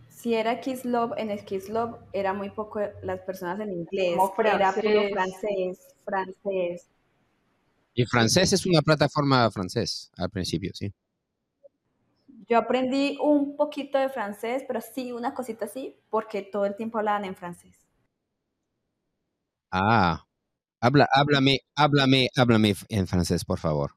Si 0.10 0.34
era 0.36 0.62
Kisslove, 0.62 1.14
en 1.18 1.38
Kisslove 1.46 1.98
era 2.14 2.34
muy 2.34 2.50
poco 2.50 2.80
las 3.02 3.20
personas 3.22 3.60
en 3.60 3.74
inglés, 3.74 4.22
era 4.39 4.74
puro 4.74 5.10
francés, 5.10 5.96
francés, 6.06 6.89
y 7.94 8.06
francés 8.06 8.54
es 8.54 8.66
una 8.66 8.82
plataforma 8.82 9.50
francés 9.52 10.12
al 10.18 10.30
principio, 10.30 10.72
sí. 10.74 10.91
Yo 12.50 12.58
aprendí 12.58 13.18
un 13.22 13.56
poquito 13.56 13.98
de 13.98 14.10
francés, 14.10 14.64
pero 14.68 14.82
sí, 14.82 15.12
una 15.12 15.34
cosita 15.34 15.66
así, 15.66 15.96
porque 16.10 16.41
todo 16.41 16.66
el 16.66 16.76
tiempo 16.76 16.98
hablaban 16.98 17.26
en 17.26 17.36
francés. 17.36 17.88
Ah, 19.72 20.26
habla, 20.82 21.08
háblame, 21.14 21.60
háblame, 21.76 22.30
háblame 22.36 22.76
en 22.89 23.08
francés, 23.08 23.46
por 23.46 23.60
favor. 23.60 23.91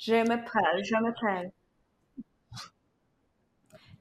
Je 0.00 0.14
m'appelle, 0.26 0.82
je 0.82 0.96
m'appelle. 0.96 1.52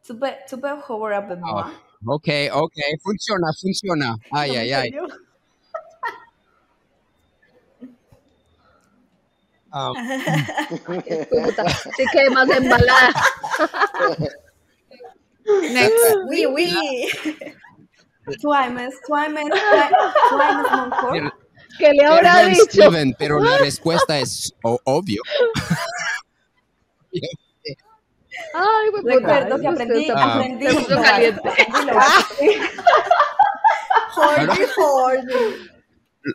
Tu 0.02 0.18
peux, 0.18 0.28
tu 0.48 0.58
peux 0.58 0.76
jugar 0.88 1.24
avec 1.24 1.40
moi? 1.40 1.72
ok, 2.08 2.30
ok, 2.54 2.78
funciona, 3.04 3.52
funciona. 3.60 4.16
Ay, 4.32 4.58
ay, 4.58 4.74
ay. 4.74 4.92
Um, 9.72 9.94
Puta, 11.30 11.70
sí 11.70 12.04
que 12.12 12.30
más 12.32 12.50
embalada. 12.50 13.14
Next. 15.74 16.16
Oui, 16.30 16.46
oui. 16.48 17.08
Tuaimes, 18.42 18.94
tuaimes, 19.06 19.50
tuaimes, 19.50 20.14
tuaimes, 20.30 20.72
mon 20.72 20.90
corps. 20.90 21.32
Pero- 21.80 21.92
¿Qué 21.92 21.94
le 21.94 22.06
habrá 22.06 22.34
perdón, 22.36 22.52
dicho? 22.54 22.66
Steven, 22.70 23.16
pero 23.18 23.40
la 23.40 23.58
respuesta 23.58 24.20
es 24.20 24.54
obvio. 24.62 25.22
Ay, 28.54 28.90
pues 28.92 29.04
Recuerdo 29.04 29.60
que 29.60 29.68
aprendí, 29.68 30.08
Ah. 30.16 30.36
aprendí. 30.36 30.66
Lo 30.90 31.02
caliente. 31.02 31.50
lo 31.86 31.94
básico. 31.96 32.66
Jordi, 34.14 34.62
Jordi. 34.76 35.70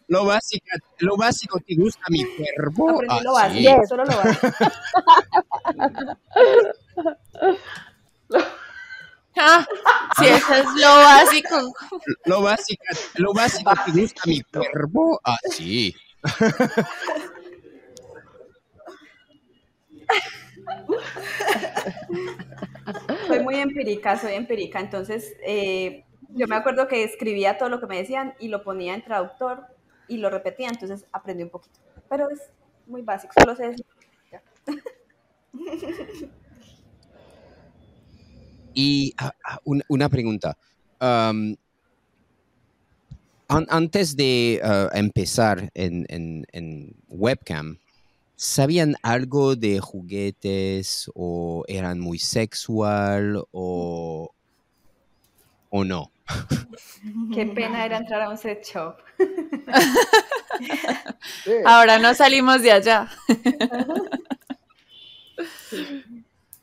Lo 0.09 0.25
básico, 0.25 0.65
lo 0.99 1.17
básico 1.17 1.61
te 1.61 1.75
gusta 1.77 2.03
mi 2.09 2.25
cuerpo. 2.25 2.91
Aprendí 2.91 3.21
lo 3.23 3.37
Ah, 3.37 3.43
básico, 3.43 3.71
sí. 3.83 3.89
solo 3.89 4.05
lo 4.05 4.17
básico. 4.17 4.49
Ah, 9.37 9.67
sí, 10.17 10.27
eso 10.27 10.55
es 10.55 10.65
lo 10.65 10.89
básico. 10.89 11.75
Lo 12.25 12.43
básico, 12.43 12.85
lo 13.17 13.33
básico 13.33 13.73
te 13.85 14.01
gusta 14.01 14.23
mi 14.27 14.43
cuerpo. 14.43 15.21
Ah, 15.25 15.39
sí. 15.51 15.95
Soy 23.27 23.41
muy 23.41 23.57
empírica, 23.57 24.19
soy 24.19 24.35
empírica. 24.35 24.81
Entonces, 24.81 25.35
eh, 25.47 26.05
yo 26.31 26.47
me 26.47 26.57
acuerdo 26.57 26.89
que 26.89 27.05
escribía 27.05 27.59
todo 27.59 27.69
lo 27.69 27.81
que 27.81 27.87
me 27.87 27.99
decían 27.99 28.35
y 28.39 28.49
lo 28.49 28.63
ponía 28.63 28.95
en 28.95 29.05
traductor 29.05 29.67
y 30.09 30.19
lo 30.19 30.31
repetía, 30.31 30.69
entonces 30.69 31.07
aprendí 31.13 31.43
un 31.43 31.51
poquito. 31.51 31.81
Pero 32.09 32.29
es 32.31 32.41
muy 32.87 33.03
básico, 33.03 33.33
solo 33.39 33.57
sé 33.57 33.69
decir. 33.69 33.87
Y 38.75 39.15
ah, 39.19 39.33
ah, 39.45 39.59
una, 39.65 39.85
una 39.89 40.09
pregunta. 40.09 40.57
An- 41.01 41.57
antes 43.69 44.17
de 44.17 44.61
ah, 44.65 44.89
empezar 44.95 45.71
en, 45.75 46.07
en- 46.09 46.47
en 46.53 46.95
webcam, 47.09 47.79
¿sabían 48.37 48.97
algo 49.03 49.55
de 49.55 49.81
juguetes 49.81 51.11
o 51.15 51.65
eran 51.69 52.01
muy 52.01 52.19
sexual 52.19 53.45
o, 53.53 54.31
o 55.71 55.85
no? 55.85 56.11
Qué 57.35 57.45
pena 57.47 57.85
era 57.85 57.99
entrar 57.99 58.23
a 58.23 58.31
un 58.31 58.39
set 58.39 58.65
shop. 58.65 58.97
Sí. 61.45 61.53
Ahora 61.67 61.99
no 61.99 62.15
salimos 62.15 62.63
de 62.63 62.73
allá. 62.73 63.09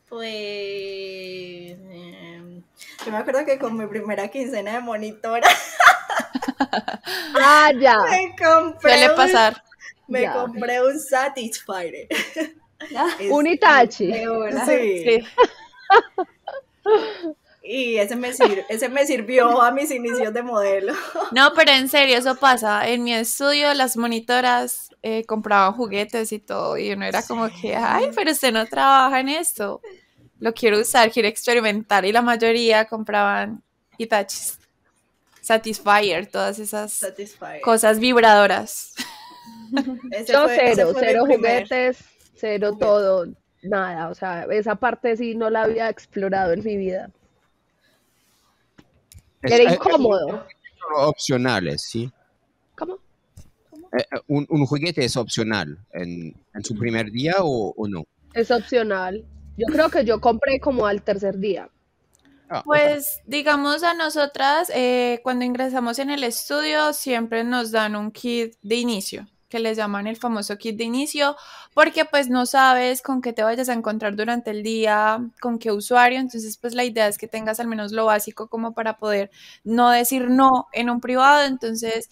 Pues. 0.09 1.30
Yo 3.05 3.11
me 3.11 3.17
acuerdo 3.17 3.45
que 3.45 3.57
con 3.59 3.77
mi 3.77 3.85
primera 3.87 4.27
quincena 4.27 4.73
de 4.73 4.79
monitora 4.79 5.47
Ah, 7.41 7.71
ya. 7.79 7.97
me 8.09 8.35
compré. 8.37 8.91
Suele 8.91 9.09
un- 9.09 9.15
pasar. 9.15 9.63
Me 10.07 10.21
Ya. 10.21 10.33
compré 10.33 10.81
un 10.83 10.99
Satisfyer. 10.99 12.07
Es- 13.19 13.29
Un 13.31 13.45
Itachi. 13.47 14.11
Una. 14.25 14.65
Sí. 14.65 15.03
Sí. 15.03 15.23
Y 17.63 17.97
ese 17.97 18.15
me, 18.15 18.33
sir- 18.33 18.65
ese 18.69 18.89
me 18.89 19.05
sirvió 19.05 19.61
a 19.61 19.69
mis 19.71 19.91
inicios 19.91 20.33
de 20.33 20.41
modelo. 20.41 20.93
No, 21.31 21.53
pero 21.53 21.71
en 21.71 21.87
serio, 21.89 22.17
eso 22.17 22.35
pasa. 22.35 22.87
En 22.87 23.03
mi 23.03 23.13
estudio 23.13 23.73
las 23.75 23.97
monitoras 23.97 24.89
eh, 25.03 25.23
compraban 25.25 25.73
juguetes 25.73 26.31
y 26.31 26.39
todo, 26.39 26.75
y 26.77 26.91
uno 26.91 27.05
era 27.05 27.21
como 27.21 27.49
que, 27.61 27.75
ay, 27.75 28.09
pero 28.15 28.31
usted 28.31 28.51
no 28.51 28.65
trabaja 28.65 29.19
en 29.19 29.29
esto. 29.29 29.81
Lo 30.41 30.53
quiero 30.53 30.79
usar, 30.81 31.09
quiero 31.11 31.29
experimentar, 31.29 32.03
y 32.03 32.11
la 32.11 32.21
mayoría 32.21 32.85
compraban 32.85 33.61
Hitachis, 33.97 34.57
Satisfyer, 35.39 36.27
todas 36.27 36.59
esas 36.59 36.91
Satisfyer. 36.93 37.61
cosas 37.61 37.99
vibradoras. 37.99 38.93
Ese 40.11 40.33
fue- 40.37 40.57
cero, 40.75 40.93
cero 40.99 41.23
juguetes, 41.27 41.99
cero 42.35 42.75
todo, 42.77 43.27
nada. 43.61 44.09
O 44.09 44.15
sea, 44.15 44.43
esa 44.51 44.75
parte 44.75 45.15
sí 45.15 45.35
no 45.35 45.49
la 45.49 45.63
había 45.63 45.87
explorado 45.89 46.53
en 46.53 46.63
mi 46.63 46.75
vida. 46.75 47.09
Es- 49.43 49.51
Era 49.51 49.71
eh, 49.71 49.75
incómodo. 49.75 50.27
son 50.27 51.07
opcionales, 51.07 51.83
¿sí? 51.83 52.11
¿Cómo? 52.75 52.95
Eh, 53.97 53.97
eh, 54.11 54.19
un, 54.27 54.45
un 54.49 54.65
juguete 54.65 55.05
es 55.05 55.15
opcional 55.17 55.77
en, 55.93 56.35
en 56.53 56.63
su 56.63 56.75
primer 56.75 57.11
día 57.11 57.35
o, 57.39 57.73
o 57.77 57.87
no? 57.87 58.05
Es 58.33 58.49
opcional. 58.51 59.23
Yo 59.57 59.65
creo 59.67 59.89
que 59.89 60.05
yo 60.05 60.21
compré 60.21 60.59
como 60.59 60.85
al 60.85 61.03
tercer 61.03 61.37
día. 61.37 61.69
Ah. 62.49 62.61
Pues 62.65 63.21
digamos 63.25 63.83
a 63.83 63.93
nosotras, 63.93 64.71
eh, 64.75 65.21
cuando 65.23 65.45
ingresamos 65.45 65.99
en 65.99 66.09
el 66.09 66.23
estudio, 66.23 66.93
siempre 66.93 67.43
nos 67.43 67.71
dan 67.71 67.95
un 67.95 68.11
kit 68.11 68.55
de 68.61 68.75
inicio, 68.75 69.27
que 69.47 69.59
les 69.59 69.77
llaman 69.77 70.05
el 70.07 70.17
famoso 70.17 70.57
kit 70.57 70.75
de 70.75 70.83
inicio, 70.83 71.37
porque 71.73 72.03
pues 72.03 72.29
no 72.29 72.45
sabes 72.45 73.01
con 73.01 73.21
qué 73.21 73.31
te 73.31 73.43
vayas 73.43 73.69
a 73.69 73.73
encontrar 73.73 74.17
durante 74.17 74.51
el 74.51 74.63
día, 74.63 75.19
con 75.39 75.59
qué 75.59 75.71
usuario, 75.71 76.19
entonces 76.19 76.57
pues 76.57 76.75
la 76.75 76.83
idea 76.83 77.07
es 77.07 77.17
que 77.17 77.27
tengas 77.27 77.61
al 77.61 77.67
menos 77.67 77.93
lo 77.93 78.05
básico 78.05 78.49
como 78.49 78.73
para 78.73 78.97
poder 78.97 79.31
no 79.63 79.89
decir 79.89 80.29
no 80.29 80.67
en 80.73 80.89
un 80.89 80.99
privado, 80.99 81.45
entonces 81.45 82.09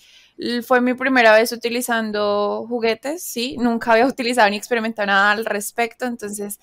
fue 0.66 0.80
mi 0.80 0.94
primera 0.94 1.34
vez 1.34 1.52
utilizando 1.52 2.66
juguetes, 2.68 3.24
sí, 3.24 3.58
nunca 3.60 3.92
había 3.92 4.06
utilizado 4.08 4.50
ni 4.50 4.56
experimentado 4.56 5.08
nada 5.08 5.32
al 5.32 5.46
respecto, 5.46 6.06
entonces 6.06 6.60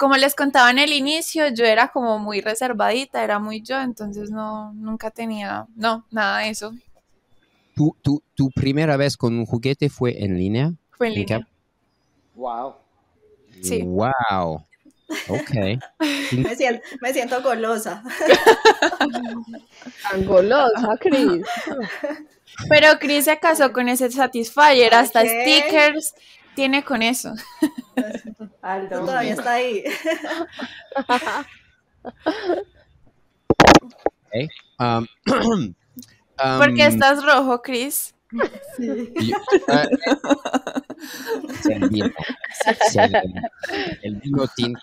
como 0.00 0.16
les 0.16 0.34
contaba 0.34 0.70
en 0.70 0.78
el 0.78 0.94
inicio, 0.94 1.48
yo 1.48 1.66
era 1.66 1.88
como 1.88 2.18
muy 2.18 2.40
reservadita, 2.40 3.22
era 3.22 3.38
muy 3.38 3.60
yo, 3.60 3.78
entonces 3.82 4.30
no, 4.30 4.72
nunca 4.72 5.10
tenía, 5.10 5.66
no, 5.76 6.06
nada 6.10 6.38
de 6.38 6.48
eso. 6.48 6.72
¿Tu, 7.76 7.94
tu, 8.00 8.22
tu 8.34 8.50
primera 8.50 8.96
vez 8.96 9.18
con 9.18 9.38
un 9.38 9.44
juguete 9.44 9.90
fue 9.90 10.24
en 10.24 10.38
línea? 10.38 10.72
Fue 10.96 11.08
en 11.08 11.14
línea. 11.14 11.48
Wow. 12.34 12.76
Sí. 13.60 13.82
Wow. 13.82 14.64
Ok. 15.28 15.50
Me 16.32 16.56
siento, 16.56 16.82
me 17.02 17.12
siento 17.12 17.42
golosa. 17.42 18.02
Tan 20.10 20.24
golosa, 20.24 20.96
Cris. 21.00 21.44
Pero 22.68 22.98
Chris 23.00 23.24
se 23.26 23.38
casó 23.38 23.72
con 23.72 23.88
ese 23.88 24.10
Satisfyer, 24.10 24.90
¿Para 24.90 25.02
hasta 25.02 25.24
qué? 25.24 25.42
stickers 25.42 26.14
tiene 26.54 26.84
con 26.84 27.02
eso. 27.02 27.34
Aldo. 28.62 29.00
Todavía 29.00 29.32
está 29.32 29.52
ahí. 29.52 29.84
Um, 36.42 36.58
¿Por 36.58 36.74
qué 36.74 36.86
um, 36.86 36.88
estás 36.88 37.22
rojo, 37.22 37.60
Chris? 37.60 38.14
yo- 38.80 39.36
ah, 39.68 39.86
es 41.50 41.66
el 41.66 41.88
vino. 41.90 42.10
El, 44.02 44.14
vino 44.16 44.46
tinto. 44.56 44.80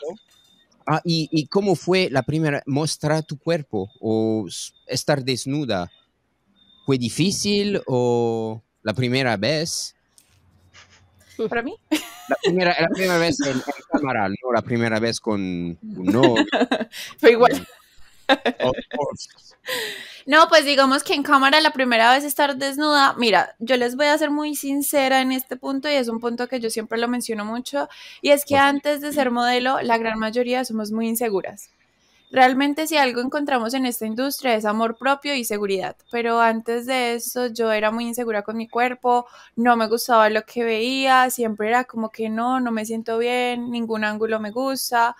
Ah, 0.86 1.02
y, 1.04 1.28
¿y 1.32 1.48
cómo 1.48 1.76
fue 1.76 2.10
la 2.12 2.22
primera? 2.22 2.62
¿Mostrar 2.68 3.24
tu 3.24 3.40
cuerpo 3.40 3.90
o 4.00 4.46
estar 4.86 5.24
desnuda? 5.24 5.92
¿Fue 6.86 7.00
difícil 7.00 7.82
o 7.88 8.62
la 8.84 8.94
primera 8.94 9.36
vez? 9.36 9.96
¿Para 11.50 11.64
mí? 11.64 11.76
La 12.28 12.36
primera, 12.44 12.76
la 12.80 12.90
primera 12.90 13.18
vez 13.18 13.40
en, 13.42 13.58
en 13.58 13.62
cámara, 13.92 14.30
no 14.30 14.52
la 14.54 14.62
primera 14.62 15.00
vez 15.00 15.20
con 15.20 15.78
novio. 15.82 16.46
Fue 17.20 17.32
igual. 17.32 17.68
No, 20.26 20.48
pues 20.50 20.66
digamos 20.66 21.04
que 21.04 21.14
en 21.14 21.24
cámara 21.24 21.62
la 21.62 21.72
primera 21.72 22.12
vez 22.14 22.24
estar 22.26 22.58
desnuda, 22.58 23.14
mira, 23.18 23.56
yo 23.60 23.78
les 23.78 23.96
voy 23.96 24.08
a 24.08 24.18
ser 24.18 24.30
muy 24.30 24.56
sincera 24.56 25.22
en 25.22 25.32
este 25.32 25.56
punto 25.56 25.90
y 25.90 25.94
es 25.94 26.10
un 26.10 26.20
punto 26.20 26.48
que 26.48 26.60
yo 26.60 26.70
siempre 26.70 26.98
lo 26.98 27.08
menciono 27.08 27.46
mucho 27.46 27.88
y 28.22 28.32
es 28.32 28.44
que 28.44 28.58
antes 28.58 29.00
de 29.02 29.14
ser 29.14 29.32
modelo 29.32 29.82
la 29.82 29.98
gran 29.98 30.20
mayoría 30.20 30.66
somos 30.66 30.92
muy 30.92 31.08
inseguras. 31.08 31.70
Realmente 32.30 32.88
si 32.88 32.98
algo 32.98 33.22
encontramos 33.22 33.74
en 33.74 33.86
esta 33.86 34.06
industria 34.06 34.56
es 34.56 34.66
amor 34.66 34.98
propio 34.98 35.34
y 35.34 35.46
seguridad, 35.46 35.96
pero 36.12 36.42
antes 36.42 36.86
de 36.86 37.14
eso 37.14 37.48
yo 37.48 37.72
era 37.72 37.90
muy 37.90 38.06
insegura 38.06 38.42
con 38.42 38.58
mi 38.58 38.68
cuerpo, 38.68 39.26
no 39.56 39.78
me 39.78 39.88
gustaba 39.88 40.30
lo 40.30 40.44
que 40.44 40.66
veía, 40.66 41.30
siempre 41.30 41.70
era 41.70 41.86
como 41.86 42.10
que 42.10 42.28
no, 42.30 42.60
no 42.60 42.72
me 42.74 42.86
siento 42.86 43.18
bien, 43.18 43.72
ningún 43.72 44.04
ángulo 44.04 44.42
me 44.42 44.52
gusta. 44.52 45.16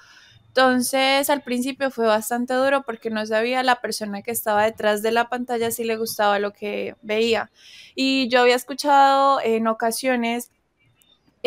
Entonces, 0.48 1.30
al 1.30 1.44
principio 1.44 1.92
fue 1.92 2.08
bastante 2.08 2.56
duro 2.56 2.84
porque 2.84 3.10
no 3.10 3.26
sabía 3.26 3.64
la 3.64 3.80
persona 3.80 4.22
que 4.22 4.32
estaba 4.32 4.66
detrás 4.66 5.02
de 5.02 5.12
la 5.12 5.30
pantalla 5.30 5.72
si 5.72 5.84
le 5.86 5.98
gustaba 5.98 6.40
lo 6.40 6.52
que 6.52 6.96
veía. 7.04 7.52
Y 7.96 8.28
yo 8.30 8.42
había 8.42 8.56
escuchado 8.56 9.40
en 9.42 9.68
ocasiones 9.68 10.52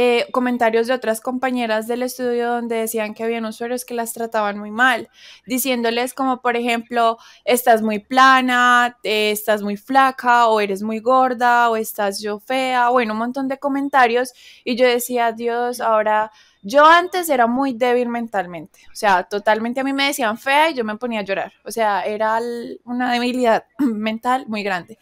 eh, 0.02 0.26
comentarios 0.32 0.86
de 0.86 0.94
otras 0.94 1.20
compañeras 1.20 1.86
del 1.86 2.02
estudio 2.02 2.48
donde 2.48 2.76
decían 2.76 3.12
que 3.12 3.22
habían 3.22 3.44
usuarios 3.44 3.84
que 3.84 3.92
las 3.92 4.14
trataban 4.14 4.58
muy 4.58 4.70
mal, 4.70 5.10
diciéndoles 5.44 6.14
como 6.14 6.40
por 6.40 6.56
ejemplo, 6.56 7.18
estás 7.44 7.82
muy 7.82 7.98
plana, 7.98 8.96
eh, 9.02 9.30
estás 9.30 9.60
muy 9.60 9.76
flaca 9.76 10.46
o 10.46 10.58
eres 10.62 10.82
muy 10.82 11.00
gorda 11.00 11.68
o 11.68 11.76
estás 11.76 12.18
yo 12.18 12.40
fea, 12.40 12.88
bueno, 12.88 13.12
un 13.12 13.18
montón 13.18 13.46
de 13.46 13.58
comentarios 13.58 14.32
y 14.64 14.74
yo 14.76 14.86
decía, 14.86 15.32
Dios, 15.32 15.80
ahora... 15.80 16.32
Yo 16.62 16.84
antes 16.84 17.30
era 17.30 17.46
muy 17.46 17.72
débil 17.72 18.10
mentalmente, 18.10 18.80
o 18.92 18.94
sea, 18.94 19.22
totalmente 19.22 19.80
a 19.80 19.84
mí 19.84 19.94
me 19.94 20.08
decían 20.08 20.36
fea 20.36 20.68
y 20.68 20.74
yo 20.74 20.84
me 20.84 20.96
ponía 20.96 21.20
a 21.20 21.24
llorar, 21.24 21.54
o 21.64 21.70
sea, 21.70 22.02
era 22.02 22.38
una 22.84 23.10
debilidad 23.14 23.64
mental 23.78 24.44
muy 24.46 24.62
grande, 24.62 24.98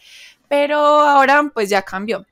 pero 0.46 0.78
ahora 0.78 1.51
pues 1.53 1.68
ya 1.68 1.82
cambió 1.82 2.24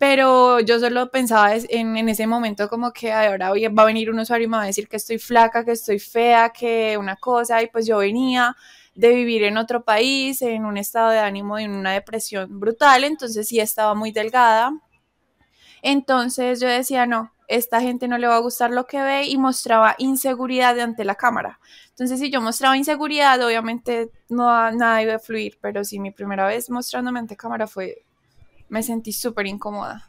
pero 0.00 0.60
yo 0.60 0.80
solo 0.80 1.10
pensaba 1.10 1.54
en, 1.54 2.08
ese 2.08 2.26
momento 2.26 2.70
como 2.70 2.90
que 2.90 3.12
ahora 3.12 3.50
va 3.50 3.82
a 3.82 3.84
venir 3.84 4.10
un 4.10 4.18
usuario 4.18 4.46
y 4.46 4.48
me 4.48 4.56
va 4.56 4.62
a 4.62 4.66
decir 4.66 4.88
que 4.88 4.96
estoy 4.96 5.18
flaca, 5.18 5.62
que 5.62 5.72
estoy 5.72 5.98
fea, 5.98 6.48
que 6.58 6.96
una 6.96 7.16
cosa, 7.16 7.62
y 7.62 7.66
pues 7.66 7.86
yo 7.86 7.98
venía 7.98 8.56
de 8.94 9.10
vivir 9.14 9.42
en 9.42 9.58
otro 9.58 9.84
país, 9.84 10.40
en 10.40 10.64
un 10.64 10.78
estado 10.78 11.10
de 11.10 11.18
ánimo 11.18 11.58
y 11.58 11.64
en 11.64 11.72
una 11.72 11.92
depresión 11.92 12.58
brutal, 12.58 13.04
entonces 13.04 13.46
sí 13.46 13.60
estaba 13.60 13.94
muy 13.94 14.10
delgada. 14.10 14.72
Entonces 15.82 16.60
yo 16.60 16.68
decía, 16.68 17.04
no, 17.04 17.34
esta 17.46 17.82
gente 17.82 18.08
no 18.08 18.16
le 18.16 18.26
va 18.26 18.36
a 18.36 18.40
gustar 18.40 18.70
lo 18.70 18.86
que 18.86 19.02
ve 19.02 19.26
y 19.26 19.36
mostraba 19.36 19.96
inseguridad 19.98 20.80
ante 20.80 21.04
la 21.04 21.16
cámara. 21.16 21.60
Entonces, 21.90 22.20
si 22.20 22.30
yo 22.30 22.40
mostraba 22.40 22.74
inseguridad, 22.74 23.44
obviamente 23.44 24.10
no 24.30 24.70
nada 24.70 25.02
iba 25.02 25.16
a 25.16 25.18
fluir, 25.18 25.58
pero 25.60 25.84
sí, 25.84 26.00
mi 26.00 26.10
primera 26.10 26.46
vez 26.46 26.70
mostrándome 26.70 27.18
ante 27.18 27.36
cámara 27.36 27.66
fue 27.66 28.06
me 28.70 28.82
sentí 28.82 29.12
súper 29.12 29.46
incómoda. 29.46 30.08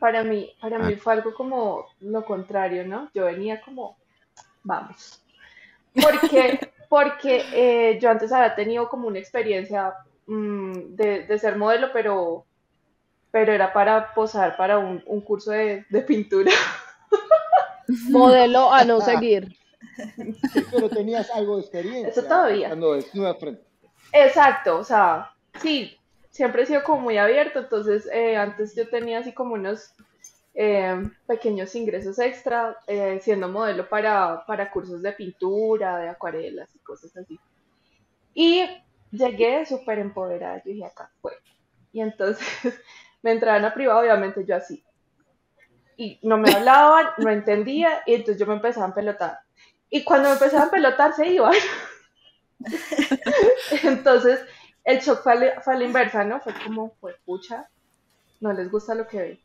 Para 0.00 0.24
mí, 0.24 0.50
para 0.60 0.78
mí 0.78 0.94
ah. 0.94 1.00
fue 1.00 1.12
algo 1.12 1.32
como 1.34 1.86
lo 2.00 2.24
contrario, 2.24 2.86
¿no? 2.86 3.10
Yo 3.14 3.26
venía 3.26 3.60
como, 3.60 3.96
vamos. 4.62 5.22
Porque, 5.94 6.58
porque 6.88 7.44
eh, 7.52 7.98
yo 8.00 8.10
antes 8.10 8.32
había 8.32 8.54
tenido 8.54 8.88
como 8.88 9.08
una 9.08 9.18
experiencia 9.18 9.94
mm, 10.26 10.94
de, 10.96 11.38
ser 11.38 11.56
modelo, 11.56 11.88
pero, 11.92 12.44
pero 13.30 13.52
era 13.52 13.72
para 13.72 14.12
posar 14.14 14.56
para 14.56 14.78
un, 14.78 15.00
curso 15.20 15.52
de, 15.52 15.84
pintura. 16.06 16.52
Modelo 18.10 18.72
a 18.72 18.84
no 18.84 19.00
seguir. 19.00 19.56
pero 20.72 20.88
tenías 20.88 21.30
algo 21.30 21.56
de 21.56 21.62
experiencia. 21.62 22.08
Eso 22.08 22.24
todavía. 22.24 22.68
Cuando 22.68 23.00
frente. 23.38 23.62
Exacto, 24.12 24.78
o 24.78 24.84
sea, 24.84 25.30
sí, 25.60 25.96
siempre 26.36 26.62
he 26.62 26.66
sido 26.66 26.84
como 26.84 27.00
muy 27.00 27.16
abierto, 27.16 27.60
entonces 27.60 28.06
eh, 28.12 28.36
antes 28.36 28.76
yo 28.76 28.86
tenía 28.90 29.20
así 29.20 29.32
como 29.32 29.54
unos 29.54 29.94
eh, 30.52 31.02
pequeños 31.26 31.74
ingresos 31.74 32.18
extra 32.18 32.76
eh, 32.86 33.18
siendo 33.22 33.48
modelo 33.48 33.88
para, 33.88 34.44
para 34.44 34.70
cursos 34.70 35.00
de 35.00 35.12
pintura, 35.12 35.96
de 35.96 36.10
acuarelas 36.10 36.68
y 36.74 36.78
cosas 36.80 37.16
así. 37.16 37.40
Y 38.34 38.66
llegué 39.10 39.64
súper 39.64 39.98
empoderada, 39.98 40.62
yo 40.62 40.72
dije 40.72 40.84
acá 40.84 41.10
fue. 41.22 41.32
Y 41.90 42.02
entonces 42.02 42.46
me 43.22 43.32
entraban 43.32 43.64
a 43.64 43.72
privado, 43.72 44.00
obviamente 44.00 44.44
yo 44.44 44.56
así. 44.56 44.84
Y 45.96 46.18
no 46.22 46.36
me 46.36 46.52
hablaban, 46.52 47.06
no 47.16 47.30
entendía, 47.30 48.02
y 48.04 48.12
entonces 48.12 48.38
yo 48.38 48.46
me 48.46 48.56
empezaba 48.56 48.88
a 48.88 48.94
pelotar. 48.94 49.38
Y 49.88 50.04
cuando 50.04 50.28
me 50.28 50.34
empezaba 50.34 50.64
a 50.64 50.70
pelotar 50.70 51.14
se 51.14 51.28
iban. 51.28 51.54
entonces 53.84 54.44
el 54.86 55.00
shock 55.00 55.22
fue 55.22 55.76
la, 55.78 55.84
inversa, 55.84 56.24
¿no? 56.24 56.40
Fue 56.40 56.54
como, 56.64 56.94
pues, 57.00 57.16
pucha, 57.24 57.68
no 58.40 58.52
les 58.52 58.70
gusta 58.70 58.94
lo 58.94 59.08
que 59.08 59.20
ven. 59.20 59.40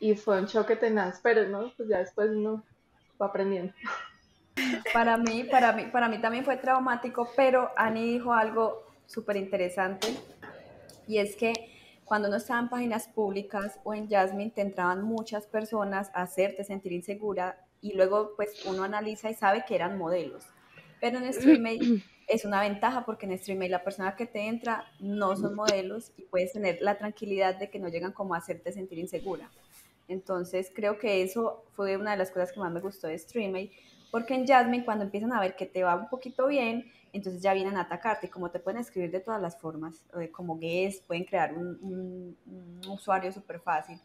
Y 0.00 0.16
fue 0.16 0.40
un 0.40 0.46
choque 0.46 0.74
tenaz, 0.74 1.20
pero 1.22 1.48
no, 1.48 1.72
pues 1.76 1.88
ya 1.88 1.98
después 1.98 2.30
uno 2.30 2.64
va 3.20 3.26
aprendiendo. 3.26 3.72
Para 4.92 5.16
mí, 5.16 5.44
para 5.44 5.72
mí, 5.72 5.84
para 5.92 6.08
mí 6.08 6.20
también 6.20 6.44
fue 6.44 6.56
traumático, 6.56 7.30
pero 7.36 7.70
Ani 7.76 8.14
dijo 8.14 8.32
algo 8.32 8.84
súper 9.06 9.36
interesante 9.36 10.08
y 11.06 11.18
es 11.18 11.36
que 11.36 11.52
cuando 12.04 12.28
uno 12.28 12.36
estaba 12.36 12.60
en 12.60 12.68
páginas 12.68 13.08
públicas 13.08 13.78
o 13.84 13.94
en 13.94 14.08
Jasmine 14.08 14.50
te 14.50 14.60
entraban 14.60 15.02
muchas 15.02 15.46
personas 15.46 16.10
a 16.14 16.22
hacerte 16.22 16.64
sentir 16.64 16.92
insegura 16.92 17.64
y 17.80 17.94
luego 17.94 18.32
pues 18.36 18.66
uno 18.66 18.82
analiza 18.82 19.30
y 19.30 19.34
sabe 19.34 19.64
que 19.66 19.76
eran 19.76 19.96
modelos. 19.96 20.44
Pero 21.00 21.18
en 21.18 21.32
Streamate 21.32 22.02
es 22.30 22.44
una 22.44 22.60
ventaja 22.60 23.04
porque 23.04 23.26
en 23.26 23.36
Streamate 23.36 23.70
la 23.70 23.82
persona 23.82 24.14
que 24.14 24.24
te 24.24 24.46
entra 24.46 24.84
no 25.00 25.36
son 25.36 25.56
modelos 25.56 26.12
y 26.16 26.22
puedes 26.22 26.52
tener 26.52 26.78
la 26.80 26.96
tranquilidad 26.96 27.56
de 27.56 27.70
que 27.70 27.80
no 27.80 27.88
llegan 27.88 28.12
como 28.12 28.34
a 28.34 28.38
hacerte 28.38 28.72
sentir 28.72 28.98
insegura. 28.98 29.50
Entonces 30.06 30.70
creo 30.72 30.98
que 30.98 31.22
eso 31.22 31.64
fue 31.72 31.96
una 31.96 32.12
de 32.12 32.16
las 32.16 32.30
cosas 32.30 32.52
que 32.52 32.60
más 32.60 32.72
me 32.72 32.80
gustó 32.80 33.08
de 33.08 33.18
Streamate 33.18 33.72
porque 34.12 34.34
en 34.34 34.46
Jasmine 34.46 34.84
cuando 34.84 35.04
empiezan 35.04 35.32
a 35.32 35.40
ver 35.40 35.56
que 35.56 35.66
te 35.66 35.82
va 35.82 35.96
un 35.96 36.08
poquito 36.08 36.46
bien, 36.46 36.90
entonces 37.12 37.42
ya 37.42 37.52
vienen 37.52 37.76
a 37.76 37.82
atacarte. 37.82 38.30
Como 38.30 38.50
te 38.50 38.60
pueden 38.60 38.80
escribir 38.80 39.10
de 39.10 39.20
todas 39.20 39.42
las 39.42 39.58
formas, 39.60 40.04
como 40.30 40.56
guest, 40.58 41.04
pueden 41.06 41.24
crear 41.24 41.52
un, 41.52 42.36
un 42.84 42.90
usuario 42.90 43.32
súper 43.32 43.60
fácil 43.60 44.00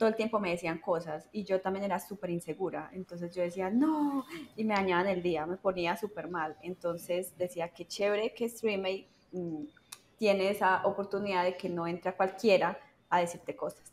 todo 0.00 0.08
el 0.08 0.16
tiempo 0.16 0.40
me 0.40 0.48
decían 0.48 0.78
cosas 0.78 1.28
y 1.30 1.44
yo 1.44 1.60
también 1.60 1.84
era 1.84 2.00
súper 2.00 2.30
insegura. 2.30 2.90
Entonces 2.94 3.34
yo 3.34 3.42
decía, 3.42 3.68
no, 3.68 4.24
y 4.56 4.64
me 4.64 4.72
dañaban 4.72 5.06
el 5.08 5.22
día, 5.22 5.44
me 5.44 5.58
ponía 5.58 5.94
súper 5.94 6.26
mal. 6.26 6.56
Entonces 6.62 7.34
decía, 7.36 7.68
qué 7.68 7.86
chévere 7.86 8.32
que 8.32 8.48
Streamate 8.48 9.08
mm, 9.32 9.64
tiene 10.16 10.48
esa 10.48 10.86
oportunidad 10.86 11.44
de 11.44 11.54
que 11.54 11.68
no 11.68 11.86
entra 11.86 12.16
cualquiera 12.16 12.78
a 13.10 13.20
decirte 13.20 13.54
cosas. 13.54 13.92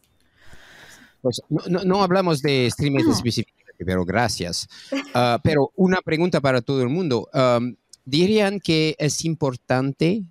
Pues 1.21 1.41
no, 1.49 1.83
no, 1.83 2.01
hablamos 2.01 2.41
de 2.41 2.69
Streamate 2.71 3.09
específicamente, 3.09 3.83
pero 3.83 4.05
gracias. 4.05 4.69
Ah, 5.13 5.41
pero 5.43 5.71
una 5.75 5.97
pregunta 6.01 6.39
para 6.39 6.61
todo 6.61 6.81
el 6.83 6.89
mundo. 6.89 7.27
¿Dirían 8.05 8.61
que 8.61 8.95
es 8.97 9.25
importante 9.25 10.23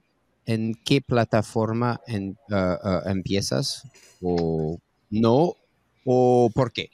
en 0.46 0.74
qué 0.86 1.02
plataforma 1.02 2.00
en, 2.06 2.38
ah, 2.50 2.78
ah, 2.82 3.02
empiezas 3.10 3.82
o 4.22 4.78
no 5.10 5.54
o 6.06 6.48
por 6.54 6.72
qué? 6.72 6.88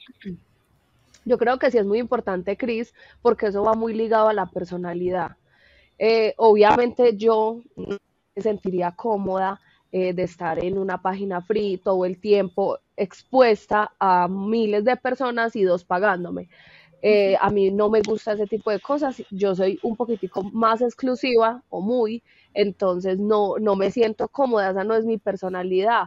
Yo 1.23 1.37
creo 1.37 1.57
que 1.57 1.71
sí 1.71 1.77
es 1.77 1.85
muy 1.85 1.99
importante, 1.99 2.57
Cris, 2.57 2.93
porque 3.21 3.47
eso 3.47 3.63
va 3.63 3.75
muy 3.75 3.93
ligado 3.93 4.27
a 4.27 4.33
la 4.33 4.47
personalidad. 4.47 5.37
Eh, 5.97 6.33
obviamente 6.37 7.15
yo 7.15 7.61
me 7.77 8.41
sentiría 8.41 8.91
cómoda 8.91 9.61
eh, 9.91 10.13
de 10.13 10.23
estar 10.23 10.63
en 10.63 10.77
una 10.77 11.01
página 11.01 11.41
free 11.41 11.77
todo 11.77 12.03
el 12.05 12.19
tiempo 12.19 12.79
expuesta 12.97 13.91
a 13.99 14.27
miles 14.27 14.83
de 14.83 14.97
personas 14.97 15.55
y 15.55 15.63
dos 15.63 15.85
pagándome. 15.85 16.49
Eh, 17.01 17.35
a 17.39 17.49
mí 17.49 17.69
no 17.69 17.89
me 17.89 18.01
gusta 18.01 18.31
ese 18.31 18.47
tipo 18.47 18.71
de 18.71 18.79
cosas. 18.79 19.21
Yo 19.29 19.53
soy 19.55 19.79
un 19.83 19.95
poquitico 19.95 20.41
más 20.41 20.81
exclusiva 20.81 21.61
o 21.69 21.81
muy, 21.81 22.23
entonces 22.53 23.19
no, 23.19 23.59
no 23.59 23.75
me 23.75 23.91
siento 23.91 24.27
cómoda, 24.29 24.71
esa 24.71 24.83
no 24.83 24.95
es 24.95 25.05
mi 25.05 25.17
personalidad. 25.17 26.05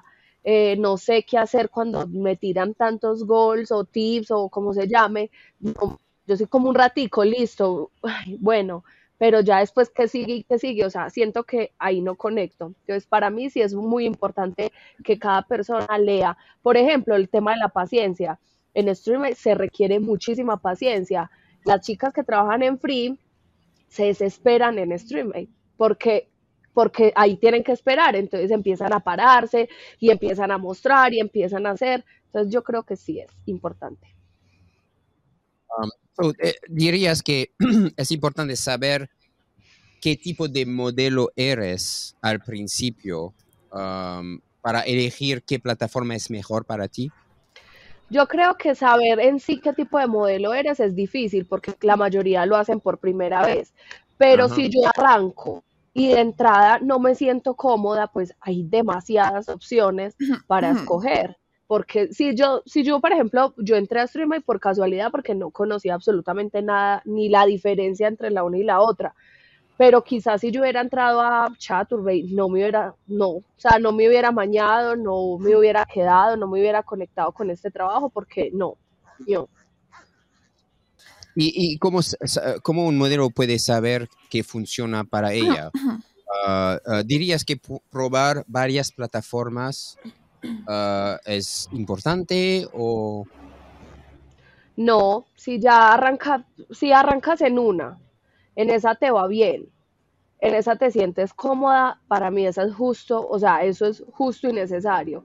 Eh, 0.49 0.77
no 0.77 0.97
sé 0.97 1.25
qué 1.25 1.39
hacer 1.39 1.71
cuando 1.71 2.07
me 2.07 2.37
tiran 2.37 2.75
tantos 2.75 3.27
goals 3.27 3.73
o 3.73 3.83
tips 3.83 4.31
o 4.31 4.49
como 4.49 4.73
se 4.75 4.87
llame. 4.87 5.29
yo 5.59 6.37
soy 6.37 6.47
como 6.47 6.69
un 6.69 6.77
ratico, 6.77 7.25
listo, 7.25 7.91
bueno, 8.39 8.85
pero 9.19 9.41
ya 9.41 9.59
después 9.59 9.91
que 9.91 10.07
sigue 10.07 10.35
y 10.35 10.43
que 10.45 10.61
sigue, 10.61 10.85
o 10.85 10.91
sea, 10.91 11.11
siento 11.11 11.43
que 11.43 11.73
ahí 11.81 12.01
no 12.01 12.15
conecto. 12.15 12.67
Entonces, 12.67 13.07
para 13.09 13.29
mí 13.29 13.51
sí 13.51 13.61
es 13.61 13.75
muy 13.75 14.05
importante 14.07 14.73
que 15.03 15.19
cada 15.19 15.43
persona 15.43 15.99
lea. 15.99 16.37
Por 16.63 16.77
ejemplo, 16.77 17.17
el 17.17 17.29
tema 17.29 17.53
de 17.55 17.59
la 17.59 17.69
paciencia. 17.69 18.39
En 18.73 18.95
stream 18.95 19.35
se 19.35 19.57
requiere 19.57 19.99
muchísima 19.99 20.59
paciencia. 20.59 21.29
Las 21.65 21.81
chicas 21.81 22.13
que 22.13 22.23
trabajan 22.23 22.63
en 22.63 22.79
free 22.79 23.19
se 23.89 24.05
desesperan 24.05 24.79
en 24.79 24.97
stream 24.97 25.33
porque 25.77 26.29
porque 26.77 27.11
ahí 27.17 27.39
tienen 27.39 27.65
que 27.65 27.73
esperar, 27.73 28.17
entonces 28.17 28.51
empiezan 28.51 28.93
a 28.93 29.01
pararse 29.01 29.67
y 29.99 30.11
empiezan 30.11 30.51
a 30.51 30.59
mostrar 30.59 31.15
y 31.15 31.21
empiezan 31.21 31.67
a 31.67 31.71
hacer. 31.71 32.05
Entonces 32.27 32.53
yo 32.53 32.63
creo 32.63 32.83
que 32.83 32.97
sí 32.97 33.19
es 33.19 33.31
importante. 33.47 34.15
Um, 35.79 36.33
eh, 36.39 36.57
dirías 36.69 37.23
que 37.23 37.53
es 37.97 38.11
importante 38.11 38.57
saber 38.57 39.09
qué 40.03 40.17
tipo 40.17 40.49
de 40.49 40.67
modelo 40.67 41.31
eres 41.35 42.15
al 42.21 42.41
principio 42.41 43.33
um, 43.73 44.39
para 44.61 44.83
elegir 44.83 45.45
qué 45.45 45.59
plataforma 45.59 46.15
es 46.15 46.31
mejor 46.31 46.67
para 46.67 46.89
ti. 46.89 47.11
Yo 48.11 48.29
creo 48.29 48.59
que 48.59 48.75
saber 48.75 49.19
en 49.21 49.41
sí 49.41 49.61
qué 49.63 49.73
tipo 49.73 49.99
de 49.99 50.09
modelo 50.09 50.53
eres 50.53 50.79
es 50.81 50.95
difícil 50.95 51.47
porque 51.47 51.73
la 51.81 51.97
mayoría 51.97 52.45
lo 52.45 52.55
hacen 52.55 52.81
por 52.81 52.99
primera 52.99 53.47
vez. 53.47 53.73
Pero 54.19 54.51
si 54.51 54.69
yo 54.69 54.81
arranco 54.95 55.65
y 55.97 56.09
de 56.09 56.21
entrada 56.21 56.79
no 56.81 56.99
me 56.99 57.15
siento 57.15 57.55
cómoda, 57.55 58.09
pues 58.09 58.35
hay 58.41 58.65
demasiadas 58.65 59.49
opciones 59.49 60.15
para 60.47 60.71
escoger. 60.71 61.39
Porque 61.67 62.13
si 62.13 62.37
yo, 62.37 62.63
si 62.67 62.83
yo, 62.85 63.01
por 63.01 63.13
ejemplo, 63.13 63.55
yo 63.57 63.77
entré 63.77 64.01
a 64.01 64.07
Streamline 64.07 64.43
por 64.43 64.61
casualidad 64.61 65.11
porque 65.11 65.35
no 65.35 65.51
conocía 65.51 65.95
absolutamente 65.95 66.61
nada, 66.61 67.01
ni 67.07 67.31
la 67.31 67.47
diferencia 67.47 68.09
entre 68.09 68.31
la 68.31 68.45
una 68.45 68.59
y 68.59 68.63
la 68.63 68.81
otra. 68.81 69.15
Pero 69.79 70.05
quizás 70.05 70.43
si 70.43 70.51
yo 70.51 70.61
hubiera 70.61 70.83
entrado 70.83 71.23
a 71.23 71.49
Chaturbate, 71.57 72.27
no 72.29 72.51
me 72.51 72.61
hubiera, 72.61 72.95
no, 73.07 73.29
o 73.29 73.43
sea, 73.57 73.79
no 73.79 73.93
me 73.93 74.07
hubiera 74.07 74.31
mañado, 74.33 74.97
no 74.97 75.39
me 75.39 75.57
hubiera 75.57 75.87
quedado, 75.87 76.37
no 76.37 76.47
me 76.47 76.61
hubiera 76.61 76.83
conectado 76.83 77.33
con 77.33 77.51
este 77.51 77.71
trabajo 77.71 78.11
porque 78.11 78.51
no, 78.53 78.77
yo. 79.27 79.49
¿Y, 81.37 81.53
y 81.75 81.79
cómo, 81.79 82.01
cómo 82.63 82.87
un 82.87 82.97
modelo 82.97 83.29
puede 83.31 83.59
saber 83.59 84.09
que 84.31 84.43
funciona 84.43 85.05
para 85.05 85.33
ella? 85.33 85.71
Ah, 86.45 86.79
ah, 86.85 87.03
¿Dirías 87.05 87.45
que 87.45 87.61
probar 87.91 88.45
varias 88.49 88.91
plataformas 88.91 89.99
ah, 90.67 91.19
es 91.25 91.69
importante 91.73 92.67
o...? 92.73 93.27
No, 94.77 95.27
si 95.37 95.59
ya 95.59 95.93
arranca, 95.95 96.45
si 96.71 96.93
arrancas 96.93 97.41
en 97.41 97.59
una, 97.59 97.99
en 98.57 98.69
esa 98.71 98.95
te 98.95 99.11
va 99.11 99.27
bien, 99.27 99.71
en 100.41 100.55
esa 100.55 100.77
te 100.77 100.91
sientes 100.91 101.33
cómoda, 101.33 102.01
para 102.09 102.31
mí 102.31 102.47
eso 102.47 102.63
es 102.63 102.75
justo, 102.75 103.27
o 103.27 103.39
sea, 103.39 103.65
eso 103.65 103.87
es 103.87 104.05
justo 104.13 104.49
y 104.49 104.53
necesario. 104.53 105.25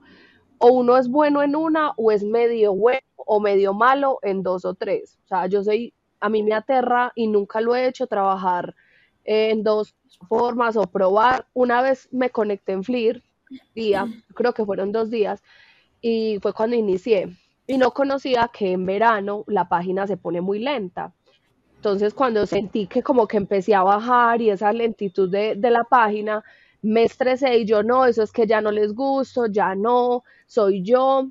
O 0.57 0.72
uno 0.72 0.97
es 0.97 1.09
bueno 1.09 1.41
en 1.41 1.55
una 1.55 1.91
o 1.97 2.12
es 2.12 2.24
medio 2.24 2.74
bueno 2.74 3.01
o 3.18 3.39
medio 3.39 3.74
malo 3.74 4.20
en 4.22 4.43
dos 4.43 4.64
o 4.64 4.74
tres. 4.74 5.18
O 5.26 5.28
sea, 5.28 5.47
yo 5.47 5.64
soy, 5.64 5.93
a 6.22 6.30
mí 6.30 6.44
me 6.44 6.54
aterra 6.54 7.12
y 7.16 7.28
nunca 7.28 7.60
lo 7.60 7.76
he 7.76 7.88
hecho 7.88 8.08
trabajar 8.08 8.76
en 9.24 9.64
dos 9.64 9.96
formas 10.30 10.78
o 10.78 10.84
probar. 10.84 11.48
Una 11.54 11.82
vez 11.82 12.08
me 12.12 12.30
conecté 12.30 12.72
en 12.72 12.84
Flir, 12.84 13.24
día, 13.76 14.08
creo 14.34 14.54
que 14.54 14.66
fueron 14.66 14.92
dos 14.92 15.10
días, 15.10 15.44
y 16.00 16.40
fue 16.42 16.54
cuando 16.54 16.76
inicié. 16.76 17.36
Y 17.68 17.78
no 17.78 17.92
conocía 17.92 18.50
que 18.52 18.72
en 18.72 18.86
verano 18.86 19.44
la 19.48 19.68
página 19.68 20.08
se 20.08 20.18
pone 20.18 20.42
muy 20.42 20.60
lenta. 20.60 21.14
Entonces, 21.76 22.14
cuando 22.14 22.46
sentí 22.46 22.88
que 22.88 23.02
como 23.02 23.28
que 23.28 23.38
empecé 23.38 23.74
a 23.74 23.84
bajar 23.84 24.42
y 24.42 24.52
esa 24.52 24.72
lentitud 24.72 25.30
de, 25.30 25.56
de 25.56 25.72
la 25.72 25.84
página, 25.84 26.44
me 26.82 27.04
estresé 27.04 27.58
y 27.58 27.66
yo 27.66 27.84
no, 27.84 28.06
eso 28.06 28.24
es 28.24 28.32
que 28.32 28.48
ya 28.48 28.62
no 28.62 28.72
les 28.72 28.94
gusto, 28.94 29.48
ya 29.48 29.76
no, 29.76 30.24
soy 30.48 30.84
yo, 30.84 31.28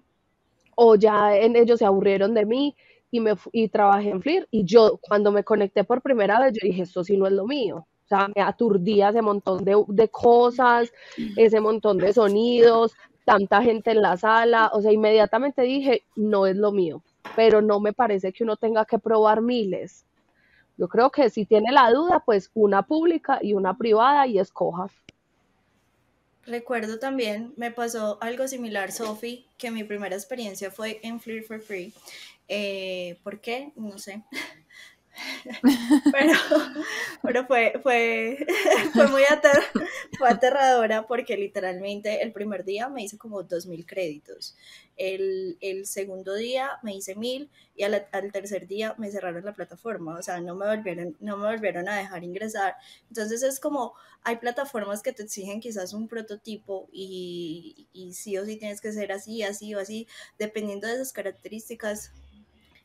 o 0.82 0.94
ya 0.94 1.36
en, 1.36 1.56
ellos 1.56 1.78
se 1.78 1.84
aburrieron 1.84 2.34
de 2.34 2.46
mí 2.46 2.74
y, 3.10 3.20
me, 3.20 3.34
y 3.52 3.68
trabajé 3.68 4.10
en 4.10 4.22
Flir. 4.22 4.48
Y 4.50 4.64
yo, 4.64 4.98
cuando 5.00 5.32
me 5.32 5.44
conecté 5.44 5.84
por 5.84 6.02
primera 6.02 6.40
vez, 6.40 6.52
yo 6.52 6.66
dije, 6.66 6.82
esto 6.82 7.04
sí 7.04 7.16
no 7.16 7.26
es 7.26 7.32
lo 7.32 7.46
mío. 7.46 7.86
O 8.04 8.08
sea, 8.08 8.28
me 8.34 8.42
aturdía 8.42 9.10
ese 9.10 9.22
montón 9.22 9.64
de, 9.64 9.82
de 9.86 10.08
cosas, 10.08 10.92
ese 11.36 11.60
montón 11.60 11.98
de 11.98 12.12
sonidos, 12.12 12.92
tanta 13.24 13.62
gente 13.62 13.92
en 13.92 14.02
la 14.02 14.16
sala. 14.16 14.70
O 14.72 14.82
sea, 14.82 14.92
inmediatamente 14.92 15.62
dije, 15.62 16.04
no 16.16 16.46
es 16.46 16.56
lo 16.56 16.72
mío. 16.72 17.02
Pero 17.36 17.62
no 17.62 17.78
me 17.80 17.92
parece 17.92 18.32
que 18.32 18.42
uno 18.42 18.56
tenga 18.56 18.84
que 18.84 18.98
probar 18.98 19.42
miles. 19.42 20.04
Yo 20.76 20.88
creo 20.88 21.10
que 21.10 21.28
si 21.30 21.44
tiene 21.44 21.72
la 21.72 21.90
duda, 21.90 22.22
pues 22.24 22.50
una 22.54 22.82
pública 22.82 23.38
y 23.42 23.52
una 23.52 23.76
privada 23.76 24.26
y 24.26 24.38
escoja. 24.38 24.88
Recuerdo 26.46 26.98
también, 26.98 27.52
me 27.56 27.70
pasó 27.70 28.18
algo 28.22 28.48
similar, 28.48 28.92
Sophie, 28.92 29.46
que 29.58 29.70
mi 29.70 29.84
primera 29.84 30.16
experiencia 30.16 30.70
fue 30.70 31.00
en 31.02 31.20
Flirt 31.20 31.46
for 31.46 31.60
Free. 31.60 31.92
Eh, 32.48 33.18
¿Por 33.22 33.40
qué? 33.40 33.72
No 33.76 33.98
sé. 33.98 34.22
pero, 36.10 36.32
pero 37.22 37.46
fue, 37.46 37.74
fue, 37.82 38.46
fue 38.94 39.08
muy 39.08 39.22
ater- 39.24 39.62
fue 40.16 40.28
aterradora 40.30 41.06
porque 41.06 41.36
literalmente 41.36 42.22
el 42.22 42.32
primer 42.32 42.64
día 42.64 42.88
me 42.88 43.02
hice 43.04 43.18
como 43.18 43.42
2.000 43.42 43.86
créditos, 43.86 44.56
el, 44.96 45.56
el 45.60 45.86
segundo 45.86 46.34
día 46.34 46.78
me 46.82 46.94
hice 46.94 47.14
1.000 47.14 47.50
y 47.74 47.82
al, 47.84 48.06
al 48.12 48.32
tercer 48.32 48.66
día 48.66 48.94
me 48.98 49.10
cerraron 49.10 49.44
la 49.44 49.54
plataforma, 49.54 50.18
o 50.18 50.22
sea, 50.22 50.40
no 50.40 50.54
me 50.54 50.66
volvieron, 50.66 51.16
no 51.20 51.36
me 51.36 51.46
volvieron 51.46 51.88
a 51.88 51.96
dejar 51.96 52.22
ingresar. 52.24 52.74
Entonces 53.08 53.42
es 53.42 53.60
como, 53.60 53.94
hay 54.22 54.36
plataformas 54.36 55.02
que 55.02 55.12
te 55.12 55.22
exigen 55.22 55.60
quizás 55.60 55.92
un 55.94 56.08
prototipo 56.08 56.88
y, 56.92 57.88
y 57.92 58.12
sí 58.12 58.36
o 58.38 58.44
sí 58.44 58.56
tienes 58.56 58.80
que 58.80 58.92
ser 58.92 59.12
así, 59.12 59.42
así 59.42 59.74
o 59.74 59.80
así, 59.80 60.06
dependiendo 60.38 60.86
de 60.86 60.94
esas 60.94 61.12
características 61.12 62.12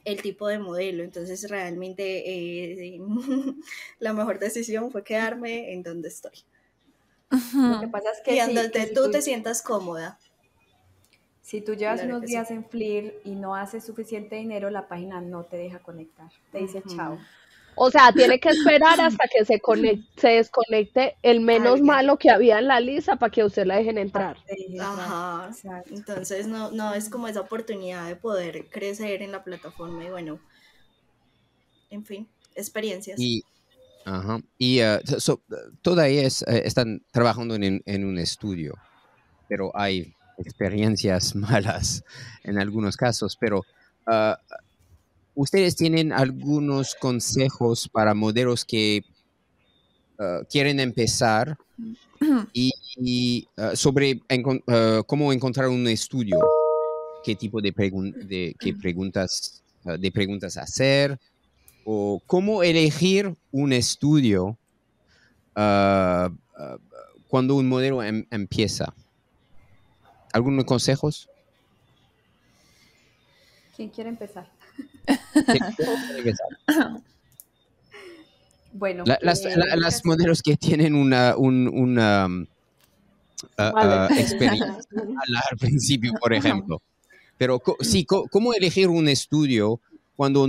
el 0.06 0.22
tipo 0.22 0.48
de 0.48 0.60
modelo. 0.60 1.04
Entonces 1.04 1.50
realmente 1.50 2.24
eh, 2.26 3.00
la 4.00 4.14
mejor 4.14 4.40
decisión 4.40 4.92
fue 4.92 5.04
quedarme 5.04 5.74
en 5.74 5.84
donde 5.84 6.08
estoy. 6.08 6.46
Lo 7.30 7.82
que 7.82 7.88
pasa 7.88 8.12
es 8.12 8.22
que, 8.24 8.36
y 8.36 8.40
sí, 8.40 8.54
donde 8.54 8.72
que 8.72 8.88
si 8.88 8.94
tú 8.94 9.12
te 9.12 9.22
sientas 9.22 9.62
cómoda. 9.62 10.18
Si 11.42 11.62
tú 11.62 11.76
llevas 11.76 12.00
Claro 12.00 12.18
unos 12.18 12.30
días 12.30 12.48
sí. 12.48 12.54
en 12.56 12.66
Flir 12.66 13.20
y 13.24 13.36
no 13.36 13.56
haces 13.56 13.84
suficiente 13.84 14.36
dinero, 14.36 14.70
la 14.70 14.88
página 14.88 15.22
no 15.22 15.44
te 15.44 15.58
deja 15.58 15.80
conectar. 15.80 16.32
Te 16.52 16.60
dice 16.60 16.82
chao. 16.88 17.20
O 17.78 17.92
sea, 17.92 18.12
tiene 18.14 18.40
que 18.40 18.50
esperar 18.50 19.00
hasta 19.02 19.28
que 19.28 19.44
se, 19.46 19.62
conec- 19.62 20.06
se 20.16 20.30
desconecte 20.30 21.18
el 21.22 21.42
menos 21.42 21.82
malo 21.82 22.18
que 22.18 22.30
había 22.30 22.60
en 22.60 22.68
la 22.68 22.80
lista 22.80 23.18
para 23.18 23.30
que 23.32 23.42
a 23.42 23.46
usted 23.46 23.66
la 23.66 23.76
dejen 23.76 23.98
entrar. 23.98 24.38
Ajá. 24.80 25.52
Entonces 25.92 26.48
no, 26.48 26.72
no 26.72 26.94
es 26.94 27.10
como 27.10 27.28
esa 27.28 27.42
oportunidad 27.42 28.08
de 28.08 28.16
poder 28.16 28.68
crecer 28.70 29.22
en 29.22 29.32
la 29.34 29.44
plataforma 29.44 30.04
y 30.06 30.10
bueno, 30.10 30.40
en 31.90 32.06
fin, 32.06 32.28
experiencias. 32.56 33.20
Y, 33.20 33.44
ajá, 34.06 34.40
y 34.58 34.80
ah, 34.82 35.00
so- 35.18 35.42
todavía 35.82 36.24
es, 36.24 36.42
eh, 36.44 36.62
están 36.66 37.02
trabajando 37.12 37.56
en, 37.56 37.82
en 37.86 38.06
un 38.06 38.18
estudio, 38.18 38.74
pero 39.50 39.72
hay 39.76 40.14
experiencias 40.38 41.36
malas 41.36 42.04
en 42.44 42.58
algunos 42.58 42.96
casos, 42.98 43.38
pero 43.40 43.64
ah, 44.08 44.38
¿ustedes 45.36 45.76
tienen 45.76 46.12
algunos 46.12 46.96
consejos 46.96 47.88
para 47.92 48.14
modelos 48.14 48.66
que 48.66 49.04
ah, 50.20 50.40
quieren 50.50 50.80
empezar 50.80 51.58
y, 52.54 52.72
y, 52.98 53.48
ah, 53.58 53.76
sobre 53.76 54.20
encon- 54.30 54.64
ah, 54.68 55.04
cómo 55.06 55.32
encontrar 55.34 55.68
un 55.70 55.88
estudio? 55.88 56.40
¿Qué 57.24 57.36
tipo 57.36 57.62
de, 57.62 57.74
pregun- 57.74 58.14
de, 58.14 58.56
qué 58.60 58.74
preguntas, 58.74 59.64
de 59.84 60.12
preguntas 60.12 60.58
hacer? 60.58 61.20
o 61.88 62.20
cómo 62.26 62.64
elegir 62.64 63.36
un 63.52 63.72
estudio 63.72 64.58
cuando 67.28 67.56
un 67.56 67.70
modelo 67.70 68.02
em- 68.02 68.26
empieza. 68.32 68.92
¿Algunos 70.34 70.66
consejos? 70.66 71.30
¿Quién 73.76 73.90
quiere 73.90 74.10
empezar? 74.10 74.52
Bueno, 78.78 79.04
La- 79.06 79.18
las, 79.22 79.46
eh, 79.46 79.54
la- 79.56 79.78
las 79.78 80.04
modelos 80.04 80.42
que 80.42 80.58
tienen 80.58 80.96
una, 80.96 81.38
un- 81.38 81.70
una 81.70 82.26
um, 82.26 82.46
experiencia 84.18 84.76
al 85.50 85.58
principio, 85.58 86.12
por 86.20 86.34
ejemplo. 86.34 86.82
Pero 87.38 87.60
co- 87.60 87.78
sí, 87.80 88.06
co- 88.06 88.28
¿cómo 88.30 88.54
elegir 88.54 88.90
un 88.90 89.08
estudio 89.08 89.80
cuando 90.16 90.48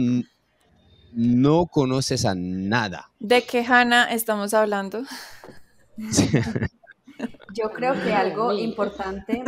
no 1.13 1.67
conoces 1.67 2.25
a 2.25 2.35
nada? 2.35 3.11
¿De 3.21 3.45
qué 3.45 3.65
Hanna 3.65 4.13
estamos 4.13 4.55
hablando? 4.55 5.05
Yo 7.55 7.71
creo 7.71 7.95
que 8.03 8.13
algo 8.13 8.53
importante, 8.53 9.43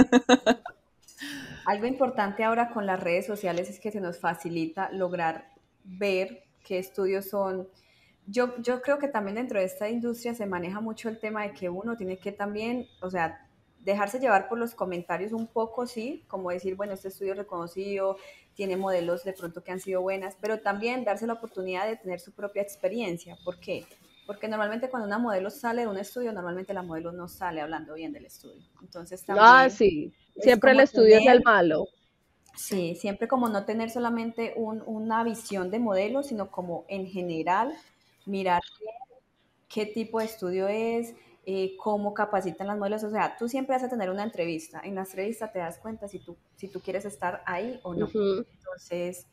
algo 1.68 1.86
importante 1.86 2.44
ahora 2.44 2.70
con 2.70 2.86
las 2.86 2.98
redes 2.98 3.26
sociales 3.26 3.68
es 3.68 3.78
que 3.78 3.90
se 3.92 4.00
nos 4.00 4.18
facilita 4.18 4.90
lograr 4.90 5.50
ver 5.84 6.44
qué 6.64 6.78
estudios 6.78 7.28
son. 7.28 7.68
Yo, 8.26 8.56
yo 8.62 8.80
creo 8.80 8.98
que 8.98 9.08
también 9.08 9.34
dentro 9.36 9.58
de 9.60 9.66
esta 9.66 9.90
industria 9.90 10.34
se 10.34 10.46
maneja 10.46 10.80
mucho 10.80 11.10
el 11.10 11.20
tema 11.20 11.42
de 11.42 11.52
que 11.52 11.68
uno 11.68 11.94
tiene 11.94 12.18
que 12.18 12.32
también, 12.32 12.86
o 13.02 13.10
sea, 13.10 13.46
dejarse 13.80 14.18
llevar 14.18 14.48
por 14.48 14.58
los 14.58 14.74
comentarios 14.74 15.32
un 15.32 15.46
poco, 15.46 15.86
sí, 15.86 16.24
como 16.26 16.48
decir, 16.50 16.74
bueno, 16.74 16.94
este 16.94 17.08
estudio 17.08 17.32
es 17.32 17.38
reconocido, 17.38 18.16
tiene 18.54 18.78
modelos 18.78 19.22
de 19.24 19.34
pronto 19.34 19.62
que 19.62 19.72
han 19.72 19.80
sido 19.80 20.00
buenas, 20.00 20.36
pero 20.40 20.60
también 20.60 21.04
darse 21.04 21.26
la 21.26 21.34
oportunidad 21.34 21.86
de 21.86 21.96
tener 21.96 22.18
su 22.20 22.32
propia 22.32 22.62
experiencia. 22.62 23.36
¿Por 23.44 23.60
qué? 23.60 23.86
Porque 24.26 24.48
normalmente 24.48 24.88
cuando 24.88 25.06
una 25.06 25.18
modelo 25.18 25.50
sale 25.50 25.82
de 25.82 25.88
un 25.88 25.98
estudio, 25.98 26.32
normalmente 26.32 26.72
la 26.72 26.82
modelo 26.82 27.12
no 27.12 27.28
sale 27.28 27.60
hablando 27.60 27.92
bien 27.94 28.12
del 28.12 28.24
estudio. 28.24 28.62
Entonces 28.80 29.22
también 29.24 29.44
Ah, 29.44 29.68
sí. 29.70 30.14
Es 30.38 30.44
Siempre 30.44 30.72
el 30.72 30.80
estudio 30.80 31.18
es 31.18 31.26
el 31.26 31.42
malo. 31.42 31.86
Sí, 32.54 32.96
siempre 32.96 33.28
como 33.28 33.48
no 33.48 33.64
tener 33.64 33.90
solamente 33.90 34.54
un- 34.56 34.82
una 34.86 35.22
visión 35.24 35.70
de 35.70 35.78
modelo, 35.78 36.22
sino 36.22 36.50
como 36.50 36.84
en 36.88 37.06
general 37.06 37.74
mirar 38.26 38.60
bien 38.80 38.92
qué 39.68 39.86
tipo 39.86 40.18
de 40.20 40.26
estudio 40.26 40.68
es, 40.68 41.14
eh, 41.46 41.76
cómo 41.78 42.14
capacitan 42.14 42.66
las 42.66 42.78
modelos. 42.78 43.04
O 43.04 43.10
sea, 43.10 43.36
tú 43.38 43.48
siempre 43.48 43.76
vas 43.76 43.84
a 43.84 43.88
tener 43.90 44.10
una 44.10 44.24
entrevista. 44.24 44.80
En 44.84 44.94
la 44.96 45.02
entrevista 45.02 45.52
te 45.52 45.58
das 45.60 45.78
cuenta 45.78 46.08
si 46.08 46.20
tú, 46.20 46.36
si 46.56 46.68
tú 46.68 46.80
quieres 46.80 47.04
estar 47.04 47.42
ahí 47.46 47.80
o 47.84 47.94
no. 47.94 48.16
Entonces, 48.52 49.26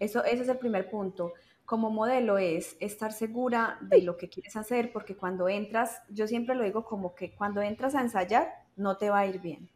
eso, 0.00 0.24
ese 0.24 0.42
es 0.42 0.48
el 0.48 0.58
primer 0.58 0.90
punto. 0.90 1.34
Como 1.64 1.90
modelo 1.90 2.38
es 2.38 2.76
estar 2.80 3.12
segura 3.12 3.78
de 3.82 4.02
lo 4.02 4.16
que 4.16 4.28
quieres 4.28 4.56
hacer, 4.56 4.92
porque 4.92 5.16
cuando 5.16 5.48
entras, 5.48 6.02
yo 6.10 6.26
siempre 6.26 6.54
lo 6.54 6.64
digo 6.64 6.84
como 6.84 7.14
que 7.14 7.34
cuando 7.34 7.62
entras 7.62 7.94
a 7.94 8.02
ensayar, 8.02 8.52
no 8.76 8.96
te 8.98 9.10
va 9.10 9.20
a 9.20 9.26
ir 9.26 9.40
bien. 9.40 9.70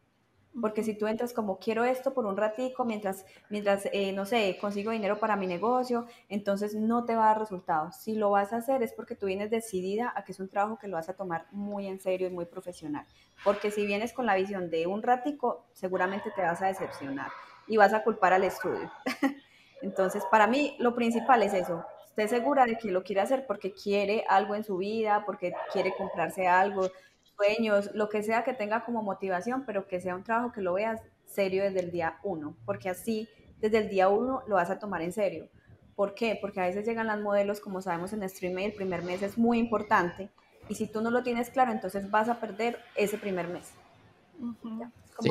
Porque 0.61 0.83
si 0.83 0.95
tú 0.95 1.07
entras 1.07 1.33
como 1.33 1.59
quiero 1.59 1.85
esto 1.85 2.15
por 2.15 2.27
un 2.27 2.37
ratico, 2.37 2.85
mientras, 2.85 3.25
mientras 3.49 3.89
eh, 3.93 4.13
no 4.13 4.27
sé, 4.27 4.57
consigo 4.61 4.91
dinero 4.91 5.19
para 5.19 5.37
mi 5.37 5.47
negocio, 5.47 6.07
entonces 6.29 6.75
no 6.75 7.05
te 7.05 7.17
va 7.17 7.25
a 7.25 7.29
dar 7.29 7.41
resultados. 7.41 7.97
Si 7.97 8.15
lo 8.15 8.31
vas 8.31 8.53
a 8.53 8.59
hacer 8.59 8.83
es 8.83 8.93
porque 8.93 9.15
tú 9.15 9.27
vienes 9.27 9.51
decidida 9.51 10.13
a 10.17 10.25
que 10.25 10.33
es 10.33 10.41
un 10.41 10.49
trabajo 10.49 10.79
que 10.79 10.89
lo 10.89 10.97
vas 10.97 11.09
a 11.09 11.15
tomar 11.15 11.47
muy 11.51 11.87
en 11.87 12.01
serio 12.01 12.27
y 12.27 12.31
muy 12.31 12.47
profesional. 12.47 13.07
Porque 13.45 13.71
si 13.71 13.87
vienes 13.87 14.13
con 14.13 14.27
la 14.27 14.35
visión 14.35 14.71
de 14.71 14.87
un 14.87 15.03
ratico, 15.03 15.67
seguramente 15.73 16.31
te 16.35 16.43
vas 16.43 16.61
a 16.63 16.67
decepcionar 16.67 17.31
y 17.67 17.77
vas 17.77 17.93
a 17.93 18.03
culpar 18.03 18.33
al 18.33 18.45
estudio. 18.45 18.91
entonces, 19.83 20.25
para 20.31 20.47
mí 20.47 20.77
lo 20.79 20.95
principal 20.95 21.43
es 21.43 21.55
eso. 21.55 21.85
Esté 22.07 22.27
segura 22.27 22.65
de 22.65 22.77
que 22.77 22.91
lo 22.91 23.05
quiere 23.05 23.21
hacer 23.21 23.47
porque 23.47 23.73
quiere 23.73 24.25
algo 24.29 24.57
en 24.57 24.65
su 24.65 24.79
vida, 24.79 25.23
porque 25.25 25.53
quiere 25.73 25.95
comprarse 25.97 26.49
algo, 26.49 26.91
sueños, 27.39 27.91
lo 27.95 28.09
que 28.09 28.23
sea 28.23 28.45
que 28.45 28.53
tenga 28.53 28.85
como 28.85 29.03
motivación, 29.03 29.65
pero 29.65 29.87
que 29.87 30.01
sea 30.01 30.17
un 30.17 30.25
trabajo 30.25 30.53
que 30.53 30.61
lo 30.61 30.75
veas 30.75 31.01
serio 31.25 31.63
desde 31.63 31.81
el 31.81 31.91
día 31.91 32.19
uno, 32.23 32.57
porque 32.67 32.89
así 32.91 33.29
desde 33.61 33.79
el 33.79 33.89
día 33.89 34.09
uno 34.09 34.43
lo 34.47 34.57
vas 34.57 34.71
a 34.71 34.79
tomar 34.79 35.03
en 35.03 35.13
serio. 35.13 35.49
¿Por 35.95 36.15
qué? 36.15 36.39
Porque 36.41 36.61
a 36.61 36.67
veces 36.67 36.87
llegan 36.87 37.07
las 37.07 37.21
modelos, 37.21 37.61
como 37.61 37.81
sabemos 37.81 38.13
en 38.13 38.29
Stream, 38.29 38.59
el 38.59 38.73
primer 38.73 39.03
mes 39.03 39.23
es 39.23 39.39
muy 39.39 39.59
importante 39.59 40.31
y 40.69 40.75
si 40.75 40.87
tú 40.87 41.01
no 41.01 41.11
lo 41.11 41.23
tienes 41.23 41.51
claro, 41.51 41.73
entonces 41.73 42.11
vas 42.11 42.29
a 42.29 42.41
perder 42.41 42.79
ese 42.95 43.19
primer 43.19 43.49
mes. 43.49 43.69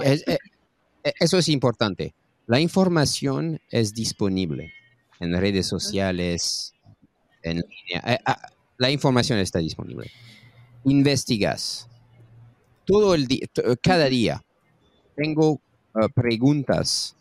Eh, 0.03 0.23
eh, 0.27 1.13
eso 1.19 1.37
es 1.37 1.47
importante. 1.47 2.13
La 2.47 2.59
información 2.59 3.59
es 3.69 3.93
disponible 3.93 4.73
en 5.19 5.39
redes 5.39 5.67
sociales, 5.67 6.73
en 7.43 7.57
línea. 7.57 8.03
Eh, 8.13 8.19
ah, 8.25 8.49
la 8.77 8.89
información 8.89 9.39
está 9.39 9.59
disponible. 9.59 10.11
Investigas, 10.85 11.87
todo 12.88 13.13
el 13.13 13.27
día, 13.27 13.45
cada 13.83 14.05
día, 14.05 14.43
tengo 15.15 15.61
ah, 15.93 16.07
preguntas 16.07 17.15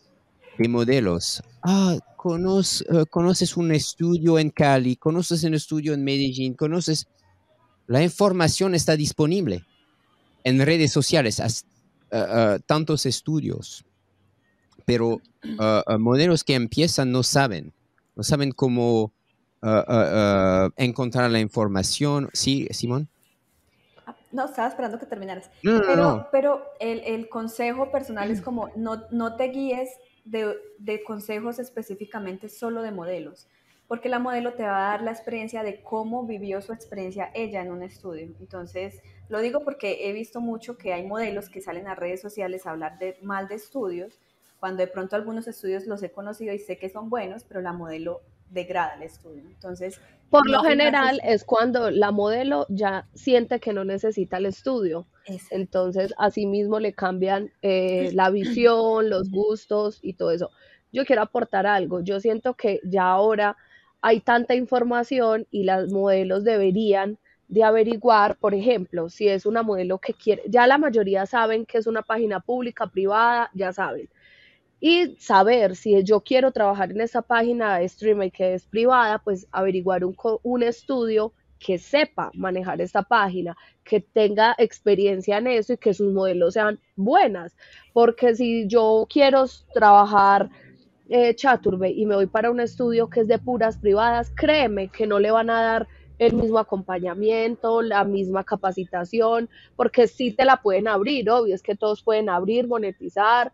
de 0.57 0.67
modelos. 0.69 1.43
Ah, 1.61 1.97
ah, 1.97 3.05
conoces 3.09 3.57
un 3.57 3.71
estudio 3.71 4.39
en 4.39 4.49
Cali, 4.49 4.95
conoces 4.95 5.43
un 5.43 5.53
estudio 5.53 5.93
en 5.93 6.03
Medellín, 6.03 6.53
conoces. 6.53 7.07
La 7.85 8.01
información 8.01 8.75
está 8.75 8.95
disponible 8.95 9.65
en 10.43 10.65
redes 10.65 10.91
sociales, 10.91 11.39
uh, 12.11 12.59
tantos 12.65 13.05
estudios, 13.05 13.85
pero 14.85 15.21
modelos 15.97 16.43
que 16.43 16.55
empiezan 16.55 17.11
no 17.11 17.23
saben, 17.23 17.73
no 18.15 18.23
saben 18.23 18.51
cómo 18.51 19.13
encontrar 20.75 21.31
la 21.31 21.39
información. 21.39 22.29
¿Sí, 22.33 22.67
Simón? 22.71 23.09
No, 24.37 24.45
estaba 24.45 24.67
esperando 24.67 24.99
que 24.99 25.07
terminaras. 25.07 25.49
No, 25.63 25.81
pero 25.81 25.95
no. 25.95 26.27
pero 26.31 26.63
el, 26.79 26.99
el, 26.99 27.27
consejo 27.27 27.89
personal 27.89 28.29
es 28.29 28.39
como, 28.39 28.69
no, 28.75 29.05
no 29.09 29.35
te 29.35 29.45
guíes 29.45 29.89
de, 30.25 30.55
de, 30.77 31.03
consejos 31.03 31.57
específicamente 31.57 32.47
solo 32.47 32.83
de 32.83 32.91
modelos, 32.91 33.47
porque 33.87 34.09
la 34.09 34.19
modelo 34.19 34.53
te 34.53 34.61
va 34.61 34.77
a 34.77 34.91
dar 34.91 35.01
la 35.01 35.09
experiencia 35.09 35.63
de 35.63 35.81
cómo 35.81 36.27
vivió 36.27 36.61
su 36.61 36.71
experiencia 36.71 37.31
ella 37.33 37.63
en 37.63 37.71
un 37.71 37.81
estudio. 37.81 38.27
Entonces, 38.39 39.01
lo 39.27 39.39
digo 39.39 39.63
porque 39.63 40.07
he 40.07 40.13
visto 40.13 40.39
mucho 40.39 40.77
que 40.77 40.93
hay 40.93 41.07
modelos 41.07 41.49
que 41.49 41.59
salen 41.59 41.87
a 41.87 41.95
redes 41.95 42.21
sociales 42.21 42.67
a 42.67 42.71
hablar 42.71 42.99
de, 42.99 43.17
mal 43.23 43.47
de 43.47 43.55
estudios, 43.55 44.19
cuando 44.59 44.83
de 44.83 44.87
pronto 44.87 45.15
algunos 45.15 45.47
estudios 45.47 45.87
los 45.87 46.03
he 46.03 46.11
conocido 46.11 46.53
y 46.53 46.59
sé 46.59 46.77
que 46.77 46.89
son 46.89 47.09
buenos, 47.09 47.43
pero 47.43 47.61
la 47.61 47.73
modelo 47.73 48.21
degrada 48.49 48.95
el 48.95 49.03
estudio. 49.03 49.43
Entonces, 49.47 49.99
por 50.29 50.49
lo 50.49 50.61
general 50.63 51.21
es 51.23 51.43
cuando 51.43 51.89
la 51.91 52.11
modelo 52.11 52.65
ya 52.69 53.07
siente 53.13 53.59
que 53.59 53.73
no 53.73 53.85
necesita 53.85 54.37
el 54.37 54.45
estudio. 54.45 55.07
Entonces, 55.51 56.13
mismo 56.35 56.79
le 56.79 56.93
cambian 56.93 57.51
eh, 57.61 58.11
la 58.13 58.29
visión, 58.29 59.09
los 59.09 59.29
gustos 59.29 59.99
y 60.01 60.13
todo 60.13 60.31
eso. 60.31 60.51
Yo 60.91 61.05
quiero 61.05 61.21
aportar 61.21 61.67
algo. 61.67 62.01
Yo 62.01 62.19
siento 62.19 62.55
que 62.55 62.79
ya 62.83 63.03
ahora 63.03 63.57
hay 64.01 64.21
tanta 64.21 64.55
información 64.55 65.47
y 65.51 65.63
las 65.63 65.91
modelos 65.91 66.43
deberían 66.43 67.17
de 67.47 67.63
averiguar, 67.63 68.37
por 68.37 68.53
ejemplo, 68.53 69.09
si 69.09 69.29
es 69.29 69.45
una 69.45 69.63
modelo 69.63 69.99
que 69.99 70.13
quiere, 70.13 70.43
ya 70.47 70.67
la 70.67 70.77
mayoría 70.77 71.25
saben 71.25 71.65
que 71.65 71.77
es 71.77 71.87
una 71.87 72.01
página 72.01 72.41
pública, 72.41 72.87
privada, 72.87 73.49
ya 73.53 73.71
saben 73.71 74.09
y 74.79 75.15
saber 75.19 75.75
si 75.75 76.03
yo 76.03 76.21
quiero 76.21 76.51
trabajar 76.51 76.91
en 76.91 77.01
esa 77.01 77.21
página 77.21 77.77
de 77.77 77.85
streaming 77.85 78.29
que 78.29 78.53
es 78.53 78.65
privada, 78.65 79.19
pues 79.19 79.47
averiguar 79.51 80.05
un, 80.05 80.15
un 80.43 80.63
estudio 80.63 81.33
que 81.59 81.79
sepa 81.79 82.31
manejar 82.35 82.81
esta 82.81 83.01
página, 83.01 83.57
que 83.83 83.99
tenga 83.99 84.55
experiencia 84.57 85.37
en 85.37 85.47
eso 85.47 85.73
y 85.73 85.77
que 85.77 85.93
sus 85.93 86.13
modelos 86.13 86.53
sean 86.53 86.79
buenas. 86.95 87.55
Porque 87.93 88.35
si 88.35 88.67
yo 88.67 89.07
quiero 89.09 89.45
trabajar 89.73 90.49
eh, 91.09 91.33
Chaturbey 91.33 91.99
y 91.99 92.05
me 92.05 92.15
voy 92.15 92.27
para 92.27 92.51
un 92.51 92.59
estudio 92.59 93.09
que 93.09 93.21
es 93.21 93.27
de 93.27 93.39
puras 93.39 93.77
privadas, 93.77 94.31
créeme 94.35 94.89
que 94.89 95.07
no 95.07 95.19
le 95.19 95.31
van 95.31 95.49
a 95.49 95.61
dar 95.61 95.87
el 96.19 96.33
mismo 96.33 96.57
acompañamiento, 96.57 97.81
la 97.81 98.03
misma 98.03 98.43
capacitación, 98.43 99.49
porque 99.75 100.07
sí 100.07 100.31
te 100.31 100.45
la 100.45 100.61
pueden 100.61 100.87
abrir, 100.87 101.29
obvio, 101.29 101.53
es 101.53 101.61
que 101.61 101.75
todos 101.75 102.03
pueden 102.03 102.29
abrir, 102.29 102.67
monetizar, 102.67 103.51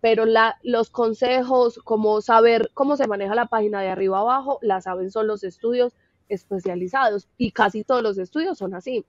pero 0.00 0.24
la, 0.24 0.58
los 0.62 0.90
consejos, 0.90 1.78
como 1.84 2.20
saber 2.20 2.70
cómo 2.74 2.96
se 2.96 3.06
maneja 3.06 3.34
la 3.34 3.46
página 3.46 3.80
de 3.80 3.88
arriba 3.88 4.20
abajo, 4.20 4.58
la 4.62 4.80
saben 4.80 5.10
son 5.10 5.26
los 5.26 5.44
estudios 5.44 5.92
especializados 6.28 7.28
y 7.36 7.50
casi 7.52 7.84
todos 7.84 8.02
los 8.02 8.18
estudios 8.18 8.58
son 8.58 8.74
así. 8.74 9.04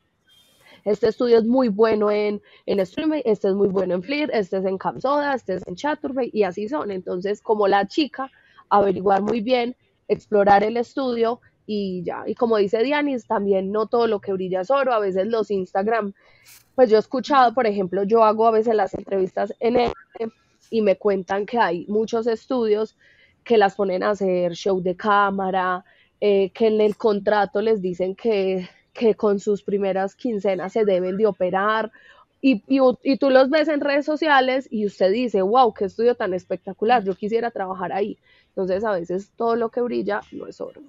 Este 0.85 1.09
estudio 1.09 1.37
es 1.37 1.45
muy 1.45 1.67
bueno 1.67 2.09
en, 2.09 2.41
en 2.65 2.79
Streaming, 2.79 3.21
este 3.25 3.49
es 3.49 3.53
muy 3.53 3.67
bueno 3.67 3.95
en 3.95 4.03
Flir, 4.03 4.29
este 4.33 4.57
es 4.57 4.65
en 4.65 4.77
Camsoda, 4.77 5.33
este 5.33 5.55
es 5.55 5.67
en 5.67 5.75
Chaturbey 5.75 6.29
y 6.33 6.43
así 6.43 6.69
son. 6.69 6.89
Entonces, 6.91 7.41
como 7.41 7.67
la 7.67 7.87
chica, 7.87 8.31
averiguar 8.69 9.21
muy 9.21 9.41
bien, 9.41 9.75
explorar 10.07 10.63
el 10.63 10.77
estudio 10.77 11.41
y 11.65 12.01
ya. 12.03 12.23
Y 12.25 12.33
como 12.33 12.57
dice 12.57 12.81
Dianis, 12.81 13.27
también 13.27 13.71
no 13.71 13.87
todo 13.87 14.07
lo 14.07 14.21
que 14.21 14.33
brilla 14.33 14.61
es 14.61 14.71
oro, 14.71 14.93
a 14.93 14.99
veces 14.99 15.27
los 15.27 15.51
Instagram, 15.51 16.13
pues 16.75 16.89
yo 16.89 16.95
he 16.95 16.99
escuchado, 16.99 17.53
por 17.53 17.67
ejemplo, 17.67 18.03
yo 18.03 18.23
hago 18.23 18.47
a 18.47 18.51
veces 18.51 18.73
las 18.73 18.93
entrevistas 18.93 19.53
en 19.59 19.77
el 19.77 19.91
y 20.69 20.81
me 20.81 20.97
cuentan 20.97 21.45
que 21.45 21.57
hay 21.57 21.85
muchos 21.87 22.27
estudios 22.27 22.95
que 23.43 23.57
las 23.57 23.75
ponen 23.75 24.03
a 24.03 24.11
hacer 24.11 24.53
show 24.53 24.81
de 24.81 24.95
cámara, 24.95 25.83
eh, 26.21 26.51
que 26.51 26.67
en 26.67 26.81
el 26.81 26.97
contrato 26.97 27.61
les 27.61 27.81
dicen 27.81 28.15
que, 28.15 28.69
que, 28.93 29.15
con 29.15 29.39
sus 29.39 29.63
primeras 29.63 30.15
quincenas 30.15 30.73
se 30.73 30.85
deben 30.85 31.17
de 31.17 31.25
operar. 31.25 31.91
Y, 32.41 32.63
y, 32.67 32.79
y, 33.03 33.17
tú 33.17 33.29
los 33.29 33.49
ves 33.49 33.67
en 33.67 33.81
redes 33.81 34.05
sociales 34.05 34.67
y 34.71 34.85
usted 34.85 35.11
dice, 35.11 35.41
wow, 35.41 35.73
qué 35.73 35.85
estudio 35.85 36.15
tan 36.15 36.33
espectacular, 36.33 37.03
yo 37.03 37.15
quisiera 37.15 37.51
trabajar 37.51 37.91
ahí. 37.91 38.17
Entonces 38.49 38.83
a 38.83 38.91
veces 38.91 39.31
todo 39.35 39.55
lo 39.55 39.69
que 39.69 39.81
brilla 39.81 40.21
no 40.31 40.47
es 40.47 40.61
oro 40.61 40.81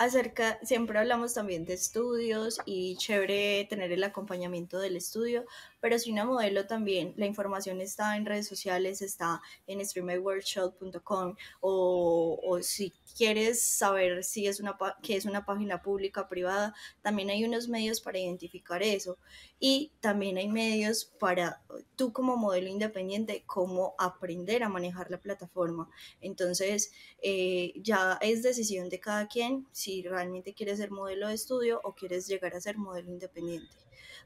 acerca, 0.00 0.58
siempre 0.62 0.98
hablamos 0.98 1.34
también 1.34 1.66
de 1.66 1.74
estudios 1.74 2.58
y 2.64 2.96
chévere 2.96 3.66
tener 3.68 3.92
el 3.92 4.02
acompañamiento 4.02 4.78
del 4.78 4.96
estudio, 4.96 5.44
pero 5.80 5.98
si 5.98 6.12
una 6.12 6.24
modelo 6.24 6.66
también, 6.66 7.14
la 7.16 7.26
información 7.26 7.80
está 7.80 8.16
en 8.16 8.26
redes 8.26 8.46
sociales, 8.46 9.02
está 9.02 9.40
en 9.66 9.84
streamerworkshop.com 9.84 11.36
o, 11.60 12.40
o 12.42 12.62
si 12.62 12.92
quieres 13.16 13.62
saber 13.62 14.24
si 14.24 14.46
es 14.46 14.60
una, 14.60 14.76
que 15.02 15.16
es 15.16 15.24
una 15.24 15.44
página 15.44 15.82
pública 15.82 16.22
o 16.22 16.28
privada, 16.28 16.74
también 17.02 17.30
hay 17.30 17.44
unos 17.44 17.68
medios 17.68 18.00
para 18.00 18.18
identificar 18.18 18.82
eso 18.82 19.18
y 19.58 19.92
también 20.00 20.38
hay 20.38 20.48
medios 20.48 21.04
para 21.18 21.62
tú 21.96 22.12
como 22.12 22.36
modelo 22.36 22.68
independiente, 22.68 23.42
cómo 23.46 23.94
aprender 23.98 24.62
a 24.62 24.68
manejar 24.68 25.10
la 25.10 25.18
plataforma. 25.18 25.88
Entonces, 26.20 26.92
eh, 27.22 27.72
ya 27.76 28.18
es 28.20 28.42
decisión 28.42 28.88
de 28.88 29.00
cada 29.00 29.26
quien 29.28 29.66
si 29.72 30.02
realmente 30.02 30.54
quieres 30.54 30.78
ser 30.78 30.90
modelo 30.90 31.28
de 31.28 31.34
estudio 31.34 31.80
o 31.84 31.94
quieres 31.94 32.26
llegar 32.26 32.54
a 32.54 32.60
ser 32.60 32.78
modelo 32.78 33.10
independiente. 33.10 33.68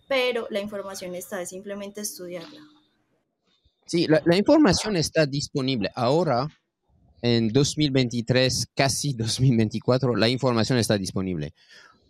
Pero 0.08 0.46
la 0.50 0.60
información 0.60 1.14
está, 1.14 1.40
es 1.40 1.48
simplemente 1.48 2.00
estudiarla. 2.00 2.60
Sí, 3.86 4.06
la, 4.06 4.36
información 4.36 4.96
está 4.96 5.26
disponible. 5.26 5.90
Ahora, 5.94 6.48
en 7.20 7.48
2023, 7.48 8.68
casi 8.74 9.12
2024, 9.12 10.16
la 10.16 10.28
información 10.28 10.78
está 10.78 10.96
disponible. 10.96 11.54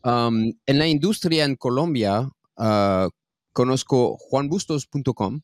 Um, 0.05 0.53
en 0.67 0.79
la 0.79 0.87
industria 0.87 1.45
en 1.45 1.57
Colombia, 1.57 2.29
uh, 2.57 3.09
conozco 3.53 4.17
juanbustos.com. 4.19 5.41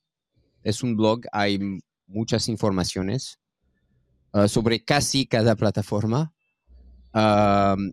Es 0.62 0.82
un 0.82 0.96
blog, 0.96 1.22
hay 1.32 1.58
muchas 2.06 2.48
informaciones 2.48 3.38
uh, 4.32 4.46
sobre 4.46 4.84
casi 4.84 5.26
cada 5.26 5.56
plataforma. 5.56 6.32
Um, 7.12 7.92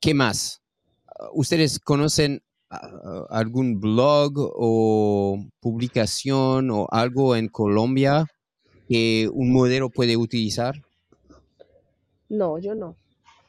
¿Qué 0.00 0.12
más? 0.12 0.60
¿Ustedes 1.32 1.78
conocen 1.78 2.42
algún 3.30 3.80
blog 3.80 4.32
o 4.36 5.38
publicación 5.60 6.70
o 6.70 6.86
algo 6.90 7.36
en 7.36 7.48
Colombia 7.48 8.26
que 8.88 9.28
un 9.32 9.52
modelo 9.52 9.90
puede 9.90 10.16
utilizar? 10.16 10.74
No, 12.28 12.58
yo 12.58 12.74
no. 12.74 12.96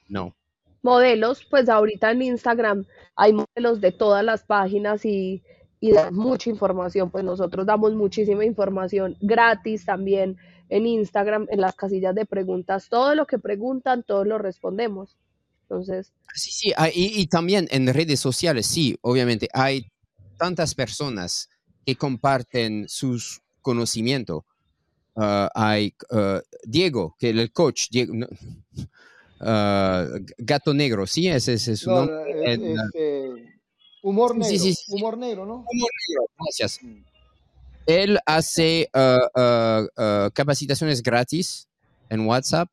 No. 0.08 0.36
Modelos, 0.84 1.46
pues 1.50 1.68
ahorita 1.68 2.12
en 2.12 2.22
Instagram 2.22 2.86
hay 3.16 3.34
modelos 3.34 3.82
de 3.82 3.92
todas 3.92 4.24
las 4.24 4.44
páginas 4.44 5.04
y, 5.06 5.42
y 5.80 5.94
mucha 6.12 6.50
información, 6.50 7.10
pues 7.10 7.24
nosotros 7.24 7.66
damos 7.66 7.94
muchísima 7.94 8.46
información 8.46 9.18
gratis 9.20 9.86
también 9.86 10.38
en 10.70 10.86
Instagram, 10.86 11.48
en 11.50 11.62
las 11.62 11.76
casillas 11.76 12.14
de 12.16 12.26
preguntas, 12.26 12.90
todo 12.90 13.16
lo 13.16 13.26
que 13.26 13.40
preguntan, 13.40 14.04
todos 14.04 14.28
lo 14.28 14.38
respondemos. 14.38 15.18
Entonces... 15.70 16.14
Sí, 16.34 16.52
sí, 16.52 16.74
ah, 16.78 16.90
y, 16.90 17.20
y 17.20 17.28
también 17.28 17.68
en 17.72 17.92
redes 17.94 18.20
sociales, 18.20 18.68
sí, 18.68 18.98
obviamente, 19.02 19.48
hay 19.54 19.88
tantas 20.38 20.76
personas 20.76 21.50
que 21.86 21.96
comparten 21.96 22.86
sus 22.88 23.42
conocimientos. 23.62 24.44
Ah, 25.16 25.50
hay 25.56 25.96
ah, 26.12 26.42
Diego, 26.64 27.16
que 27.18 27.30
el 27.30 27.52
coach, 27.52 27.90
Diego, 27.90 28.14
Gato 29.40 30.74
Negro, 30.74 31.08
¿sí? 31.08 31.28
Ese, 31.28 31.54
es 31.54 31.80
su 31.80 31.90
nombre. 31.90 32.16
Este, 32.54 33.58
humor 34.02 34.36
negro, 34.36 34.50
sí, 34.50 34.74
sí, 34.74 34.76
humor 34.90 35.18
negro, 35.18 35.46
¿no? 35.46 35.56
Humor 35.56 35.92
negro, 36.10 36.28
gracias. 36.40 36.80
Mm. 36.82 37.04
Él 37.88 38.20
hace 38.26 38.90
capacitaciones 40.34 41.04
gratis 41.04 41.68
en 42.10 42.22
WhatsApp 42.22 42.70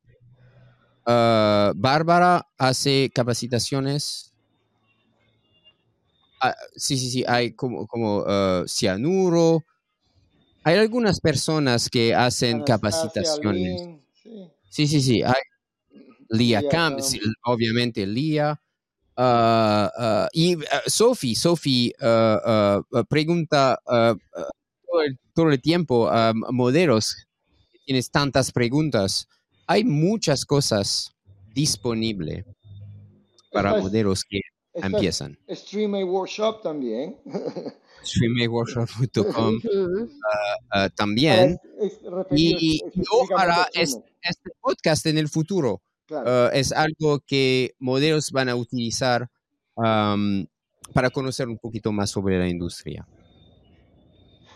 Ah, 1.05 1.73
Bárbara 1.75 2.47
hace 2.57 3.11
capacitaciones. 3.13 4.33
Ah, 6.41 6.55
sí, 6.75 6.97
sí, 6.97 7.09
sí, 7.09 7.23
hay 7.27 7.53
como, 7.53 7.87
como 7.87 8.19
uh, 8.19 8.67
cianuro. 8.67 9.63
Hay 10.63 10.77
algunas 10.77 11.19
personas 11.19 11.89
que 11.89 12.15
hacen 12.15 12.63
capacitaciones. 12.63 13.81
sí. 14.69 14.87
sí, 14.87 15.01
sí, 15.01 15.23
Hay 15.23 15.33
Lía 16.29 16.67
Camp, 16.69 16.99
obviamente 17.43 18.07
Lía. 18.07 18.61
y 20.33 20.57
Sophie, 20.87 21.35
Sophie 21.35 21.93
pregunta 23.09 23.77
todo 23.85 25.01
el, 25.05 25.19
todo, 25.33 25.49
el, 25.49 25.61
tiempo 25.61 26.09
a 26.09 26.33
modelos. 26.33 27.27
Tienes 27.85 28.09
tantas 28.09 28.53
preguntas 28.53 29.27
hay 29.73 29.83
muchas 29.83 30.45
cosas 30.45 31.15
disponibles 31.55 32.45
para 33.51 33.79
modelos 33.79 34.23
que 34.23 34.41
empiezan. 34.75 35.37
Streaming 35.47 36.05
Workshop 36.05 36.61
también. 36.61 37.17
streamingworkshop.com 38.03 39.59
ah, 40.33 40.57
ah, 40.71 40.89
también. 40.89 41.57
y 42.31 42.81
yo 42.93 43.37
hará 43.37 43.67
este 43.73 44.51
podcast 44.61 45.07
en 45.07 45.17
el 45.17 45.27
futuro. 45.27 45.81
Ah, 46.11 46.51
es 46.53 46.71
algo 46.71 47.19
que 47.25 47.73
modelos 47.79 48.31
van 48.31 48.49
a 48.49 48.55
utilizar 48.55 49.27
para 49.75 51.09
conocer 51.11 51.47
un 51.47 51.57
poquito 51.57 51.91
más 51.91 52.11
sobre 52.11 52.37
la 52.37 52.47
industria. 52.47 53.07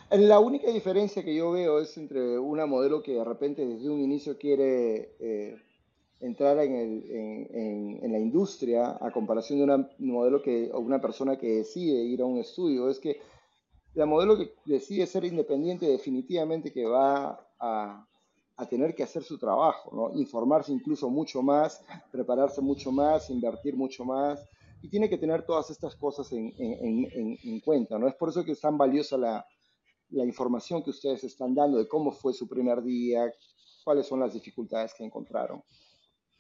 La 0.10 0.40
única 0.40 0.72
diferencia 0.72 1.22
que 1.22 1.36
yo 1.36 1.52
veo 1.52 1.82
es 1.82 1.98
entre 1.98 2.40
una 2.40 2.66
modelo 2.66 3.04
que 3.04 3.16
de 3.16 3.26
repente 3.26 3.66
desde 3.66 3.90
un 3.90 4.00
inicio 4.00 4.38
quiere 4.38 5.16
eh, 5.20 5.58
entrar 6.22 6.58
en, 6.60 8.00
la 8.10 8.18
industria 8.18 8.98
a 9.02 9.12
comparación 9.12 9.60
de 9.60 9.66
una 9.66 9.90
modelo 10.00 10.42
que, 10.42 10.72
o 10.74 10.80
una 10.80 11.02
persona 11.02 11.38
que 11.38 11.58
decide 11.58 12.04
ir 12.04 12.22
a 12.22 12.26
un 12.26 12.38
estudio. 12.38 12.90
Es 12.90 13.00
que 13.00 13.20
la 13.96 14.06
modelo 14.06 14.38
que 14.38 14.54
decide 14.66 15.06
ser 15.08 15.26
independiente 15.26 15.86
definitivamente 15.86 16.72
que 16.72 16.86
va 16.86 17.46
a, 17.60 18.08
tener 18.70 18.96
que 18.96 19.04
hacer 19.04 19.24
su 19.24 19.38
trabajo, 19.38 19.92
¿no? 19.94 20.20
informarse 20.20 20.72
incluso 20.72 21.10
mucho 21.10 21.44
más, 21.44 21.84
prepararse 22.12 22.62
mucho 22.62 22.92
más, 22.92 23.30
invertir 23.30 23.76
mucho 23.76 24.04
más 24.04 24.50
y 24.82 24.90
tiene 24.90 25.10
que 25.10 25.18
tener 25.18 25.46
todas 25.46 25.70
estas 25.70 25.96
cosas 25.96 26.32
en, 26.32 26.54
en 26.58 27.60
cuenta. 27.60 28.00
¿no? 28.00 28.08
Es 28.08 28.16
por 28.16 28.30
eso 28.30 28.44
que 28.44 28.54
es 28.54 28.62
tan 28.62 28.78
valiosa 28.78 29.16
la 29.18 29.46
la 30.10 30.24
información 30.26 30.84
que 30.84 30.92
ustedes 30.92 31.24
están 31.24 31.54
dando 31.54 31.78
de 31.78 31.88
cómo 31.88 32.12
fue 32.12 32.34
su 32.34 32.48
primer 32.48 32.82
día, 32.84 33.32
cuáles 33.84 34.08
son 34.08 34.20
las 34.20 34.34
dificultades 34.34 34.94
que 34.98 35.04
encontraron. 35.04 35.64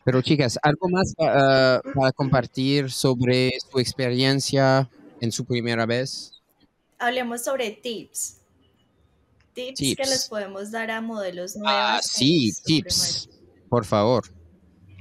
Pero 0.03 0.21
chicas, 0.21 0.57
¿algo 0.61 0.87
más 0.89 1.13
para 1.17 2.11
compartir 2.13 2.91
sobre 2.91 3.51
su 3.59 3.79
experiencia 3.79 4.89
en 5.19 5.31
su 5.31 5.43
primera 5.43 5.85
vez? 5.85 6.41
Hablemos 6.97 7.43
sobre 7.43 7.71
tips. 7.71 8.41
Tips, 9.53 9.79
que 9.79 10.05
les 10.05 10.29
podemos 10.29 10.71
dar 10.71 10.91
a 10.91 11.01
modelos 11.01 11.55
nuevos. 11.55 11.73
Ah, 11.75 11.99
sí, 12.01 12.53
tips. 12.63 13.29
Por 13.67 13.83
favor. 13.85 14.23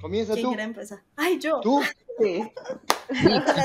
Comienza 0.01 0.33
¿Quién 0.33 0.45
tú. 0.45 0.49
quiere 0.51 0.62
empezar? 0.64 1.03
Ay, 1.14 1.39
yo. 1.39 1.61
¿Tú? 1.61 1.81
Sí. 2.19 2.41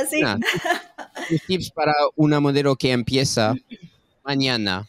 sí. 0.10 0.22
tips 1.48 1.72
para 1.72 1.94
una 2.18 2.42
modelo 2.42 2.76
que 2.76 2.92
empieza 2.92 3.56
mañana 4.26 4.86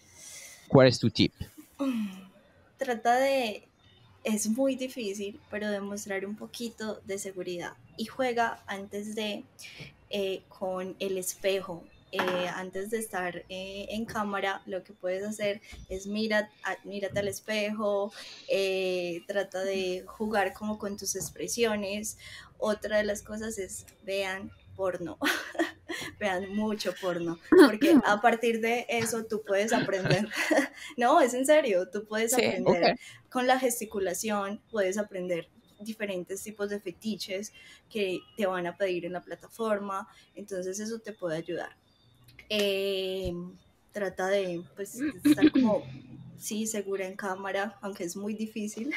¿Cuál 0.72 0.88
es 0.88 0.98
tu 0.98 1.10
tip? 1.10 1.34
Trata 2.78 3.16
de, 3.16 3.68
es 4.24 4.48
muy 4.48 4.74
difícil, 4.74 5.38
pero 5.50 5.70
demostrar 5.70 6.24
un 6.24 6.34
poquito 6.34 7.02
de 7.04 7.18
seguridad 7.18 7.74
y 7.98 8.06
juega 8.06 8.62
antes 8.66 9.14
de 9.14 9.44
eh, 10.08 10.42
con 10.48 10.96
el 10.98 11.18
espejo. 11.18 11.84
Eh, 12.10 12.48
antes 12.54 12.90
de 12.90 12.98
estar 12.98 13.44
eh, 13.50 13.86
en 13.90 14.06
cámara, 14.06 14.62
lo 14.64 14.82
que 14.82 14.94
puedes 14.94 15.24
hacer 15.24 15.60
es 15.90 16.06
mira, 16.06 16.50
mírate 16.84 17.20
al 17.20 17.28
espejo, 17.28 18.10
trata 19.26 19.62
de 19.64 20.04
jugar 20.06 20.54
como 20.54 20.78
con 20.78 20.96
tus 20.96 21.16
expresiones. 21.16 22.16
Otra 22.56 22.96
de 22.96 23.04
las 23.04 23.20
cosas 23.20 23.58
es 23.58 23.84
vean 24.04 24.50
porno. 24.82 25.16
Vean 26.18 26.56
mucho 26.56 26.92
porno, 27.00 27.38
porque 27.50 27.94
a 28.04 28.20
partir 28.20 28.60
de 28.60 28.84
eso 28.88 29.24
tú 29.24 29.42
puedes 29.46 29.72
aprender. 29.72 30.28
no, 30.96 31.20
es 31.20 31.34
en 31.34 31.46
serio, 31.46 31.88
tú 31.88 32.04
puedes 32.04 32.34
aprender 32.34 32.98
con 33.30 33.46
la 33.46 33.60
gesticulación, 33.60 34.60
puedes 34.72 34.98
aprender 34.98 35.48
diferentes 35.78 36.42
tipos 36.42 36.68
de 36.68 36.80
fetiches 36.80 37.52
que 37.88 38.18
te 38.36 38.46
van 38.46 38.66
a 38.66 38.76
pedir 38.76 39.04
en 39.04 39.12
la 39.12 39.20
plataforma, 39.20 40.08
entonces 40.34 40.80
eso 40.80 40.98
te 40.98 41.12
puede 41.12 41.36
ayudar. 41.36 41.76
Em, 42.48 43.56
trata 43.92 44.26
de 44.26 44.64
pues, 44.74 45.00
estar 45.00 45.52
como, 45.52 45.84
sí, 46.38 46.66
segura 46.66 47.06
en 47.06 47.14
cámara, 47.14 47.78
aunque 47.82 48.02
es 48.02 48.16
muy 48.16 48.34
difícil. 48.34 48.92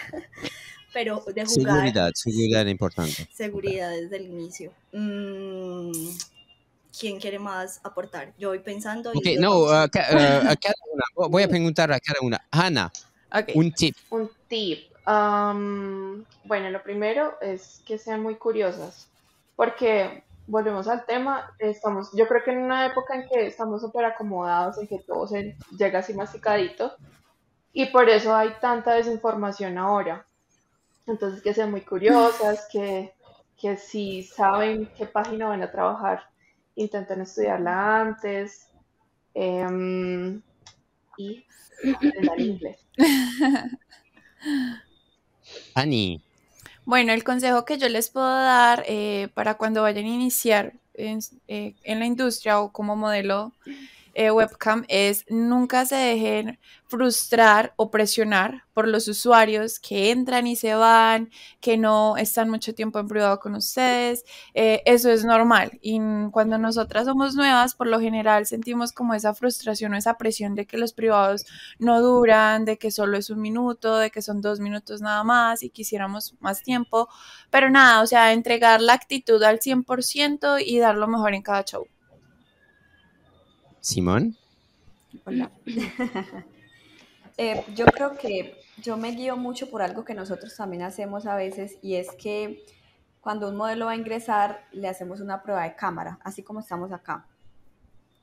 Pero 0.95 1.21
de 1.25 1.45
jugar. 1.45 1.73
Seguridad, 1.73 2.11
seguridad 2.15 2.65
importante. 2.67 3.27
Seguridad 3.33 3.89
desde 3.89 4.15
el 4.15 4.27
inicio. 4.27 4.71
Mm, 4.93 5.91
¿Quién 6.97 7.19
quiere 7.19 7.37
más 7.37 7.81
aportar? 7.83 8.33
Yo 8.37 8.47
voy 8.49 8.59
pensando. 8.59 9.09
Ok, 9.09 9.25
no, 9.37 9.67
a, 9.67 9.89
cada 9.89 10.05
una. 10.07 11.03
Voy 11.27 11.43
a 11.43 11.49
preguntar 11.49 11.91
a 11.91 11.99
cada 11.99 12.21
una. 12.21 12.41
Ana, 12.49 12.89
un 13.55 13.73
tip. 13.73 13.93
Un 14.09 14.31
tip. 14.47 14.87
bueno, 15.05 16.69
lo 16.69 16.81
primero 16.81 17.33
es 17.41 17.81
que 17.85 17.97
sean 17.97 18.23
muy 18.23 18.35
curiosas, 18.35 19.09
porque 19.57 20.23
volvemos 20.47 20.87
al 20.87 21.05
tema, 21.05 21.53
estamos, 21.59 22.11
yo 22.13 22.25
creo 22.25 22.41
que 22.45 22.51
en 22.51 22.59
una 22.59 22.85
época 22.85 23.15
en 23.15 23.27
que 23.27 23.47
estamos 23.47 23.81
súper 23.81 24.05
acomodados, 24.05 24.77
en 24.77 24.87
que 24.87 24.99
todo 24.99 25.27
se 25.27 25.57
llega 25.77 25.99
así 25.99 26.13
masticadito, 26.13 26.93
y 27.73 27.87
por 27.87 28.07
eso 28.07 28.33
hay 28.33 28.51
tanta 28.61 28.93
desinformación 28.93 29.77
ahora. 29.77 30.25
Entonces, 31.07 31.41
que 31.41 31.53
sean 31.53 31.71
muy 31.71 31.81
curiosas, 31.81 32.67
que, 32.71 33.13
que 33.57 33.77
si 33.77 34.23
saben 34.23 34.89
qué 34.97 35.05
página 35.05 35.47
van 35.47 35.63
a 35.63 35.71
trabajar, 35.71 36.29
intenten 36.75 37.21
estudiarla 37.21 38.01
antes 38.01 38.67
em, 39.33 40.41
y 41.17 41.45
aprendan 41.93 42.39
inglés. 42.39 42.85
Ani. 45.75 46.21
Bueno, 46.85 47.13
el 47.13 47.23
consejo 47.23 47.65
que 47.65 47.77
yo 47.77 47.89
les 47.89 48.09
puedo 48.09 48.27
dar 48.27 48.83
eh, 48.87 49.29
para 49.33 49.55
cuando 49.55 49.81
vayan 49.81 50.05
a 50.05 50.09
iniciar 50.09 50.73
en, 50.93 51.19
eh, 51.47 51.75
en 51.83 51.99
la 51.99 52.05
industria 52.05 52.59
o 52.59 52.71
como 52.71 52.95
modelo 52.95 53.53
eh, 54.15 54.31
webcam 54.31 54.85
es 54.87 55.25
nunca 55.29 55.85
se 55.85 55.95
dejen 55.95 56.57
frustrar 56.87 57.73
o 57.75 57.91
presionar 57.91 58.63
por 58.73 58.87
los 58.87 59.07
usuarios 59.07 59.79
que 59.79 60.11
entran 60.11 60.47
y 60.47 60.55
se 60.55 60.73
van, 60.75 61.29
que 61.59 61.77
no 61.77 62.15
están 62.17 62.49
mucho 62.49 62.73
tiempo 62.73 62.99
en 62.99 63.07
privado 63.07 63.39
con 63.39 63.55
ustedes. 63.55 64.23
Eh, 64.53 64.81
eso 64.85 65.09
es 65.09 65.25
normal. 65.25 65.77
Y 65.81 65.99
cuando 66.31 66.57
nosotras 66.57 67.05
somos 67.05 67.35
nuevas, 67.35 67.75
por 67.75 67.87
lo 67.87 67.99
general 67.99 68.45
sentimos 68.45 68.91
como 68.93 69.13
esa 69.13 69.33
frustración 69.33 69.93
o 69.93 69.97
esa 69.97 70.17
presión 70.17 70.55
de 70.55 70.65
que 70.65 70.77
los 70.77 70.93
privados 70.93 71.45
no 71.79 72.01
duran, 72.01 72.65
de 72.65 72.77
que 72.77 72.91
solo 72.91 73.17
es 73.17 73.29
un 73.29 73.41
minuto, 73.41 73.97
de 73.97 74.11
que 74.11 74.21
son 74.21 74.41
dos 74.41 74.59
minutos 74.59 75.01
nada 75.01 75.23
más 75.23 75.63
y 75.63 75.69
quisiéramos 75.69 76.35
más 76.39 76.63
tiempo. 76.63 77.09
Pero 77.49 77.69
nada, 77.69 78.01
o 78.01 78.07
sea, 78.07 78.33
entregar 78.33 78.81
la 78.81 78.93
actitud 78.93 79.41
al 79.43 79.59
100% 79.59 80.63
y 80.65 80.79
dar 80.79 80.95
lo 80.97 81.07
mejor 81.07 81.33
en 81.33 81.41
cada 81.41 81.63
show. 81.63 81.87
Simón. 83.85 84.35
Hola. 85.25 85.51
Eh, 87.37 87.65
yo 87.75 87.85
creo 87.87 88.15
que 88.15 88.55
yo 88.77 88.95
me 88.95 89.11
guío 89.11 89.35
mucho 89.35 89.69
por 89.69 89.81
algo 89.81 90.05
que 90.05 90.13
nosotros 90.13 90.55
también 90.55 90.83
hacemos 90.83 91.25
a 91.25 91.35
veces 91.35 91.77
y 91.81 91.95
es 91.95 92.07
que 92.13 92.65
cuando 93.19 93.49
un 93.49 93.57
modelo 93.57 93.87
va 93.87 93.91
a 93.91 93.97
ingresar 93.97 94.65
le 94.71 94.87
hacemos 94.87 95.19
una 95.19 95.43
prueba 95.43 95.63
de 95.63 95.75
cámara, 95.75 96.17
así 96.23 96.43
como 96.43 96.61
estamos 96.61 96.93
acá. 96.93 97.27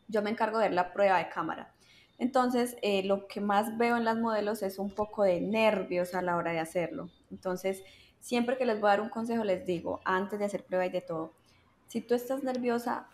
yo 0.09 0.23
me 0.23 0.31
encargo 0.31 0.57
de 0.57 0.69
ver 0.69 0.73
la 0.73 0.95
prueba 0.95 1.19
de 1.19 1.29
cámara. 1.29 1.75
Entonces, 2.17 2.75
eh, 2.81 3.03
lo 3.03 3.29
que 3.29 3.43
más 3.43 3.77
veo 3.77 3.99
en 3.99 4.07
las 4.07 4.17
modelos 4.17 4.63
es 4.63 4.79
un 4.79 4.95
poco 4.95 5.25
de 5.25 5.43
nervios 5.43 6.15
a 6.15 6.23
la 6.23 6.37
hora 6.37 6.53
de 6.53 6.61
hacerlo. 6.61 7.11
Entonces, 7.31 7.83
siempre 8.19 8.57
que 8.57 8.65
les 8.65 8.81
voy 8.81 8.89
a 8.89 8.93
dar 8.93 9.03
un 9.03 9.11
consejo, 9.11 9.45
les 9.45 9.67
digo, 9.67 10.01
antes 10.07 10.39
de 10.39 10.47
hacer 10.47 10.65
prueba 10.65 10.87
y 10.87 10.91
de 10.91 11.03
todo, 11.03 11.35
si 11.89 12.01
tú 12.01 12.15
estás 12.15 12.43
nerviosa, 12.43 13.09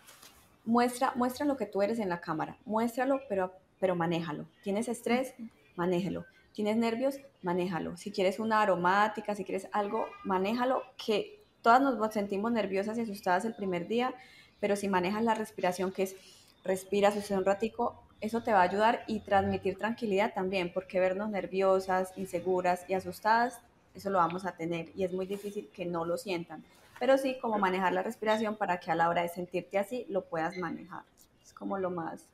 muestra, 0.65 1.13
muestra 1.15 1.45
lo 1.45 1.57
que 1.57 1.65
tú 1.65 1.81
eres 1.81 1.99
en 1.99 2.09
la 2.09 2.21
cámara, 2.21 2.57
muéstralo, 2.65 3.21
pero, 3.27 3.53
pero 3.79 3.95
manéjalo. 3.95 4.45
¿Tienes 4.63 4.87
estrés? 4.87 5.33
Manéjalo. 5.75 6.25
¿Tienes 6.53 6.77
nervios? 6.77 7.19
Manéjalo. 7.41 7.97
Si 7.97 8.11
quieres 8.11 8.39
una 8.39 8.61
aromática, 8.61 9.35
si 9.35 9.45
quieres 9.45 9.67
algo, 9.71 10.05
manéjalo, 10.23 10.83
que 11.03 11.41
todas 11.61 11.81
nos 11.81 12.13
sentimos 12.13 12.51
nerviosas 12.51 12.97
y 12.97 13.01
asustadas 13.01 13.45
el 13.45 13.55
primer 13.55 13.87
día, 13.87 14.13
pero 14.59 14.75
si 14.75 14.87
manejas 14.87 15.23
la 15.23 15.35
respiración, 15.35 15.91
que 15.91 16.03
es 16.03 16.15
respira, 16.63 17.11
sucede 17.11 17.37
un 17.37 17.45
ratico, 17.45 18.03
eso 18.21 18.43
te 18.43 18.51
va 18.51 18.59
a 18.59 18.63
ayudar 18.63 19.03
y 19.07 19.21
transmitir 19.21 19.77
tranquilidad 19.77 20.33
también, 20.33 20.73
porque 20.73 20.99
vernos 20.99 21.29
nerviosas, 21.29 22.11
inseguras 22.17 22.83
y 22.89 22.93
asustadas, 22.93 23.59
eso 23.95 24.09
lo 24.09 24.17
vamos 24.17 24.45
a 24.45 24.51
tener 24.51 24.91
y 24.95 25.03
es 25.03 25.13
muy 25.13 25.25
difícil 25.25 25.69
que 25.73 25.85
no 25.85 26.05
lo 26.05 26.17
sientan. 26.17 26.63
Pero 26.99 27.17
sí, 27.17 27.37
como 27.41 27.57
manejar 27.57 27.93
la 27.93 28.03
respiración 28.03 28.55
para 28.55 28.79
que 28.79 28.91
a 28.91 28.95
la 28.95 29.09
hora 29.09 29.21
de 29.21 29.29
sentirte 29.29 29.77
así 29.77 30.05
lo 30.09 30.25
puedas 30.25 30.57
manejar. 30.57 31.03
Es 31.41 31.53
como 31.53 31.77
lo 31.77 31.89
más, 31.89 32.27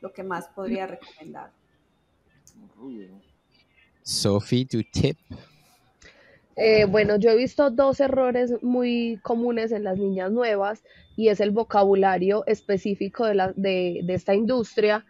lo 0.00 0.12
que 0.12 0.22
más 0.22 0.48
podría 0.48 0.86
recomendar. 0.86 1.50
Sophie, 4.02 4.66
tu 4.66 4.82
tip. 4.84 5.18
Eh, 6.54 6.86
bueno, 6.86 7.16
yo 7.16 7.30
he 7.30 7.36
visto 7.36 7.70
dos 7.70 8.00
errores 8.00 8.62
muy 8.62 9.20
comunes 9.22 9.72
en 9.72 9.84
las 9.84 9.98
niñas 9.98 10.32
nuevas 10.32 10.82
y 11.14 11.28
es 11.28 11.40
el 11.40 11.50
vocabulario 11.50 12.46
específico 12.46 13.26
de, 13.26 13.34
la, 13.34 13.52
de, 13.56 14.00
de 14.04 14.14
esta 14.14 14.34
industria. 14.34 15.04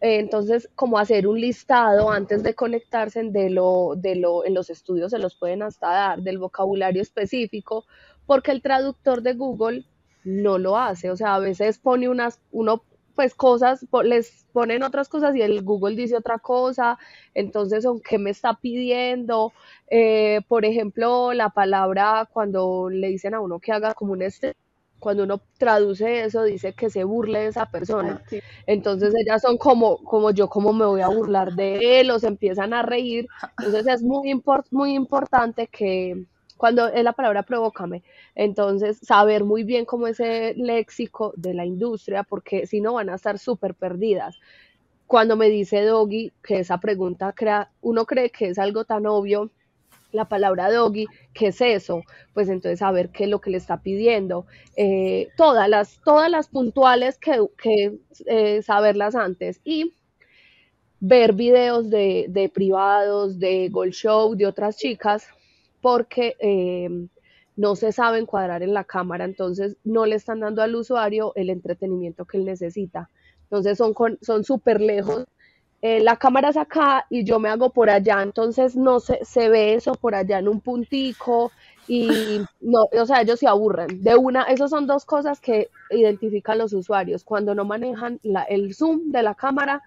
Eh, 0.00 0.18
entonces, 0.18 0.68
como 0.74 0.98
hacer 0.98 1.28
un 1.28 1.40
listado 1.40 2.10
antes 2.10 2.42
de 2.42 2.54
conectarse 2.54 3.22
de 3.22 3.50
lo, 3.50 3.94
de 3.96 4.16
lo, 4.16 4.44
en 4.44 4.54
los 4.54 4.70
estudios 4.70 5.10
se 5.10 5.18
los 5.18 5.36
pueden 5.36 5.62
hasta 5.62 5.88
dar, 5.88 6.22
del 6.22 6.38
vocabulario 6.38 7.02
específico, 7.02 7.84
porque 8.32 8.50
el 8.50 8.62
traductor 8.62 9.20
de 9.20 9.34
Google 9.34 9.84
no 10.24 10.56
lo 10.56 10.78
hace. 10.78 11.10
O 11.10 11.16
sea, 11.18 11.34
a 11.34 11.38
veces 11.38 11.76
pone 11.76 12.08
unas, 12.08 12.40
uno 12.50 12.82
pues 13.14 13.34
cosas, 13.34 13.86
les 14.04 14.46
ponen 14.54 14.82
otras 14.82 15.10
cosas 15.10 15.36
y 15.36 15.42
el 15.42 15.62
Google 15.62 15.96
dice 15.96 16.16
otra 16.16 16.38
cosa, 16.38 16.98
entonces, 17.34 17.84
¿qué 18.08 18.16
me 18.16 18.30
está 18.30 18.54
pidiendo? 18.54 19.52
Eh, 19.90 20.40
por 20.48 20.64
ejemplo, 20.64 21.34
la 21.34 21.50
palabra 21.50 22.26
cuando 22.32 22.88
le 22.88 23.08
dicen 23.08 23.34
a 23.34 23.40
uno 23.40 23.60
que 23.60 23.70
haga 23.70 23.92
como 23.92 24.14
un 24.14 24.22
este, 24.22 24.56
cuando 24.98 25.24
uno 25.24 25.42
traduce 25.58 26.24
eso, 26.24 26.44
dice 26.44 26.72
que 26.72 26.88
se 26.88 27.04
burle 27.04 27.40
de 27.40 27.46
esa 27.48 27.66
persona. 27.66 28.22
Entonces 28.66 29.12
ellas 29.14 29.42
son 29.42 29.58
como, 29.58 29.98
como 30.04 30.30
yo, 30.30 30.48
como 30.48 30.72
me 30.72 30.86
voy 30.86 31.02
a 31.02 31.08
burlar 31.08 31.52
de 31.52 32.00
él, 32.00 32.10
o 32.10 32.18
se 32.18 32.28
empiezan 32.28 32.72
a 32.72 32.80
reír. 32.80 33.26
Entonces 33.58 33.86
es 33.88 34.02
muy, 34.02 34.42
muy 34.70 34.94
importante 34.94 35.66
que, 35.66 36.24
cuando 36.56 36.88
es 36.88 37.02
la 37.04 37.12
palabra 37.12 37.42
provócame. 37.42 38.02
Entonces, 38.34 38.98
saber 38.98 39.44
muy 39.44 39.64
bien 39.64 39.84
cómo 39.84 40.06
es 40.06 40.20
el 40.20 40.58
léxico 40.58 41.32
de 41.36 41.54
la 41.54 41.64
industria, 41.66 42.22
porque 42.22 42.66
si 42.66 42.80
no 42.80 42.94
van 42.94 43.10
a 43.10 43.14
estar 43.16 43.38
súper 43.38 43.74
perdidas. 43.74 44.36
Cuando 45.06 45.36
me 45.36 45.48
dice 45.48 45.82
Doggy, 45.82 46.32
que 46.42 46.60
esa 46.60 46.78
pregunta 46.78 47.32
crea, 47.32 47.70
uno 47.82 48.06
cree 48.06 48.30
que 48.30 48.48
es 48.48 48.58
algo 48.58 48.84
tan 48.84 49.06
obvio, 49.06 49.50
la 50.12 50.26
palabra 50.28 50.70
doggy, 50.70 51.06
¿qué 51.32 51.48
es 51.48 51.60
eso? 51.60 52.02
Pues 52.34 52.48
entonces 52.48 52.78
saber 52.78 53.10
qué 53.10 53.24
es 53.24 53.30
lo 53.30 53.40
que 53.40 53.50
le 53.50 53.56
está 53.56 53.82
pidiendo. 53.82 54.46
Eh, 54.76 55.28
todas, 55.36 55.68
las, 55.68 56.00
todas 56.04 56.30
las 56.30 56.48
puntuales 56.48 57.18
que, 57.18 57.44
que 57.56 57.98
eh, 58.26 58.62
saberlas 58.62 59.14
antes. 59.14 59.60
Y 59.64 59.94
ver 61.00 61.32
videos 61.32 61.90
de, 61.90 62.26
de 62.28 62.48
privados, 62.48 63.38
de 63.38 63.68
Gold 63.70 63.92
Show, 63.92 64.36
de 64.36 64.46
otras 64.46 64.76
chicas, 64.76 65.26
porque 65.82 66.36
em, 66.38 67.08
no 67.56 67.76
se 67.76 67.92
sabe 67.92 68.18
encuadrar 68.18 68.62
en 68.62 68.72
la 68.72 68.84
cámara, 68.84 69.26
entonces 69.26 69.76
no 69.84 70.06
le 70.06 70.16
están 70.16 70.40
dando 70.40 70.62
al 70.62 70.74
usuario 70.74 71.32
el 71.36 71.50
entretenimiento 71.50 72.24
que 72.24 72.38
él 72.38 72.46
necesita. 72.46 73.10
Entonces 73.42 73.76
son 73.76 73.94
son 74.22 74.44
súper 74.44 74.80
lejos. 74.80 75.26
Eh, 75.82 76.00
la 76.00 76.16
cámara 76.16 76.50
es 76.50 76.56
acá 76.56 77.06
y 77.10 77.24
yo 77.24 77.40
me 77.40 77.48
hago 77.48 77.70
por 77.70 77.90
allá, 77.90 78.22
entonces 78.22 78.76
no 78.76 79.00
se, 79.00 79.18
se 79.24 79.48
ve 79.48 79.74
eso 79.74 79.96
por 79.96 80.14
allá 80.14 80.38
en 80.38 80.46
un 80.48 80.60
puntico 80.60 81.50
y 81.88 82.08
no, 82.60 82.88
o 82.92 83.06
sea, 83.06 83.20
ellos 83.22 83.40
se 83.40 83.48
aburren. 83.48 84.02
De 84.02 84.14
una, 84.14 84.44
esas 84.44 84.70
son 84.70 84.86
dos 84.86 85.04
cosas 85.04 85.40
que 85.40 85.70
identifican 85.90 86.58
los 86.58 86.72
usuarios 86.72 87.24
cuando 87.24 87.54
no 87.54 87.64
manejan 87.64 88.20
la, 88.22 88.44
el 88.44 88.74
zoom 88.74 89.10
de 89.10 89.24
la 89.24 89.34
cámara 89.34 89.82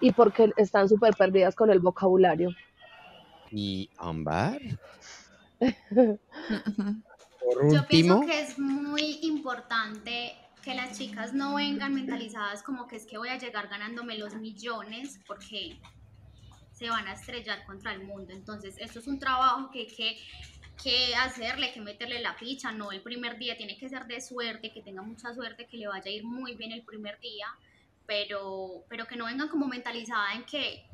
y 0.00 0.12
porque 0.12 0.52
están 0.58 0.88
súper 0.88 1.14
perdidas 1.14 1.54
con 1.54 1.70
el 1.70 1.80
vocabulario. 1.80 2.50
¿Y 3.50 3.90
Ambar? 3.98 4.60
Yo 7.72 7.86
pienso 7.88 8.20
que 8.22 8.40
es 8.40 8.58
muy 8.58 9.18
importante 9.22 10.34
que 10.62 10.74
las 10.74 10.96
chicas 10.96 11.34
no 11.34 11.56
vengan 11.56 11.94
mentalizadas 11.94 12.62
como 12.62 12.86
que 12.86 12.96
es 12.96 13.06
que 13.06 13.18
voy 13.18 13.28
a 13.28 13.38
llegar 13.38 13.68
ganándome 13.68 14.16
los 14.16 14.34
millones 14.34 15.20
porque 15.26 15.76
se 16.72 16.88
van 16.88 17.06
a 17.08 17.14
estrellar 17.14 17.64
contra 17.66 17.92
el 17.92 18.04
mundo. 18.04 18.32
Entonces, 18.32 18.76
esto 18.78 19.00
es 19.00 19.06
un 19.06 19.18
trabajo 19.18 19.70
que 19.70 19.80
hay 19.80 19.86
que, 19.88 20.16
que 20.82 21.14
hacerle, 21.16 21.72
que 21.72 21.80
meterle 21.80 22.20
la 22.20 22.34
ficha, 22.34 22.72
no 22.72 22.92
el 22.92 23.02
primer 23.02 23.38
día, 23.38 23.56
tiene 23.56 23.76
que 23.76 23.88
ser 23.88 24.06
de 24.06 24.20
suerte, 24.20 24.72
que 24.72 24.82
tenga 24.82 25.02
mucha 25.02 25.34
suerte, 25.34 25.66
que 25.66 25.76
le 25.76 25.88
vaya 25.88 26.10
a 26.10 26.14
ir 26.14 26.24
muy 26.24 26.54
bien 26.54 26.72
el 26.72 26.82
primer 26.82 27.18
día, 27.20 27.46
pero, 28.06 28.84
pero 28.88 29.06
que 29.06 29.16
no 29.16 29.26
vengan 29.26 29.48
como 29.48 29.66
mentalizada 29.66 30.34
en 30.34 30.44
que 30.44 30.84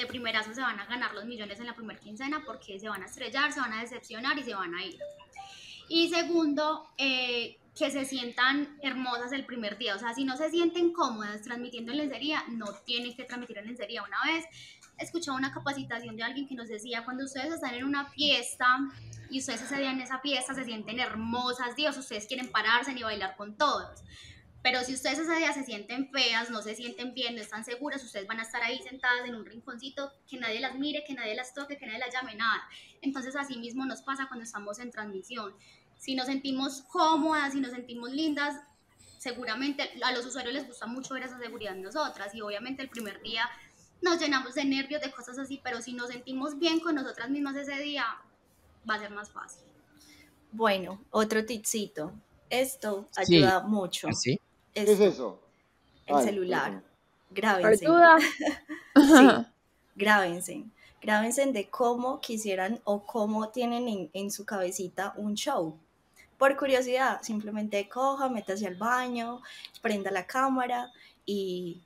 de 0.00 0.06
primerazo 0.06 0.54
se 0.54 0.60
van 0.60 0.78
a 0.78 0.86
ganar 0.86 1.14
los 1.14 1.24
millones 1.24 1.58
en 1.60 1.66
la 1.66 1.74
primera 1.74 1.98
quincena 1.98 2.42
porque 2.44 2.78
se 2.78 2.88
van 2.88 3.02
a 3.02 3.06
estrellar, 3.06 3.52
se 3.52 3.60
van 3.60 3.72
a 3.72 3.80
decepcionar 3.80 4.38
y 4.38 4.42
se 4.42 4.54
van 4.54 4.74
a 4.74 4.84
ir. 4.84 4.98
Y 5.88 6.08
segundo, 6.08 6.90
eh, 6.98 7.58
que 7.78 7.90
se 7.90 8.04
sientan 8.04 8.76
hermosas 8.82 9.32
el 9.32 9.46
primer 9.46 9.78
día. 9.78 9.94
O 9.94 9.98
sea, 9.98 10.12
si 10.12 10.24
no 10.24 10.36
se 10.36 10.50
sienten 10.50 10.92
cómodas 10.92 11.42
transmitiendo 11.42 11.92
en 11.92 11.98
lencería, 11.98 12.42
no 12.48 12.66
tienen 12.84 13.14
que 13.14 13.24
transmitir 13.24 13.58
en 13.58 13.66
lencería. 13.66 14.02
Una 14.02 14.32
vez 14.32 14.44
escuchaba 14.98 15.36
una 15.36 15.52
capacitación 15.52 16.16
de 16.16 16.24
alguien 16.24 16.48
que 16.48 16.56
nos 16.56 16.68
decía, 16.68 17.04
cuando 17.04 17.24
ustedes 17.24 17.54
están 17.54 17.74
en 17.74 17.84
una 17.84 18.06
fiesta 18.06 18.66
y 19.30 19.38
ustedes 19.38 19.62
ese 19.62 19.76
día 19.76 19.92
en 19.92 20.00
esa 20.00 20.18
fiesta 20.18 20.54
se 20.54 20.64
sienten 20.64 20.98
hermosas, 20.98 21.76
Dios, 21.76 21.96
ustedes 21.96 22.26
quieren 22.26 22.50
pararse 22.50 22.92
y 22.92 23.02
bailar 23.02 23.36
con 23.36 23.56
todos. 23.56 24.02
Pero 24.62 24.82
si 24.82 24.94
ustedes 24.94 25.18
ese 25.20 25.36
día 25.36 25.52
se 25.52 25.64
sienten 25.64 26.10
feas, 26.10 26.50
no 26.50 26.62
se 26.62 26.74
sienten 26.74 27.14
bien, 27.14 27.36
no 27.36 27.40
están 27.40 27.64
seguras, 27.64 28.02
ustedes 28.02 28.26
van 28.26 28.40
a 28.40 28.42
estar 28.42 28.62
ahí 28.62 28.80
sentadas 28.82 29.26
en 29.26 29.34
un 29.34 29.46
rinconcito, 29.46 30.12
que 30.28 30.36
nadie 30.38 30.60
las 30.60 30.74
mire, 30.74 31.04
que 31.06 31.14
nadie 31.14 31.34
las 31.34 31.54
toque, 31.54 31.76
que 31.76 31.86
nadie 31.86 32.00
las 32.00 32.12
llame, 32.12 32.34
nada. 32.34 32.60
Entonces 33.00 33.36
así 33.36 33.56
mismo 33.58 33.86
nos 33.86 34.02
pasa 34.02 34.26
cuando 34.26 34.44
estamos 34.44 34.78
en 34.80 34.90
transmisión. 34.90 35.54
Si 35.96 36.14
nos 36.14 36.26
sentimos 36.26 36.82
cómodas, 36.82 37.52
si 37.52 37.60
nos 37.60 37.70
sentimos 37.70 38.10
lindas, 38.10 38.56
seguramente 39.18 39.90
a 40.02 40.12
los 40.12 40.26
usuarios 40.26 40.54
les 40.54 40.66
gusta 40.66 40.86
mucho 40.86 41.14
ver 41.14 41.24
esa 41.24 41.38
seguridad 41.38 41.74
en 41.74 41.82
nosotras 41.82 42.34
y 42.34 42.40
obviamente 42.40 42.82
el 42.82 42.88
primer 42.88 43.20
día 43.22 43.48
nos 44.00 44.20
llenamos 44.20 44.54
de 44.54 44.64
nervios, 44.64 45.02
de 45.02 45.10
cosas 45.10 45.38
así, 45.38 45.60
pero 45.62 45.82
si 45.82 45.92
nos 45.92 46.08
sentimos 46.08 46.58
bien 46.58 46.80
con 46.80 46.94
nosotras 46.94 47.30
mismas 47.30 47.56
ese 47.56 47.78
día, 47.78 48.04
va 48.88 48.94
a 48.94 48.98
ser 48.98 49.10
más 49.10 49.30
fácil. 49.30 49.64
Bueno, 50.52 51.04
otro 51.10 51.44
tipcito. 51.44 52.12
Esto 52.48 53.08
ayuda 53.16 53.60
mucho. 53.60 54.08
¿Sí? 54.12 54.40
¿Qué 54.74 54.82
es 54.82 55.00
eso? 55.00 55.40
El 56.06 56.24
celular. 56.24 56.82
Grábense. 57.30 57.86
sí, 58.96 59.28
grábense. 59.96 60.64
Grábense 61.00 61.46
de 61.46 61.68
cómo 61.68 62.20
quisieran 62.20 62.80
o 62.84 63.04
cómo 63.04 63.50
tienen 63.50 64.10
en, 64.12 64.30
su 64.30 64.44
cabecita 64.44 65.14
un 65.16 65.34
show. 65.34 65.78
Por 66.36 66.56
curiosidad, 66.56 67.20
simplemente 67.22 67.88
coja, 67.88 68.28
métase 68.28 68.66
al 68.66 68.76
baño, 68.76 69.40
prenda 69.80 70.10
la 70.10 70.26
cámara 70.26 70.90
y 71.24 71.82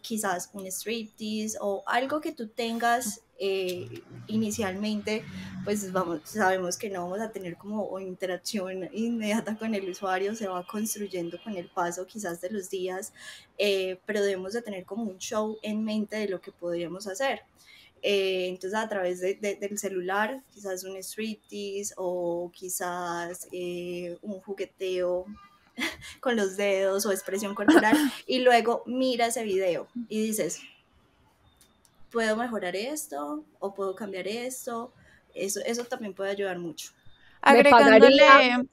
quizás 0.00 0.50
un 0.52 0.66
striptease 0.66 1.56
o 1.60 1.82
algo 1.86 2.20
que 2.20 2.32
tú 2.32 2.48
tengas 2.48 3.20
eh, 3.44 3.88
inicialmente, 4.28 5.24
pues 5.64 5.90
vamos, 5.90 6.20
sabemos 6.22 6.76
que 6.76 6.88
no 6.88 7.02
vamos 7.02 7.20
a 7.20 7.32
tener 7.32 7.56
como 7.56 7.98
interacción 7.98 8.88
inmediata 8.92 9.58
con 9.58 9.74
el 9.74 9.90
usuario, 9.90 10.36
se 10.36 10.46
va 10.46 10.64
construyendo 10.64 11.42
con 11.42 11.56
el 11.56 11.68
paso 11.68 12.06
quizás 12.06 12.40
de 12.40 12.50
los 12.50 12.70
días, 12.70 13.12
eh, 13.58 13.98
pero 14.06 14.22
debemos 14.22 14.52
de 14.52 14.62
tener 14.62 14.84
como 14.84 15.02
un 15.02 15.18
show 15.18 15.58
en 15.62 15.82
mente 15.82 16.18
de 16.18 16.28
lo 16.28 16.40
que 16.40 16.52
podríamos 16.52 17.08
hacer. 17.08 17.40
Eh, 18.00 18.46
entonces 18.46 18.78
a 18.78 18.88
través 18.88 19.20
del 19.20 19.76
celular, 19.76 20.40
quizás 20.54 20.84
un 20.84 20.96
striptease 20.98 21.94
o 21.96 22.48
quizás 22.54 23.48
un 23.50 24.40
jugueteo 24.40 25.26
con 26.20 26.36
los 26.36 26.56
dedos 26.56 27.06
o 27.06 27.10
expresión 27.10 27.56
corporal 27.56 27.96
y 28.28 28.38
luego 28.38 28.84
mira 28.86 29.26
ese 29.26 29.42
video 29.42 29.88
y 30.08 30.22
dices, 30.22 30.60
puedo 32.12 32.36
mejorar 32.36 32.76
esto 32.76 33.44
o 33.58 33.74
puedo 33.74 33.94
cambiar 33.94 34.28
esto. 34.28 34.92
Eso, 35.34 35.60
eso 35.64 35.84
también 35.84 36.14
puede 36.14 36.30
ayudar 36.30 36.58
mucho. 36.58 36.90
Agregándole... 37.40 38.22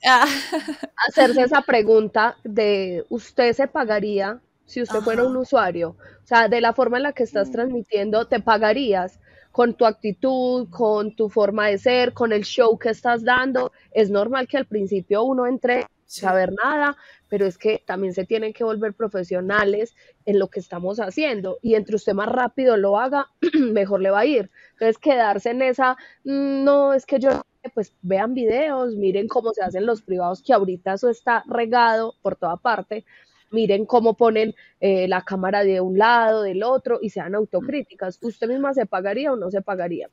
Ah. 0.06 0.28
hacerse 1.08 1.42
esa 1.42 1.62
pregunta 1.62 2.38
de, 2.44 3.06
¿usted 3.10 3.54
se 3.54 3.68
pagaría 3.68 4.40
si 4.66 4.82
usted 4.82 5.00
fuera 5.00 5.24
un 5.24 5.38
usuario? 5.38 5.96
O 6.24 6.28
sea, 6.28 6.48
de 6.48 6.62
la 6.62 6.74
forma 6.74 6.98
en 6.98 7.04
la 7.04 7.14
que 7.14 7.24
estás 7.24 7.50
mm. 7.50 7.52
transmitiendo, 7.52 8.28
¿te 8.28 8.40
pagarías? 8.40 9.20
con 9.52 9.74
tu 9.74 9.86
actitud, 9.86 10.70
con 10.70 11.16
tu 11.16 11.28
forma 11.28 11.68
de 11.68 11.80
ser, 11.80 12.14
con 12.14 12.32
el 12.32 12.44
show 12.44 12.78
que 12.78 12.90
estás 12.90 13.24
dando. 13.24 13.72
Es 13.92 14.10
normal 14.10 14.48
que 14.48 14.58
al 14.58 14.66
principio 14.66 15.24
uno 15.24 15.48
entre 15.48 15.88
saber 16.10 16.52
nada, 16.64 16.98
pero 17.30 17.46
es 17.46 17.58
que 17.58 17.84
también 17.86 18.14
se 18.14 18.26
tienen 18.26 18.54
que 18.54 18.64
volver 18.64 18.94
profesionales 18.94 19.96
en 20.26 20.40
lo 20.40 20.50
que 20.50 20.60
estamos 20.60 21.00
haciendo 21.00 21.60
y 21.62 21.76
entre 21.76 21.96
usted 21.96 22.14
más 22.14 22.28
rápido 22.30 22.78
lo 22.78 23.00
haga, 23.00 23.28
mejor 23.54 24.02
le 24.02 24.10
va 24.10 24.20
a 24.22 24.26
ir. 24.26 24.50
Entonces 24.74 24.98
quedarse 24.98 25.52
en 25.52 25.62
esa, 25.62 25.98
mm, 26.24 26.64
no, 26.64 26.94
es 26.94 27.06
que 27.06 27.20
yo, 27.20 27.42
pues 27.74 27.94
vean 28.02 28.34
videos, 28.34 28.96
miren 28.96 29.28
cómo 29.28 29.54
se 29.54 29.62
hacen 29.64 29.86
los 29.86 30.02
privados, 30.02 30.42
que 30.42 30.54
ahorita 30.54 30.94
eso 30.94 31.10
está 31.10 31.44
regado 31.48 32.16
por 32.22 32.36
toda 32.36 32.58
parte, 32.58 33.06
miren 33.52 33.86
cómo 33.86 34.16
ponen 34.16 34.56
eh, 34.80 35.08
la 35.08 35.24
cámara 35.24 35.64
de 35.64 35.82
un 35.82 35.98
lado, 35.98 36.42
del 36.44 36.64
otro 36.64 37.00
y 37.02 37.10
sean 37.12 37.36
autocríticas. 37.36 38.18
¿Usted 38.22 38.48
misma 38.48 38.74
se 38.74 38.86
pagaría 38.88 39.32
o 39.32 39.36
no 39.36 39.52
se 39.52 39.62
pagaría? 39.62 40.10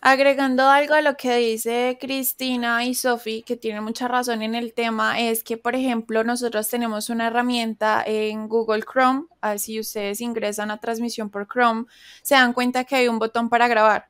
Agregando 0.00 0.68
algo 0.68 0.94
a 0.94 1.02
lo 1.02 1.16
que 1.16 1.36
dice 1.36 1.98
Cristina 2.00 2.84
y 2.84 2.94
Sofi, 2.94 3.42
que 3.42 3.56
tiene 3.56 3.80
mucha 3.80 4.06
razón 4.06 4.42
en 4.42 4.54
el 4.54 4.72
tema, 4.72 5.18
es 5.18 5.42
que, 5.42 5.56
por 5.56 5.74
ejemplo, 5.74 6.22
nosotros 6.22 6.68
tenemos 6.68 7.10
una 7.10 7.26
herramienta 7.26 8.04
en 8.06 8.46
Google 8.48 8.82
Chrome, 8.82 9.24
si 9.56 9.80
ustedes 9.80 10.20
ingresan 10.20 10.70
a 10.70 10.78
transmisión 10.78 11.30
por 11.30 11.48
Chrome, 11.48 11.86
se 12.22 12.36
dan 12.36 12.52
cuenta 12.52 12.84
que 12.84 12.94
hay 12.94 13.08
un 13.08 13.18
botón 13.18 13.48
para 13.48 13.66
grabar. 13.66 14.06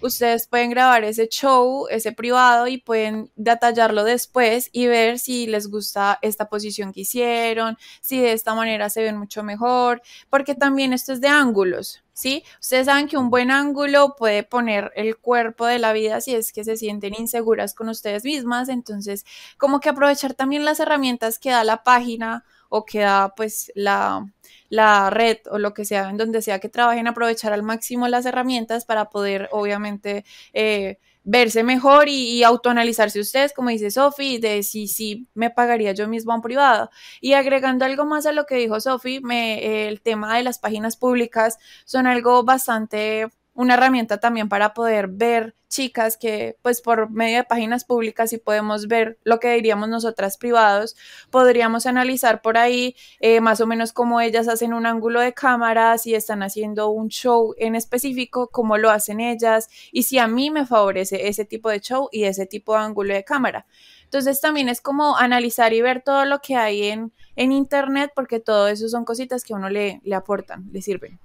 Ustedes 0.00 0.46
pueden 0.46 0.70
grabar 0.70 1.02
ese 1.04 1.28
show, 1.28 1.86
ese 1.88 2.12
privado 2.12 2.68
y 2.68 2.78
pueden 2.78 3.30
detallarlo 3.34 4.04
después 4.04 4.70
y 4.72 4.86
ver 4.86 5.18
si 5.18 5.46
les 5.46 5.68
gusta 5.68 6.18
esta 6.22 6.48
posición 6.48 6.92
que 6.92 7.00
hicieron, 7.00 7.76
si 8.00 8.20
de 8.20 8.32
esta 8.32 8.54
manera 8.54 8.90
se 8.90 9.02
ven 9.02 9.16
mucho 9.16 9.42
mejor, 9.42 10.00
porque 10.30 10.54
también 10.54 10.92
esto 10.92 11.12
es 11.12 11.20
de 11.20 11.28
ángulos, 11.28 12.02
¿sí? 12.18 12.42
Ustedes 12.60 12.86
saben 12.86 13.06
que 13.06 13.16
un 13.16 13.30
buen 13.30 13.52
ángulo 13.52 14.16
puede 14.16 14.42
poner 14.42 14.92
el 14.96 15.16
cuerpo 15.16 15.66
de 15.66 15.78
la 15.78 15.92
vida 15.92 16.20
si 16.20 16.34
es 16.34 16.52
que 16.52 16.64
se 16.64 16.76
sienten 16.76 17.14
inseguras 17.14 17.74
con 17.74 17.88
ustedes 17.88 18.24
mismas, 18.24 18.68
entonces 18.68 19.24
como 19.56 19.78
que 19.78 19.90
aprovechar 19.90 20.34
también 20.34 20.64
las 20.64 20.80
herramientas 20.80 21.38
que 21.38 21.50
da 21.50 21.62
la 21.62 21.84
página 21.84 22.44
o 22.68 22.84
que 22.84 23.00
da 23.00 23.34
pues 23.36 23.70
la 23.76 24.26
la 24.68 25.10
red 25.10 25.38
o 25.50 25.58
lo 25.58 25.72
que 25.74 25.84
sea, 25.84 26.10
en 26.10 26.16
donde 26.18 26.42
sea 26.42 26.58
que 26.58 26.68
trabajen, 26.68 27.06
aprovechar 27.06 27.52
al 27.52 27.62
máximo 27.62 28.08
las 28.08 28.26
herramientas 28.26 28.84
para 28.84 29.08
poder, 29.08 29.48
obviamente, 29.52 30.24
eh, 30.52 30.98
verse 31.24 31.62
mejor 31.62 32.08
y, 32.08 32.42
autoanalizarse 32.42 33.20
ustedes, 33.20 33.52
como 33.52 33.70
dice 33.70 33.90
Sofi, 33.90 34.38
de 34.38 34.62
si 34.62 34.88
sí 34.88 35.28
me 35.34 35.50
pagaría 35.50 35.92
yo 35.92 36.08
mismo 36.08 36.34
un 36.34 36.42
privado. 36.42 36.90
Y 37.20 37.34
agregando 37.34 37.84
algo 37.84 38.04
más 38.04 38.26
a 38.26 38.32
lo 38.32 38.46
que 38.46 38.56
dijo 38.56 38.80
Sofi, 38.80 39.20
el 39.30 40.00
tema 40.00 40.36
de 40.36 40.42
las 40.42 40.58
páginas 40.58 40.96
públicas 40.96 41.58
son 41.84 42.06
algo 42.06 42.44
bastante 42.44 43.28
una 43.58 43.74
herramienta 43.74 44.18
también 44.18 44.48
para 44.48 44.72
poder 44.72 45.08
ver 45.08 45.56
chicas 45.68 46.16
que 46.16 46.56
pues 46.62 46.80
por 46.80 47.10
medio 47.10 47.38
de 47.38 47.44
páginas 47.44 47.84
públicas 47.84 48.32
y 48.32 48.38
podemos 48.38 48.86
ver 48.86 49.18
lo 49.24 49.40
que 49.40 49.52
diríamos 49.52 49.88
nosotras 49.88 50.36
privados, 50.38 50.94
podríamos 51.30 51.84
analizar 51.84 52.40
por 52.40 52.56
ahí 52.56 52.94
eh, 53.18 53.40
más 53.40 53.60
o 53.60 53.66
menos 53.66 53.92
cómo 53.92 54.20
ellas 54.20 54.46
hacen 54.46 54.72
un 54.74 54.86
ángulo 54.86 55.20
de 55.20 55.34
cámara, 55.34 55.98
si 55.98 56.14
están 56.14 56.44
haciendo 56.44 56.90
un 56.90 57.08
show 57.08 57.52
en 57.58 57.74
específico, 57.74 58.48
cómo 58.48 58.78
lo 58.78 58.90
hacen 58.90 59.18
ellas 59.18 59.68
y 59.90 60.04
si 60.04 60.18
a 60.18 60.28
mí 60.28 60.50
me 60.50 60.64
favorece 60.64 61.26
ese 61.26 61.44
tipo 61.44 61.68
de 61.68 61.80
show 61.80 62.08
y 62.12 62.24
ese 62.24 62.46
tipo 62.46 62.74
de 62.74 62.78
ángulo 62.78 63.12
de 63.12 63.24
cámara. 63.24 63.66
Entonces 64.04 64.40
también 64.40 64.68
es 64.68 64.80
como 64.80 65.16
analizar 65.16 65.72
y 65.72 65.82
ver 65.82 66.04
todo 66.04 66.26
lo 66.26 66.38
que 66.38 66.54
hay 66.54 66.90
en, 66.90 67.12
en 67.34 67.50
internet 67.50 68.12
porque 68.14 68.38
todo 68.38 68.68
eso 68.68 68.88
son 68.88 69.04
cositas 69.04 69.42
que 69.42 69.52
a 69.52 69.56
uno 69.56 69.68
le, 69.68 70.00
le 70.04 70.14
aportan, 70.14 70.68
le 70.70 70.80
sirven. 70.80 71.18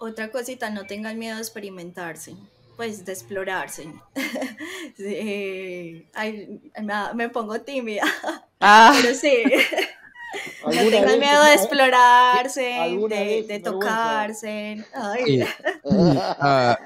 Otra 0.00 0.30
cosita, 0.30 0.70
no 0.70 0.86
tengan 0.86 1.18
miedo 1.18 1.34
de 1.34 1.42
experimentarse, 1.42 2.36
pues 2.76 3.04
de 3.04 3.12
explorarse. 3.12 3.88
me, 7.14 7.28
pongo 7.30 7.60
tímida, 7.60 8.04
ah. 8.60 8.96
pero 9.00 9.14
sí. 9.14 9.44
No 10.62 10.90
tengan 10.90 11.18
miedo 11.18 11.42
de 11.42 11.54
explorarse, 11.54 12.98
de, 13.48 13.60
tocarse. 13.64 14.84
Ah, 14.94 16.78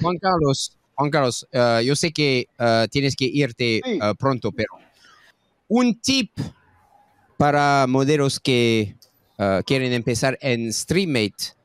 Juan 0.00 0.18
Carlos, 0.18 0.74
Juan 0.94 1.10
Carlos, 1.10 1.46
ah, 1.52 1.82
yo 1.82 1.94
sé 1.94 2.12
que 2.12 2.48
tienes 2.90 3.14
que 3.14 3.26
irte 3.26 3.82
pronto, 4.18 4.52
pero 4.52 4.70
un 5.68 6.00
tip 6.00 6.30
para 7.36 7.84
modelos 7.86 8.40
que 8.40 8.96
quieren 9.66 9.92
empezar 9.92 10.38
en 10.40 10.72
StreamMate 10.72 11.61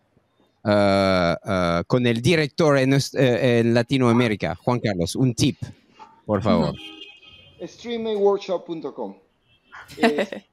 Ah, 0.69 1.83
con 1.87 2.05
el 2.05 2.21
director 2.21 2.77
en, 2.77 2.93
eh, 2.93 2.99
en, 3.13 3.73
Latinoamérica, 3.73 4.55
Juan 4.55 4.81
Carlos, 4.81 5.15
un 5.15 5.33
tip, 5.33 5.57
por 6.25 6.41
favor. 6.41 6.75
Streamingworkshop.com. 7.61 9.15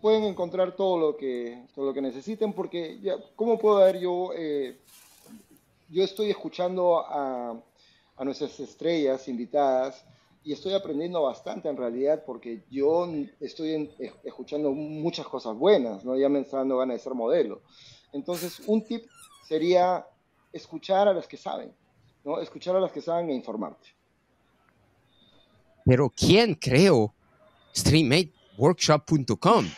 pueden 0.00 0.24
encontrar 0.24 0.74
todo 0.74 0.98
lo 0.98 1.16
que 1.16 1.62
todo 1.74 1.86
lo 1.86 1.94
que 1.94 2.02
necesiten 2.02 2.52
porque 2.52 2.98
ya, 3.00 3.16
¿cómo 3.36 3.56
puedo 3.56 3.78
ver 3.78 4.00
yo? 4.00 4.30
Eh, 4.36 4.76
yo 5.90 6.02
estoy 6.02 6.30
escuchando 6.30 6.98
a, 6.98 7.56
a 8.16 8.24
nuestras 8.24 8.58
estrellas 8.58 9.28
invitadas 9.28 10.04
y 10.42 10.52
estoy 10.52 10.72
aprendiendo 10.74 11.22
bastante 11.22 11.68
en 11.68 11.76
realidad 11.76 12.24
porque 12.26 12.64
yo 12.68 13.08
estoy 13.38 13.90
escuchando 14.24 14.72
muchas 14.72 15.28
cosas 15.28 15.56
buenas, 15.56 16.04
¿no? 16.04 16.16
Ya 16.16 16.28
me 16.28 16.40
está 16.40 16.58
dando 16.58 16.78
ganas 16.78 16.96
de 16.96 17.02
ser 17.04 17.14
modelo. 17.14 17.62
Entonces, 18.12 18.60
un 18.66 18.82
tip 18.84 19.04
sería 19.46 20.06
escuchar 20.52 21.08
a 21.08 21.14
las 21.14 21.26
que 21.26 21.36
saben, 21.36 21.74
¿no? 22.24 22.40
Escuchar 22.40 22.76
a 22.76 22.80
las 22.80 22.92
que 22.92 23.00
saben 23.00 23.30
e 23.30 23.34
informarte. 23.34 23.88
Pero 25.84 26.10
¿quién 26.10 26.54
creó 26.54 27.12
StreamMateWorkshop.com? 27.74 29.66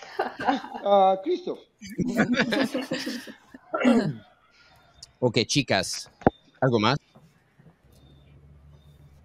Ah, 0.91 1.21
Cristo. 1.23 1.59
ok, 5.19 5.39
chicas, 5.45 6.11
¿algo 6.61 6.81
más? 6.81 6.97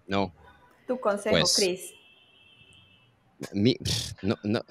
No. 0.06 0.34
Tu 0.86 1.00
consejo, 1.00 1.38
pues, 1.38 1.56
Chris. 1.56 1.94
no, 4.22 4.36
no, 4.44 4.62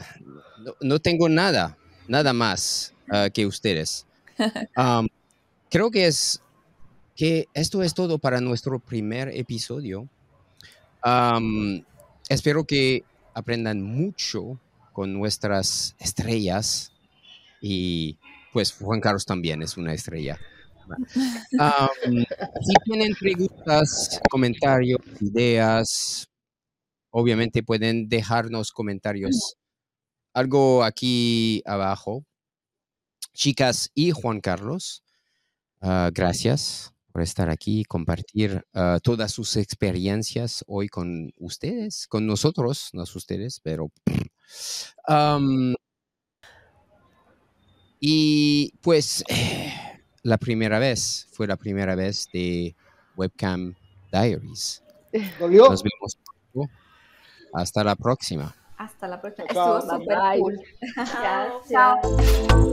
no, 0.82 0.98
tengo 0.98 1.30
nada, 1.30 1.78
nada 2.08 2.34
más 2.34 2.92
ah, 3.10 3.30
que 3.32 3.46
ustedes. 3.46 4.06
Um, 4.76 5.08
creo 5.72 5.90
que 5.90 6.06
es 6.06 6.42
que 7.16 7.48
esto 7.54 7.82
es 7.82 7.94
todo 7.94 8.18
para 8.18 8.40
nuestro 8.40 8.78
primer 8.78 9.28
episodio. 9.28 10.08
espero 12.28 12.64
que 12.64 13.04
aprendan 13.34 13.82
mucho 13.82 14.60
con 14.92 15.14
nuestras 15.14 15.96
estrellas 15.98 16.92
y 17.62 18.18
pues 18.52 18.72
Juan 18.72 19.00
Carlos 19.00 19.24
también 19.24 19.62
es 19.62 19.78
una 19.78 19.94
estrella. 19.94 20.38
si 21.40 22.74
tienen 22.84 23.14
preguntas, 23.14 24.20
comentarios, 24.30 25.00
ideas, 25.20 26.28
obviamente 27.10 27.62
pueden 27.62 28.10
dejarnos 28.10 28.72
comentarios. 28.72 29.56
Algo 30.34 30.84
aquí 30.84 31.62
abajo. 31.64 32.26
Chicas 33.32 33.90
y 33.94 34.10
Juan 34.10 34.42
Carlos, 34.42 35.02
Ah, 35.82 36.10
gracias 36.14 36.94
por 37.12 37.22
estar 37.22 37.50
aquí 37.50 37.80
y 37.80 37.84
compartir 37.84 38.64
ah, 38.72 39.00
todas 39.02 39.32
sus 39.32 39.56
experiencias 39.56 40.64
hoy 40.68 40.88
con 40.88 41.32
ustedes, 41.38 42.06
con 42.06 42.26
nosotros, 42.26 42.90
no 42.92 43.02
ustedes, 43.02 43.60
pero... 43.60 43.90
y 48.00 48.72
pues 48.80 49.24
la 50.22 50.38
primera 50.38 50.78
vez, 50.78 51.26
fue 51.32 51.48
la 51.48 51.56
primera 51.56 51.96
vez 51.96 52.28
de 52.32 52.76
Webcam 53.16 53.74
Diaries. 54.12 54.84
Nos 55.40 55.82
vemos. 55.82 56.18
Hasta 57.52 57.84
la 57.84 57.96
próxima. 57.96 58.54
Hasta 58.78 59.08
la 59.08 59.20
próxima. 59.20 59.46
Estuvo 59.48 59.80
súper 59.80 60.18
cool. 60.38 60.58
Chao. 61.68 62.68